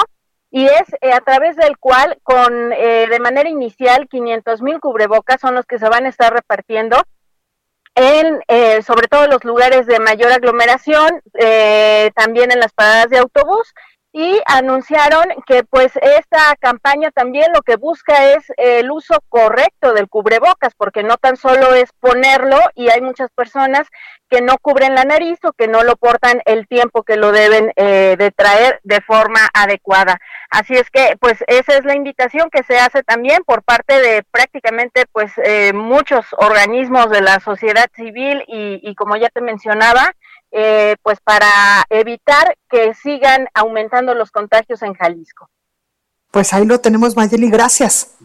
y 0.49 0.65
es 0.65 0.93
eh, 1.01 1.11
a 1.13 1.19
través 1.21 1.55
del 1.55 1.77
cual 1.77 2.17
con 2.23 2.69
de 2.69 3.19
manera 3.21 3.49
inicial 3.49 4.07
500 4.07 4.61
mil 4.61 4.79
cubrebocas 4.79 5.39
son 5.41 5.55
los 5.55 5.65
que 5.65 5.77
se 5.77 5.89
van 5.89 6.05
a 6.05 6.09
estar 6.09 6.33
repartiendo 6.33 6.97
en 7.97 8.39
eh, 8.47 8.83
sobre 8.83 9.07
todo 9.07 9.27
los 9.27 9.43
lugares 9.43 9.87
de 9.87 9.99
mayor 9.99 10.31
aglomeración, 10.31 11.19
eh, 11.33 12.11
también 12.15 12.51
en 12.51 12.59
las 12.59 12.71
paradas 12.71 13.09
de 13.09 13.17
autobús 13.17 13.73
y 14.13 14.41
anunciaron 14.45 15.25
que 15.45 15.63
pues 15.63 15.91
esta 16.01 16.55
campaña 16.59 17.11
también 17.11 17.51
lo 17.53 17.61
que 17.61 17.75
busca 17.75 18.31
es 18.33 18.45
el 18.57 18.89
uso 18.89 19.21
correcto 19.29 19.93
del 19.93 20.07
cubrebocas, 20.07 20.73
porque 20.75 21.03
no 21.03 21.17
tan 21.17 21.37
solo 21.37 21.75
es 21.75 21.91
ponerlo 21.99 22.57
y 22.73 22.89
hay 22.89 23.01
muchas 23.01 23.29
personas 23.31 23.87
que 24.29 24.41
no 24.41 24.57
cubren 24.61 24.95
la 24.95 25.03
nariz 25.03 25.39
o 25.43 25.53
que 25.53 25.67
no 25.67 25.83
lo 25.83 25.95
portan 25.97 26.41
el 26.45 26.67
tiempo 26.67 27.03
que 27.03 27.15
lo 27.15 27.31
deben 27.31 27.71
eh, 27.75 28.15
de 28.17 28.31
traer 28.31 28.79
de 28.83 29.01
forma 29.01 29.39
adecuada. 29.53 30.19
Así 30.49 30.73
es 30.73 30.89
que 30.89 31.15
pues 31.19 31.43
esa 31.47 31.77
es 31.77 31.85
la 31.85 31.95
invitación 31.95 32.49
que 32.49 32.63
se 32.63 32.79
hace 32.79 33.03
también 33.03 33.43
por 33.45 33.63
parte 33.63 34.01
de 34.01 34.23
prácticamente 34.31 35.05
pues 35.11 35.31
eh, 35.43 35.73
muchos 35.73 36.25
organismos 36.37 37.09
de 37.09 37.21
la 37.21 37.39
sociedad 37.39 37.87
civil 37.93 38.43
y, 38.47 38.79
y 38.81 38.95
como 38.95 39.15
ya 39.15 39.29
te 39.29 39.41
mencionaba, 39.41 40.13
eh, 40.51 40.95
pues 41.03 41.19
para 41.21 41.49
evitar 41.89 42.57
que 42.69 42.93
sigan 42.93 43.47
aumentando 43.53 44.13
los 44.13 44.31
contagios 44.31 44.81
en 44.81 44.93
Jalisco. 44.93 45.49
Pues 46.31 46.53
ahí 46.53 46.65
lo 46.65 46.79
tenemos, 46.79 47.15
Mayeli, 47.15 47.49
gracias. 47.49 48.17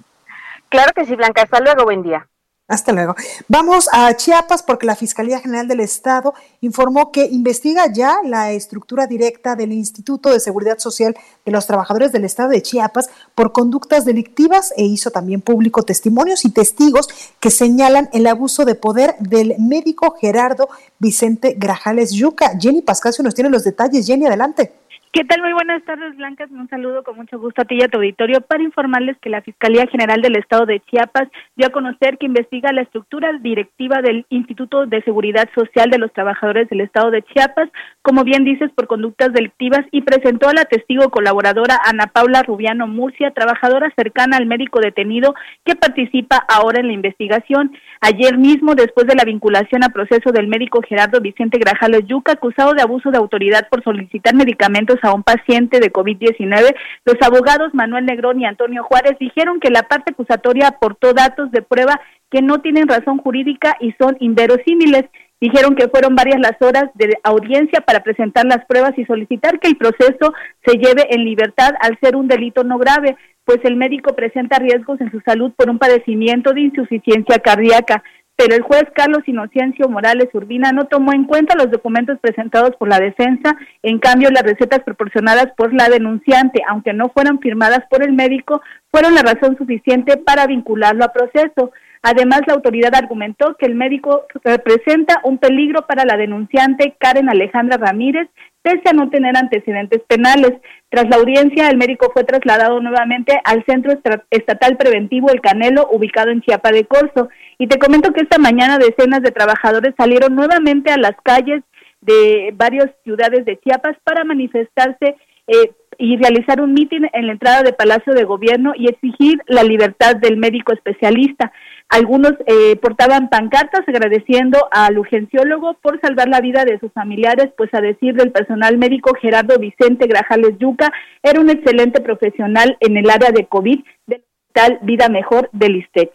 Claro 0.68 0.92
que 0.94 1.04
sí, 1.04 1.14
Blanca, 1.14 1.42
hasta 1.42 1.60
luego, 1.60 1.84
buen 1.84 2.02
día. 2.02 2.28
Hasta 2.68 2.92
luego. 2.92 3.14
Vamos 3.48 3.88
a 3.92 4.16
Chiapas 4.16 4.62
porque 4.62 4.86
la 4.86 4.96
Fiscalía 4.96 5.40
General 5.40 5.66
del 5.66 5.80
Estado 5.80 6.32
informó 6.60 7.10
que 7.10 7.26
investiga 7.26 7.92
ya 7.92 8.18
la 8.24 8.52
estructura 8.52 9.06
directa 9.06 9.56
del 9.56 9.72
Instituto 9.72 10.30
de 10.30 10.40
Seguridad 10.40 10.78
Social 10.78 11.16
de 11.44 11.52
los 11.52 11.66
Trabajadores 11.66 12.12
del 12.12 12.24
Estado 12.24 12.50
de 12.50 12.62
Chiapas 12.62 13.10
por 13.34 13.52
conductas 13.52 14.04
delictivas 14.04 14.72
e 14.76 14.84
hizo 14.84 15.10
también 15.10 15.40
público 15.40 15.82
testimonios 15.82 16.44
y 16.44 16.50
testigos 16.50 17.08
que 17.40 17.50
señalan 17.50 18.08
el 18.12 18.26
abuso 18.26 18.64
de 18.64 18.76
poder 18.76 19.16
del 19.18 19.56
médico 19.58 20.16
Gerardo 20.18 20.68
Vicente 20.98 21.56
Grajales 21.58 22.12
Yuca. 22.12 22.52
Jenny 22.58 22.80
Pascasio 22.80 23.24
nos 23.24 23.34
tiene 23.34 23.50
los 23.50 23.64
detalles. 23.64 24.06
Jenny, 24.06 24.26
adelante. 24.26 24.82
¿Qué 25.14 25.24
tal? 25.24 25.42
Muy 25.42 25.52
buenas 25.52 25.84
tardes, 25.84 26.16
Blancas. 26.16 26.50
Un 26.50 26.70
saludo 26.70 27.02
con 27.02 27.16
mucho 27.16 27.38
gusto 27.38 27.60
a 27.60 27.64
ti 27.66 27.76
y 27.78 27.82
a 27.82 27.88
tu 27.88 27.98
auditorio 27.98 28.40
para 28.40 28.62
informarles 28.62 29.14
que 29.18 29.28
la 29.28 29.42
Fiscalía 29.42 29.86
General 29.88 30.22
del 30.22 30.36
Estado 30.36 30.64
de 30.64 30.80
Chiapas 30.80 31.28
dio 31.54 31.66
a 31.66 31.70
conocer 31.70 32.16
que 32.16 32.24
investiga 32.24 32.72
la 32.72 32.80
estructura 32.80 33.30
directiva 33.34 34.00
del 34.00 34.24
Instituto 34.30 34.86
de 34.86 35.02
Seguridad 35.02 35.50
Social 35.54 35.90
de 35.90 35.98
los 35.98 36.14
Trabajadores 36.14 36.66
del 36.70 36.80
Estado 36.80 37.10
de 37.10 37.22
Chiapas, 37.24 37.68
como 38.00 38.24
bien 38.24 38.44
dices, 38.44 38.70
por 38.74 38.86
conductas 38.86 39.34
delictivas 39.34 39.84
y 39.90 40.00
presentó 40.00 40.48
a 40.48 40.54
la 40.54 40.64
testigo 40.64 41.10
colaboradora 41.10 41.78
Ana 41.84 42.06
Paula 42.06 42.42
Rubiano 42.42 42.86
Murcia, 42.86 43.32
trabajadora 43.32 43.92
cercana 43.94 44.38
al 44.38 44.46
médico 44.46 44.80
detenido 44.80 45.34
que 45.66 45.76
participa 45.76 46.42
ahora 46.48 46.80
en 46.80 46.86
la 46.86 46.94
investigación. 46.94 47.76
Ayer 48.05 48.36
mismo, 48.36 48.74
después 48.74 49.07
de 49.07 49.14
la 49.14 49.22
vinculación 49.22 49.84
a 49.84 49.90
proceso 49.90 50.32
del 50.32 50.48
médico 50.48 50.80
Gerardo 50.82 51.20
Vicente 51.20 51.61
Grajales 51.61 52.03
Yuca, 52.09 52.32
acusado 52.32 52.74
de 52.74 52.82
abuso 52.82 53.12
de 53.12 53.18
autoridad 53.18 53.68
por 53.70 53.84
solicitar 53.84 54.34
medicamentos 54.34 54.96
a 55.03 55.14
un 55.14 55.22
paciente 55.22 55.78
de 55.78 55.92
COVID-19, 55.92 56.74
los 57.05 57.16
abogados 57.20 57.72
Manuel 57.74 58.07
Negrón 58.07 58.40
y 58.40 58.44
Antonio 58.44 58.82
Juárez 58.82 59.16
dijeron 59.20 59.61
que 59.61 59.70
la 59.70 59.84
parte 59.84 60.11
acusatoria 60.11 60.66
aportó 60.66 61.12
datos 61.12 61.53
de 61.53 61.62
prueba 61.62 62.00
que 62.28 62.42
no 62.42 62.61
tienen 62.61 62.88
razón 62.88 63.18
jurídica 63.18 63.76
y 63.78 63.92
son 63.92 64.16
inverosímiles. 64.18 65.05
Dijeron 65.43 65.74
que 65.74 65.88
fueron 65.88 66.14
varias 66.14 66.38
las 66.38 66.55
horas 66.61 66.84
de 66.95 67.18
audiencia 67.24 67.80
para 67.80 68.05
presentar 68.05 68.45
las 68.47 68.64
pruebas 68.64 68.97
y 68.97 69.05
solicitar 69.05 69.59
que 69.59 69.66
el 69.66 69.76
proceso 69.76 70.32
se 70.64 70.78
lleve 70.78 71.09
en 71.11 71.24
libertad 71.24 71.74
al 71.80 71.99
ser 72.01 72.14
un 72.14 72.28
delito 72.28 72.62
no 72.62 72.78
grave, 72.78 73.16
pues 73.45 73.59
el 73.64 73.74
médico 73.74 74.14
presenta 74.14 74.61
riesgos 74.61 75.01
en 75.01 75.11
su 75.11 75.18
salud 75.22 75.51
por 75.57 75.68
un 75.68 75.80
padecimiento 75.80 76.53
de 76.53 76.61
insuficiencia 76.61 77.40
cardíaca 77.40 78.05
pero 78.36 78.57
el 78.57 78.62
juez 78.62 78.84
Carlos 78.95 79.22
Inocencio 79.26 79.88
Morales 79.88 80.28
Urbina 80.32 80.72
no 80.72 80.86
tomó 80.86 81.12
en 81.12 81.24
cuenta 81.24 81.55
los 81.55 81.70
documentos 81.70 82.18
presentados 82.20 82.74
por 82.76 82.88
la 82.88 82.99
defensa, 82.99 83.57
en 83.82 83.99
cambio 83.99 84.30
las 84.30 84.43
recetas 84.43 84.80
proporcionadas 84.80 85.49
por 85.57 85.72
la 85.74 85.88
denunciante, 85.88 86.62
aunque 86.68 86.93
no 86.93 87.11
fueran 87.11 87.38
firmadas 87.38 87.84
por 87.90 88.03
el 88.03 88.12
médico, 88.12 88.62
fueron 88.90 89.14
la 89.14 89.22
razón 89.22 89.57
suficiente 89.57 90.16
para 90.16 90.47
vincularlo 90.47 91.05
a 91.05 91.12
proceso. 91.12 91.72
Además, 92.03 92.40
la 92.48 92.55
autoridad 92.55 92.94
argumentó 92.96 93.55
que 93.57 93.66
el 93.66 93.76
médico 93.76 94.26
representa 94.42 95.20
un 95.22 95.38
peligro 95.38 95.86
para 95.86 96.05
la 96.05 96.16
denunciante 96.16 96.96
Karen 96.98 97.30
Alejandra 97.30 97.76
Ramírez, 97.76 98.28
pese 98.61 98.88
a 98.90 98.92
no 98.92 99.09
tener 99.09 99.36
antecedentes 99.36 100.03
penales. 100.09 100.53
Tras 100.88 101.09
la 101.09 101.16
audiencia, 101.16 101.70
el 101.70 101.76
médico 101.76 102.11
fue 102.12 102.24
trasladado 102.24 102.80
nuevamente 102.80 103.40
al 103.44 103.64
Centro 103.66 103.92
Estatal 104.30 104.76
Preventivo 104.76 105.30
El 105.30 105.40
Canelo, 105.40 105.88
ubicado 105.92 106.30
en 106.30 106.42
Chiapa 106.42 106.72
de 106.72 106.84
Corzo. 106.84 107.28
Y 107.59 107.68
te 107.68 107.78
comento 107.78 108.12
que 108.12 108.22
esta 108.22 108.38
mañana 108.38 108.78
decenas 108.78 109.22
de 109.22 109.30
trabajadores 109.30 109.94
salieron 109.96 110.34
nuevamente 110.34 110.90
a 110.90 110.96
las 110.96 111.14
calles 111.22 111.62
de 112.00 112.53
varias 112.57 112.90
ciudades 113.05 113.44
de 113.44 113.61
Chiapas 113.61 113.96
para 114.03 114.24
manifestarse 114.24 115.14
eh, 115.46 115.70
y 116.03 116.16
realizar 116.16 116.61
un 116.61 116.74
mitin 116.74 117.09
en 117.12 117.28
la 117.28 117.34
entrada 117.34 117.62
de 117.62 117.72
Palacio 117.72 118.12
de 118.12 118.24
Gobierno 118.24 118.72
y 118.74 118.88
exigir 118.88 119.40
la 119.46 119.62
libertad 119.62 120.16
del 120.16 120.36
médico 120.36 120.72
especialista. 120.72 121.53
Algunos 121.88 122.32
eh, 122.46 122.74
portaban 122.74 123.28
pancartas 123.28 123.86
agradeciendo 123.86 124.66
al 124.72 124.98
urgenciólogo 124.98 125.74
por 125.74 126.00
salvar 126.00 126.26
la 126.26 126.40
vida 126.40 126.64
de 126.64 126.80
sus 126.80 126.90
familiares, 126.92 127.50
pues 127.57 127.72
a 127.72 127.80
decir 127.80 128.16
del 128.16 128.32
personal 128.32 128.78
médico 128.78 129.14
Gerardo 129.14 129.61
Vicente 129.61 130.09
Grajales 130.09 130.59
Yuca, 130.59 130.92
era 131.22 131.40
un 131.40 131.50
excelente 131.50 132.00
profesional 132.00 132.76
en 132.80 132.96
el 132.96 133.09
área 133.09 133.30
de 133.30 133.46
COVID 133.46 133.84
del 134.09 134.24
Hospital 134.24 134.80
Vida 134.82 135.09
Mejor 135.09 135.50
del 135.53 135.76
ISTEC. 135.76 136.11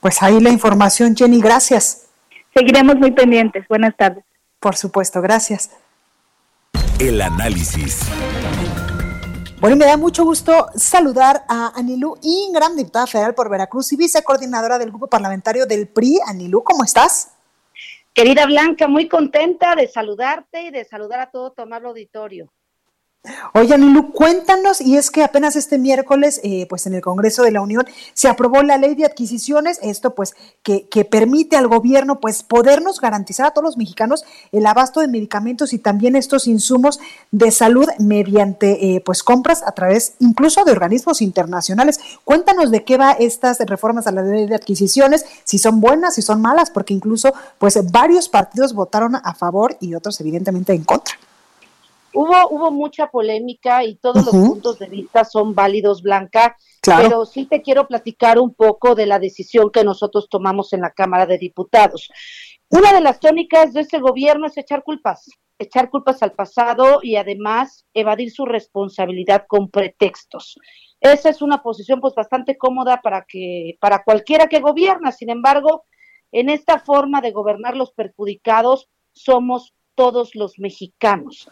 Pues 0.00 0.22
ahí 0.22 0.38
la 0.38 0.50
información, 0.50 1.16
Jenny, 1.16 1.40
gracias. 1.40 2.10
Seguiremos 2.54 2.96
muy 2.96 3.12
pendientes. 3.12 3.66
Buenas 3.68 3.96
tardes. 3.96 4.22
Por 4.60 4.76
supuesto, 4.76 5.22
gracias. 5.22 5.70
El 6.98 7.20
análisis. 7.20 8.00
Bueno, 9.60 9.76
me 9.76 9.86
da 9.86 9.96
mucho 9.96 10.24
gusto 10.24 10.68
saludar 10.76 11.44
a 11.48 11.72
Anilú 11.74 12.16
Ingram, 12.22 12.76
diputada 12.76 13.06
federal 13.06 13.34
por 13.34 13.50
Veracruz 13.50 13.92
y 13.92 13.96
vicecoordinadora 13.96 14.78
del 14.78 14.90
grupo 14.90 15.06
parlamentario 15.06 15.66
del 15.66 15.88
PRI. 15.88 16.20
Anilú, 16.26 16.62
¿cómo 16.62 16.84
estás? 16.84 17.32
Querida 18.14 18.46
Blanca, 18.46 18.86
muy 18.86 19.08
contenta 19.08 19.74
de 19.74 19.88
saludarte 19.88 20.62
y 20.62 20.70
de 20.70 20.84
saludar 20.84 21.20
a 21.20 21.30
todo 21.30 21.50
tu 21.50 21.62
amable 21.62 21.88
auditorio. 21.88 22.52
Oye, 23.54 23.78
Nilu, 23.78 24.12
cuéntanos, 24.12 24.82
y 24.82 24.98
es 24.98 25.10
que 25.10 25.22
apenas 25.22 25.56
este 25.56 25.78
miércoles, 25.78 26.40
eh, 26.44 26.66
pues 26.68 26.86
en 26.86 26.92
el 26.92 27.00
Congreso 27.00 27.42
de 27.42 27.52
la 27.52 27.62
Unión 27.62 27.86
se 28.12 28.28
aprobó 28.28 28.62
la 28.62 28.76
ley 28.76 28.94
de 28.94 29.06
adquisiciones, 29.06 29.78
esto 29.80 30.14
pues 30.14 30.34
que, 30.62 30.86
que, 30.88 31.06
permite 31.06 31.56
al 31.56 31.66
gobierno 31.66 32.20
pues 32.20 32.42
podernos 32.42 33.00
garantizar 33.00 33.46
a 33.46 33.50
todos 33.52 33.64
los 33.64 33.76
mexicanos 33.78 34.24
el 34.52 34.66
abasto 34.66 35.00
de 35.00 35.08
medicamentos 35.08 35.72
y 35.72 35.78
también 35.78 36.16
estos 36.16 36.46
insumos 36.46 37.00
de 37.30 37.50
salud 37.50 37.86
mediante 37.98 38.94
eh, 38.94 39.00
pues 39.00 39.22
compras 39.22 39.62
a 39.62 39.72
través 39.72 40.14
incluso 40.18 40.62
de 40.64 40.72
organismos 40.72 41.22
internacionales. 41.22 42.00
Cuéntanos 42.24 42.70
de 42.70 42.84
qué 42.84 42.98
va 42.98 43.12
estas 43.12 43.58
reformas 43.60 44.06
a 44.06 44.12
la 44.12 44.20
ley 44.20 44.46
de 44.46 44.54
adquisiciones, 44.54 45.24
si 45.44 45.56
son 45.56 45.80
buenas, 45.80 46.16
si 46.16 46.20
son 46.20 46.42
malas, 46.42 46.70
porque 46.70 46.92
incluso 46.92 47.32
pues 47.56 47.90
varios 47.90 48.28
partidos 48.28 48.74
votaron 48.74 49.16
a 49.16 49.34
favor 49.34 49.78
y 49.80 49.94
otros 49.94 50.20
evidentemente 50.20 50.74
en 50.74 50.84
contra. 50.84 51.14
Hubo, 52.14 52.48
hubo 52.50 52.70
mucha 52.70 53.08
polémica 53.10 53.82
y 53.82 53.96
todos 53.96 54.24
los 54.24 54.34
puntos 54.34 54.78
de 54.78 54.86
vista 54.86 55.24
son 55.24 55.54
válidos, 55.54 56.00
Blanca, 56.00 56.56
pero 56.80 57.26
sí 57.26 57.46
te 57.46 57.60
quiero 57.60 57.88
platicar 57.88 58.38
un 58.38 58.54
poco 58.54 58.94
de 58.94 59.06
la 59.06 59.18
decisión 59.18 59.70
que 59.70 59.82
nosotros 59.82 60.28
tomamos 60.30 60.72
en 60.72 60.80
la 60.80 60.92
Cámara 60.92 61.26
de 61.26 61.38
Diputados. 61.38 62.08
Una 62.70 62.92
de 62.92 63.00
las 63.00 63.20
tónicas 63.20 63.72
de 63.72 63.80
este 63.80 63.98
gobierno 63.98 64.46
es 64.46 64.56
echar 64.56 64.82
culpas. 64.82 65.28
echar 65.58 65.90
culpas 65.90 66.22
al 66.22 66.32
pasado 66.32 67.00
y 67.02 67.16
además 67.16 67.86
evadir 67.94 68.30
su 68.30 68.44
responsabilidad 68.44 69.44
con 69.46 69.70
pretextos. 69.70 70.58
Esa 71.00 71.28
es 71.28 71.42
una 71.42 71.62
posición 71.62 72.00
pues 72.00 72.14
bastante 72.14 72.56
cómoda 72.56 73.00
para 73.02 73.24
que 73.28 73.76
para 73.80 74.02
cualquiera 74.02 74.48
que 74.48 74.60
gobierna. 74.60 75.12
Sin 75.12 75.30
embargo, 75.30 75.84
en 76.32 76.48
esta 76.48 76.78
forma 76.78 77.20
de 77.20 77.30
gobernar 77.30 77.76
los 77.76 77.92
perjudicados 77.92 78.88
somos 79.12 79.74
todos 79.94 80.34
los 80.34 80.58
mexicanos. 80.58 81.48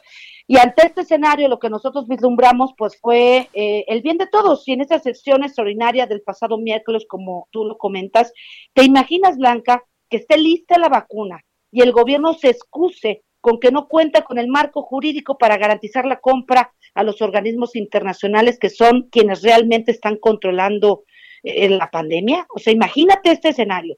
Y 0.47 0.59
ante 0.59 0.87
este 0.87 1.03
escenario, 1.03 1.49
lo 1.49 1.59
que 1.59 1.71
nosotros 1.71 2.07
vislumbramos, 2.09 2.73
pues 2.77 2.99
fue 3.01 3.49
eh, 3.53 3.85
el 3.89 4.03
bien 4.03 4.19
de 4.19 4.27
todos. 4.27 4.67
Y 4.67 4.73
en 4.73 4.81
esa 4.81 4.99
sesión 4.99 5.45
extraordinaria 5.45 6.07
del 6.07 6.23
pasado 6.23 6.59
miércoles, 6.59 7.05
como 7.09 7.49
tú 7.51 7.65
lo 7.65 7.79
comentas, 7.79 8.33
¿te 8.75 8.85
imaginas, 8.85 9.39
Blanca, 9.39 9.85
que 10.09 10.19
esté 10.19 10.39
lista 10.39 10.79
la 10.79 10.89
vacuna 10.89 11.45
y 11.71 11.83
el 11.83 11.93
gobierno 11.93 12.35
se 12.35 12.51
excuse 12.51 13.23
con 13.41 13.59
que 13.59 13.73
no 13.73 13.89
cuenta 13.89 14.23
con 14.23 14.39
el 14.39 14.49
marco 14.49 14.83
jurídico 14.83 15.37
para 15.37 15.57
garantizar 15.57 16.07
la 16.07 16.21
compra 16.21 16.73
a 16.95 17.03
los 17.03 17.23
organismos 17.23 17.75
internacionales 17.75 18.59
que 18.59 18.71
son 18.71 19.09
quienes 19.11 19.43
realmente 19.43 19.91
están 19.91 20.17
controlando 20.17 21.05
eh, 21.43 21.69
la 21.69 21.91
pandemia? 21.91 22.47
O 22.55 22.59
sea, 22.59 22.73
imagínate 22.73 23.33
este 23.33 23.49
escenario. 23.49 23.97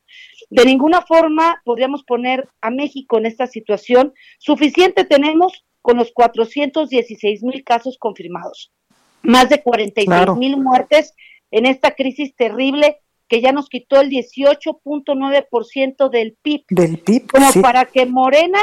De 0.50 0.64
ninguna 0.64 1.02
forma 1.02 1.60
podríamos 1.64 2.04
poner 2.04 2.48
a 2.60 2.70
México 2.70 3.18
en 3.18 3.26
esta 3.26 3.46
situación. 3.46 4.14
Suficiente 4.38 5.04
tenemos 5.04 5.64
con 5.84 5.98
los 5.98 6.10
416 6.12 7.42
mil 7.42 7.62
casos 7.62 7.98
confirmados, 7.98 8.72
más 9.22 9.50
de 9.50 9.62
46 9.62 10.34
mil 10.34 10.56
muertes 10.56 11.12
en 11.50 11.66
esta 11.66 11.90
crisis 11.90 12.34
terrible 12.34 13.02
que 13.28 13.42
ya 13.42 13.52
nos 13.52 13.68
quitó 13.68 14.00
el 14.00 14.08
18.9% 14.08 16.08
del 16.08 16.38
PIB. 16.40 16.64
Del 16.70 17.00
PIB. 17.00 17.30
Como 17.30 17.52
para 17.60 17.84
que 17.84 18.06
Morena 18.06 18.62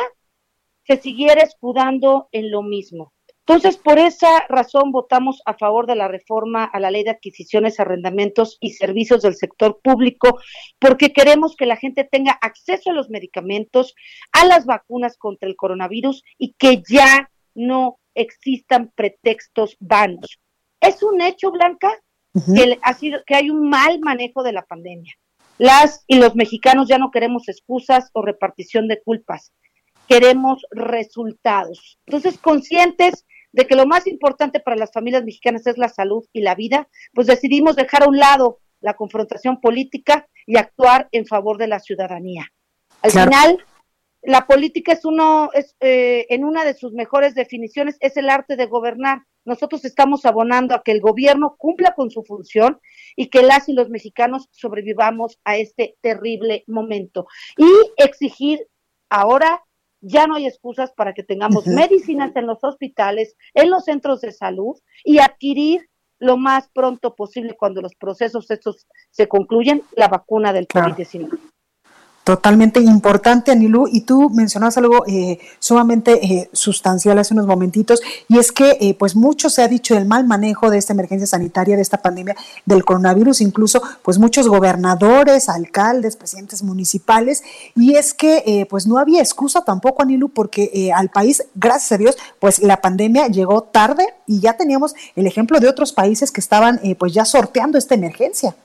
se 0.88 0.98
siguiera 0.98 1.44
escudando 1.44 2.28
en 2.32 2.50
lo 2.50 2.64
mismo. 2.64 3.14
Entonces, 3.46 3.78
por 3.78 3.98
esa 3.98 4.46
razón 4.50 4.92
votamos 4.92 5.42
a 5.46 5.56
favor 5.56 5.88
de 5.88 5.96
la 5.96 6.08
reforma 6.08 6.64
a 6.64 6.80
la 6.80 6.92
ley 6.92 7.04
de 7.04 7.10
adquisiciones, 7.10 7.80
arrendamientos 7.80 8.58
y 8.60 8.74
servicios 8.74 9.24
del 9.24 9.36
sector 9.36 9.82
público, 9.82 10.40
porque 10.80 11.12
queremos 11.12 11.56
que 11.56 11.66
la 11.66 11.76
gente 11.76 12.08
tenga 12.10 12.38
acceso 12.42 12.92
a 12.92 12.94
los 12.94 13.10
medicamentos, 13.10 13.96
a 14.32 14.46
las 14.46 14.66
vacunas 14.66 15.18
contra 15.18 15.50
el 15.50 15.56
coronavirus 15.56 16.24
y 16.38 16.54
que 16.54 16.84
ya 16.88 17.32
no 17.56 18.00
existan 18.14 18.92
pretextos 18.96 19.76
vanos. 19.80 20.40
Es 20.80 21.02
un 21.02 21.22
hecho, 21.22 21.52
Blanca, 21.52 21.92
que, 22.34 22.80
ha 22.82 22.94
sido, 22.94 23.22
que 23.26 23.36
hay 23.36 23.50
un 23.50 23.70
mal 23.70 24.00
manejo 24.00 24.44
de 24.44 24.54
la 24.54 24.64
pandemia. 24.64 25.14
Las 25.58 26.04
y 26.08 26.18
los 26.18 26.36
mexicanos 26.36 26.88
ya 26.88 26.98
no 26.98 27.12
queremos 27.12 27.50
excusas 27.50 28.10
o 28.14 28.22
repartición 28.22 28.88
de 28.88 29.02
culpas, 29.02 29.52
queremos 30.12 30.66
resultados. 30.72 31.98
Entonces, 32.06 32.38
conscientes 32.38 33.26
de 33.54 33.66
que 33.66 33.76
lo 33.76 33.86
más 33.86 34.08
importante 34.08 34.60
para 34.60 34.76
las 34.76 34.92
familias 34.92 35.24
mexicanas 35.24 35.66
es 35.68 35.78
la 35.78 35.88
salud 35.88 36.26
y 36.34 36.42
la 36.42 36.54
vida, 36.54 36.90
pues 37.14 37.28
decidimos 37.28 37.78
dejar 37.78 38.04
a 38.04 38.10
un 38.10 38.18
lado 38.18 38.60
la 38.82 38.96
confrontación 38.96 39.62
política 39.62 40.28
y 40.46 40.58
actuar 40.58 41.08
en 41.14 41.26
favor 41.26 41.58
de 41.58 41.68
la 41.68 41.80
ciudadanía. 41.80 42.48
Al 43.02 43.12
final, 43.12 43.66
la 44.22 44.48
política 44.48 44.92
es 44.92 45.06
uno, 45.06 45.50
es, 45.54 45.78
eh, 45.80 46.26
en 46.30 46.44
una 46.44 46.66
de 46.66 46.74
sus 46.74 46.92
mejores 46.92 47.34
definiciones, 47.34 47.96
es 48.02 48.18
el 48.18 48.30
arte 48.30 48.58
de 48.58 48.66
gobernar. 48.66 49.20
Nosotros 49.46 49.86
estamos 49.86 50.26
abonando 50.26 50.76
a 50.76 50.84
que 50.84 50.92
el 50.92 51.00
gobierno 51.00 51.56
cumpla 51.58 51.94
con 51.96 52.12
su 52.12 52.24
función 52.24 52.82
y 53.16 53.28
que 53.28 53.44
las 53.44 53.70
y 53.70 53.74
los 53.74 53.90
mexicanos 53.90 54.50
sobrevivamos 54.52 55.40
a 55.46 55.56
este 55.56 55.96
terrible 56.02 56.66
momento. 56.68 57.28
Y 57.58 57.72
exigir 57.96 58.68
ahora 59.10 59.64
ya 60.02 60.28
no 60.28 60.36
hay 60.36 60.48
excusas 60.48 60.92
para 60.92 61.14
que 61.14 61.24
tengamos 61.24 61.68
medicinas 61.68 62.36
en 62.36 62.48
los 62.48 62.64
hospitales, 62.64 63.36
en 63.54 63.70
los 63.70 63.86
centros 63.86 64.22
de 64.22 64.32
salud 64.32 64.76
y 65.04 65.20
adquirir 65.20 65.90
lo 66.20 66.38
más 66.38 66.70
pronto 66.74 67.16
posible 67.16 67.56
cuando 67.58 67.82
los 67.82 67.96
procesos 67.96 68.52
estos 68.52 68.88
se 69.10 69.28
concluyen 69.28 69.84
la 69.96 70.08
vacuna 70.08 70.54
del 70.54 70.68
COVID-19. 70.68 71.40
Totalmente 72.24 72.80
importante, 72.80 73.52
Anilú, 73.52 73.88
y 73.92 74.02
tú 74.02 74.30
mencionas 74.30 74.78
algo 74.78 75.04
eh, 75.08 75.40
sumamente 75.58 76.24
eh, 76.24 76.50
sustancial 76.54 77.18
hace 77.18 77.34
unos 77.34 77.48
momentitos, 77.48 78.00
y 78.28 78.38
es 78.38 78.52
que 78.52 78.78
eh, 78.80 78.94
pues 78.94 79.16
mucho 79.16 79.50
se 79.50 79.64
ha 79.64 79.68
dicho 79.68 79.96
del 79.96 80.06
mal 80.06 80.28
manejo 80.28 80.70
de 80.70 80.78
esta 80.78 80.94
emergencia 80.94 81.26
sanitaria, 81.26 81.76
de 81.76 81.82
esta 81.82 81.98
pandemia 81.98 82.36
del 82.64 82.86
coronavirus, 82.86 83.42
incluso 83.42 83.82
pues 84.04 84.20
muchos 84.20 84.48
gobernadores, 84.48 85.50
alcaldes, 85.50 86.16
presidentes 86.16 86.62
municipales, 86.62 87.42
y 87.76 87.96
es 87.96 88.14
que 88.14 88.68
pues 88.70 88.86
no 88.86 89.00
había 89.00 89.22
excusa 89.22 89.66
tampoco, 89.66 90.04
Anilú, 90.04 90.30
porque 90.30 90.92
al 90.96 91.10
país, 91.10 91.44
gracias 91.56 91.94
a 91.94 91.98
Dios, 91.98 92.18
pues 92.40 92.60
la 92.60 92.82
pandemia 92.82 93.30
llegó 93.30 93.64
tarde 93.64 94.06
y 94.28 94.40
ya 94.40 94.54
teníamos 94.54 94.94
el 95.16 95.26
ejemplo 95.26 95.60
de 95.60 95.68
otros 95.68 95.92
países 95.92 96.32
que 96.32 96.42
estaban 96.42 96.80
pues 97.00 97.14
ya 97.14 97.26
sorteando 97.26 97.80
esta 97.80 97.96
emergencia. 97.96 98.56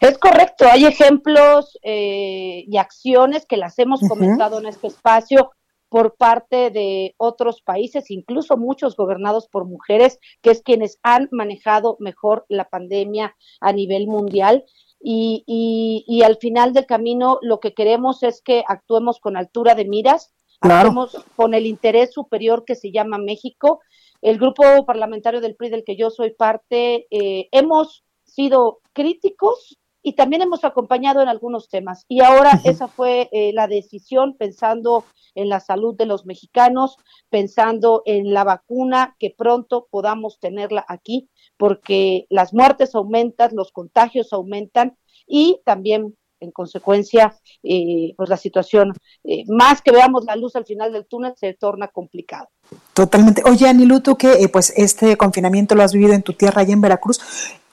Es 0.00 0.18
correcto, 0.18 0.66
hay 0.70 0.84
ejemplos 0.84 1.78
eh, 1.82 2.64
y 2.66 2.76
acciones 2.76 3.46
que 3.46 3.56
las 3.56 3.78
hemos 3.78 4.00
comentado 4.00 4.58
en 4.58 4.66
este 4.66 4.86
espacio 4.86 5.50
por 5.88 6.16
parte 6.16 6.70
de 6.70 7.14
otros 7.16 7.62
países, 7.62 8.10
incluso 8.10 8.56
muchos 8.56 8.96
gobernados 8.96 9.48
por 9.48 9.64
mujeres, 9.64 10.18
que 10.42 10.50
es 10.50 10.62
quienes 10.62 10.98
han 11.02 11.28
manejado 11.32 11.96
mejor 12.00 12.44
la 12.48 12.68
pandemia 12.68 13.34
a 13.60 13.72
nivel 13.72 14.06
mundial. 14.06 14.64
Y, 15.00 15.44
y, 15.46 16.22
al 16.22 16.38
final 16.38 16.72
del 16.72 16.84
camino 16.84 17.38
lo 17.40 17.60
que 17.60 17.72
queremos 17.72 18.24
es 18.24 18.42
que 18.42 18.64
actuemos 18.66 19.20
con 19.20 19.36
altura 19.36 19.76
de 19.76 19.84
miras, 19.84 20.34
actuemos 20.60 21.24
con 21.36 21.54
el 21.54 21.66
interés 21.66 22.12
superior 22.12 22.64
que 22.64 22.74
se 22.74 22.90
llama 22.90 23.16
México. 23.16 23.80
El 24.22 24.38
grupo 24.38 24.84
parlamentario 24.84 25.40
del 25.40 25.54
PRI 25.54 25.70
del 25.70 25.84
que 25.84 25.96
yo 25.96 26.10
soy 26.10 26.32
parte, 26.32 27.06
eh, 27.10 27.48
hemos 27.52 28.04
sido 28.38 28.78
críticos 28.92 29.80
y 30.00 30.12
también 30.12 30.42
hemos 30.42 30.62
acompañado 30.62 31.20
en 31.20 31.26
algunos 31.26 31.68
temas. 31.68 32.04
Y 32.06 32.22
ahora 32.22 32.60
esa 32.62 32.86
fue 32.86 33.28
eh, 33.32 33.50
la 33.52 33.66
decisión 33.66 34.36
pensando 34.38 35.04
en 35.34 35.48
la 35.48 35.58
salud 35.58 35.96
de 35.96 36.06
los 36.06 36.24
mexicanos, 36.24 36.98
pensando 37.30 38.02
en 38.06 38.32
la 38.32 38.44
vacuna, 38.44 39.16
que 39.18 39.34
pronto 39.36 39.88
podamos 39.90 40.38
tenerla 40.38 40.84
aquí, 40.86 41.28
porque 41.56 42.26
las 42.30 42.54
muertes 42.54 42.94
aumentan, 42.94 43.50
los 43.54 43.72
contagios 43.72 44.32
aumentan 44.32 44.96
y 45.26 45.60
también 45.64 46.16
en 46.40 46.52
consecuencia, 46.52 47.34
eh, 47.64 48.12
pues 48.16 48.30
la 48.30 48.36
situación, 48.36 48.92
eh, 49.24 49.42
más 49.48 49.82
que 49.82 49.90
veamos 49.90 50.24
la 50.24 50.36
luz 50.36 50.54
al 50.54 50.64
final 50.64 50.92
del 50.92 51.08
túnel, 51.08 51.32
se 51.36 51.54
torna 51.54 51.88
complicado. 51.88 52.46
Totalmente. 52.94 53.42
Oye, 53.44 53.66
Anilu, 53.66 53.98
tú 54.00 54.14
que 54.14 54.48
pues 54.52 54.72
este 54.76 55.16
confinamiento 55.16 55.74
lo 55.74 55.82
has 55.82 55.92
vivido 55.92 56.12
en 56.12 56.22
tu 56.22 56.34
tierra, 56.34 56.62
allá 56.62 56.74
en 56.74 56.80
Veracruz, 56.80 57.18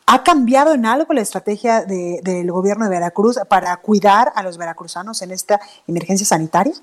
¿Ha 0.07 0.23
cambiado 0.23 0.73
en 0.73 0.85
algo 0.85 1.13
la 1.13 1.21
estrategia 1.21 1.83
del 1.83 2.51
gobierno 2.51 2.85
de 2.85 2.91
Veracruz 2.91 3.39
para 3.49 3.75
cuidar 3.77 4.31
a 4.35 4.43
los 4.43 4.57
veracruzanos 4.57 5.23
en 5.23 5.31
esta 5.31 5.59
emergencia 5.87 6.27
sanitaria? 6.27 6.73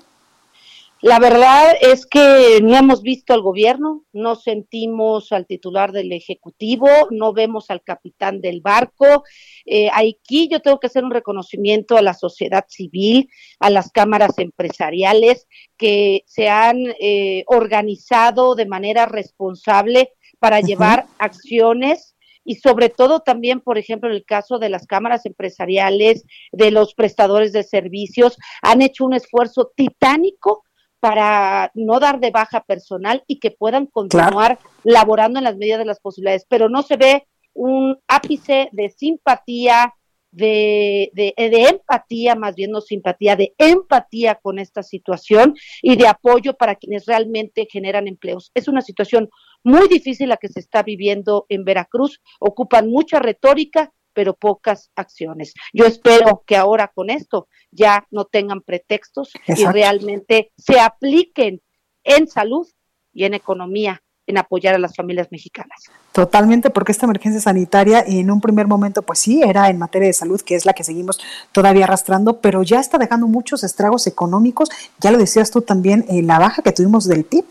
La 0.99 1.19
verdad 1.19 1.73
es 1.81 2.05
que 2.05 2.59
no 2.61 2.75
hemos 2.77 3.01
visto 3.01 3.33
al 3.33 3.41
gobierno, 3.41 4.03
no 4.13 4.35
sentimos 4.35 5.33
al 5.33 5.45
titular 5.45 5.91
del 5.91 6.13
Ejecutivo, 6.13 6.87
no 7.11 7.33
vemos 7.33 7.69
al 7.69 7.81
capitán 7.81 8.39
del 8.39 8.61
barco. 8.61 9.23
Eh, 9.65 9.89
aquí 9.93 10.47
yo 10.49 10.61
tengo 10.61 10.79
que 10.79 10.87
hacer 10.87 11.03
un 11.03 11.11
reconocimiento 11.11 11.97
a 11.97 12.01
la 12.01 12.13
sociedad 12.13 12.65
civil, 12.69 13.29
a 13.59 13.69
las 13.69 13.91
cámaras 13.91 14.37
empresariales 14.37 15.47
que 15.75 16.23
se 16.25 16.47
han 16.47 16.77
eh, 16.99 17.43
organizado 17.47 18.55
de 18.55 18.65
manera 18.65 19.05
responsable 19.05 20.13
para 20.39 20.61
llevar 20.61 21.05
acciones 21.19 22.12
y 22.45 22.55
sobre 22.55 22.89
todo 22.89 23.21
también, 23.21 23.61
por 23.61 23.77
ejemplo, 23.77 24.09
en 24.09 24.15
el 24.15 24.25
caso 24.25 24.59
de 24.59 24.69
las 24.69 24.85
cámaras 24.87 25.25
empresariales, 25.25 26.25
de 26.51 26.71
los 26.71 26.93
prestadores 26.93 27.53
de 27.53 27.63
servicios, 27.63 28.37
han 28.61 28.81
hecho 28.81 29.05
un 29.05 29.13
esfuerzo 29.13 29.71
titánico 29.75 30.63
para 30.99 31.69
no 31.73 31.99
dar 31.99 32.19
de 32.19 32.31
baja 32.31 32.61
personal 32.61 33.23
y 33.27 33.39
que 33.39 33.51
puedan 33.51 33.87
continuar 33.87 34.59
laborando 34.83 35.39
en 35.39 35.43
las 35.43 35.57
medidas 35.57 35.79
de 35.79 35.85
las 35.85 35.99
posibilidades, 35.99 36.45
pero 36.47 36.69
no 36.69 36.81
se 36.81 36.95
ve 36.95 37.27
un 37.53 37.99
ápice 38.07 38.69
de 38.71 38.89
simpatía, 38.89 39.93
de, 40.33 41.11
de, 41.13 41.33
de, 41.37 41.67
empatía, 41.67 42.35
más 42.35 42.55
bien 42.55 42.71
no 42.71 42.81
simpatía, 42.81 43.35
de 43.35 43.53
empatía 43.57 44.35
con 44.35 44.59
esta 44.59 44.81
situación 44.81 45.55
y 45.81 45.95
de 45.95 46.07
apoyo 46.07 46.55
para 46.55 46.75
quienes 46.75 47.05
realmente 47.05 47.67
generan 47.71 48.07
empleos. 48.07 48.51
Es 48.53 48.67
una 48.67 48.81
situación 48.81 49.29
muy 49.63 49.87
difícil 49.87 50.29
la 50.29 50.37
que 50.37 50.49
se 50.49 50.59
está 50.59 50.83
viviendo 50.83 51.45
en 51.49 51.63
Veracruz. 51.63 52.19
Ocupan 52.39 52.89
mucha 52.89 53.19
retórica, 53.19 53.93
pero 54.13 54.35
pocas 54.35 54.91
acciones. 54.95 55.53
Yo 55.71 55.85
espero 55.85 56.43
que 56.45 56.55
ahora 56.55 56.91
con 56.93 57.09
esto 57.09 57.47
ya 57.71 58.07
no 58.11 58.25
tengan 58.25 58.61
pretextos 58.61 59.31
y 59.47 59.65
realmente 59.65 60.51
se 60.57 60.79
apliquen 60.79 61.61
en 62.03 62.27
salud 62.27 62.67
y 63.13 63.25
en 63.25 63.35
economía 63.35 64.02
en 64.27 64.37
apoyar 64.37 64.75
a 64.75 64.77
las 64.77 64.95
familias 64.95 65.27
mexicanas. 65.31 65.89
Totalmente, 66.11 66.69
porque 66.69 66.91
esta 66.91 67.05
emergencia 67.05 67.41
sanitaria 67.41 68.03
en 68.05 68.31
un 68.31 68.39
primer 68.39 68.67
momento, 68.67 69.01
pues 69.01 69.19
sí, 69.19 69.41
era 69.41 69.69
en 69.69 69.77
materia 69.77 70.07
de 70.07 70.13
salud, 70.13 70.41
que 70.41 70.55
es 70.55 70.65
la 70.65 70.73
que 70.73 70.83
seguimos 70.83 71.19
todavía 71.51 71.85
arrastrando, 71.85 72.39
pero 72.39 72.63
ya 72.63 72.79
está 72.79 72.97
dejando 72.97 73.27
muchos 73.27 73.63
estragos 73.63 74.07
económicos. 74.07 74.69
Ya 74.99 75.11
lo 75.11 75.17
decías 75.17 75.51
tú 75.51 75.61
también, 75.61 76.05
eh, 76.09 76.21
la 76.21 76.39
baja 76.39 76.61
que 76.61 76.71
tuvimos 76.71 77.07
del 77.07 77.25
PIB. 77.25 77.45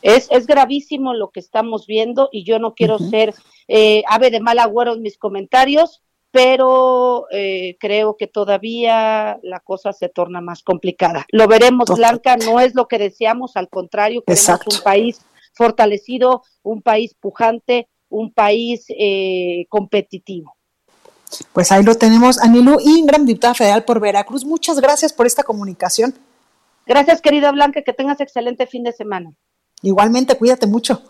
Es, 0.00 0.28
es 0.30 0.46
gravísimo 0.46 1.12
lo 1.12 1.30
que 1.30 1.40
estamos 1.40 1.86
viendo 1.86 2.28
y 2.30 2.44
yo 2.44 2.58
no 2.58 2.74
quiero 2.74 2.98
ser 2.98 3.34
eh, 3.66 4.04
ave 4.08 4.30
de 4.30 4.40
mal 4.40 4.58
agüero 4.58 4.94
en 4.94 5.02
mis 5.02 5.18
comentarios, 5.18 6.02
pero 6.30 7.26
eh, 7.30 7.76
creo 7.80 8.16
que 8.16 8.26
todavía 8.26 9.38
la 9.42 9.60
cosa 9.60 9.92
se 9.92 10.08
torna 10.08 10.40
más 10.40 10.62
complicada. 10.62 11.26
Lo 11.30 11.48
veremos, 11.48 11.88
Blanca, 11.88 12.36
no 12.36 12.60
es 12.60 12.74
lo 12.74 12.86
que 12.86 12.98
deseamos, 12.98 13.56
al 13.56 13.68
contrario, 13.68 14.22
queremos 14.26 14.60
un 14.66 14.82
país 14.82 15.20
fortalecido, 15.54 16.42
un 16.62 16.82
país 16.82 17.14
pujante, 17.18 17.88
un 18.08 18.32
país 18.32 18.86
eh, 18.88 19.66
competitivo. 19.68 20.54
Pues 21.52 21.72
ahí 21.72 21.82
lo 21.82 21.94
tenemos, 21.94 22.38
Anilú 22.38 22.78
Ingram, 22.80 23.26
diputada 23.26 23.54
federal 23.54 23.84
por 23.84 24.00
Veracruz. 24.00 24.44
Muchas 24.44 24.80
gracias 24.80 25.12
por 25.12 25.26
esta 25.26 25.42
comunicación. 25.42 26.14
Gracias, 26.86 27.20
querida 27.20 27.52
Blanca, 27.52 27.82
que 27.82 27.92
tengas 27.92 28.20
excelente 28.20 28.66
fin 28.66 28.82
de 28.82 28.92
semana. 28.92 29.32
Igualmente, 29.82 30.36
cuídate 30.36 30.66
mucho. 30.66 31.02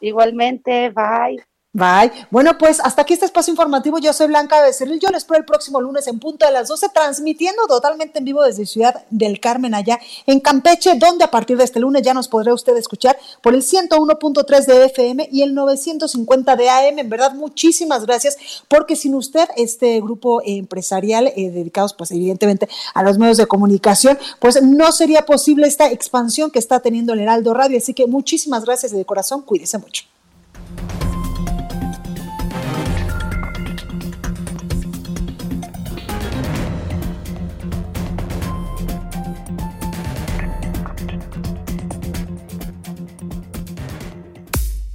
Igualmente, 0.00 0.90
bye. 0.90 1.44
Bye. 1.76 2.12
Bueno, 2.30 2.56
pues 2.56 2.78
hasta 2.78 3.02
aquí 3.02 3.14
este 3.14 3.26
espacio 3.26 3.50
informativo. 3.50 3.98
Yo 3.98 4.12
soy 4.12 4.28
Blanca 4.28 4.62
Becerril. 4.62 5.00
Yo 5.00 5.08
les 5.08 5.24
espero 5.24 5.40
el 5.40 5.44
próximo 5.44 5.80
lunes 5.80 6.06
en 6.06 6.20
punto 6.20 6.46
de 6.46 6.52
las 6.52 6.68
12, 6.68 6.86
transmitiendo 6.94 7.66
totalmente 7.66 8.20
en 8.20 8.24
vivo 8.24 8.44
desde 8.44 8.64
Ciudad 8.64 9.04
del 9.10 9.40
Carmen, 9.40 9.74
allá 9.74 9.98
en 10.24 10.38
Campeche, 10.38 10.94
donde 10.94 11.24
a 11.24 11.32
partir 11.32 11.56
de 11.56 11.64
este 11.64 11.80
lunes 11.80 12.02
ya 12.02 12.14
nos 12.14 12.28
podrá 12.28 12.54
usted 12.54 12.76
escuchar 12.76 13.18
por 13.42 13.54
el 13.54 13.62
101.3 13.62 14.66
de 14.66 14.84
FM 14.84 15.28
y 15.32 15.42
el 15.42 15.52
950 15.52 16.54
de 16.54 16.70
AM. 16.70 17.00
En 17.00 17.10
verdad, 17.10 17.34
muchísimas 17.34 18.06
gracias, 18.06 18.36
porque 18.68 18.94
sin 18.94 19.16
usted, 19.16 19.48
este 19.56 20.00
grupo 20.00 20.42
empresarial 20.44 21.32
eh, 21.34 21.50
dedicados, 21.50 21.92
pues 21.92 22.12
evidentemente, 22.12 22.68
a 22.94 23.02
los 23.02 23.18
medios 23.18 23.36
de 23.36 23.46
comunicación, 23.46 24.16
pues 24.38 24.62
no 24.62 24.92
sería 24.92 25.26
posible 25.26 25.66
esta 25.66 25.90
expansión 25.90 26.52
que 26.52 26.60
está 26.60 26.78
teniendo 26.78 27.14
el 27.14 27.18
Heraldo 27.18 27.52
Radio. 27.52 27.78
Así 27.78 27.94
que 27.94 28.06
muchísimas 28.06 28.64
gracias 28.64 28.92
de 28.92 29.04
corazón. 29.04 29.42
Cuídese 29.42 29.78
mucho. 29.78 30.13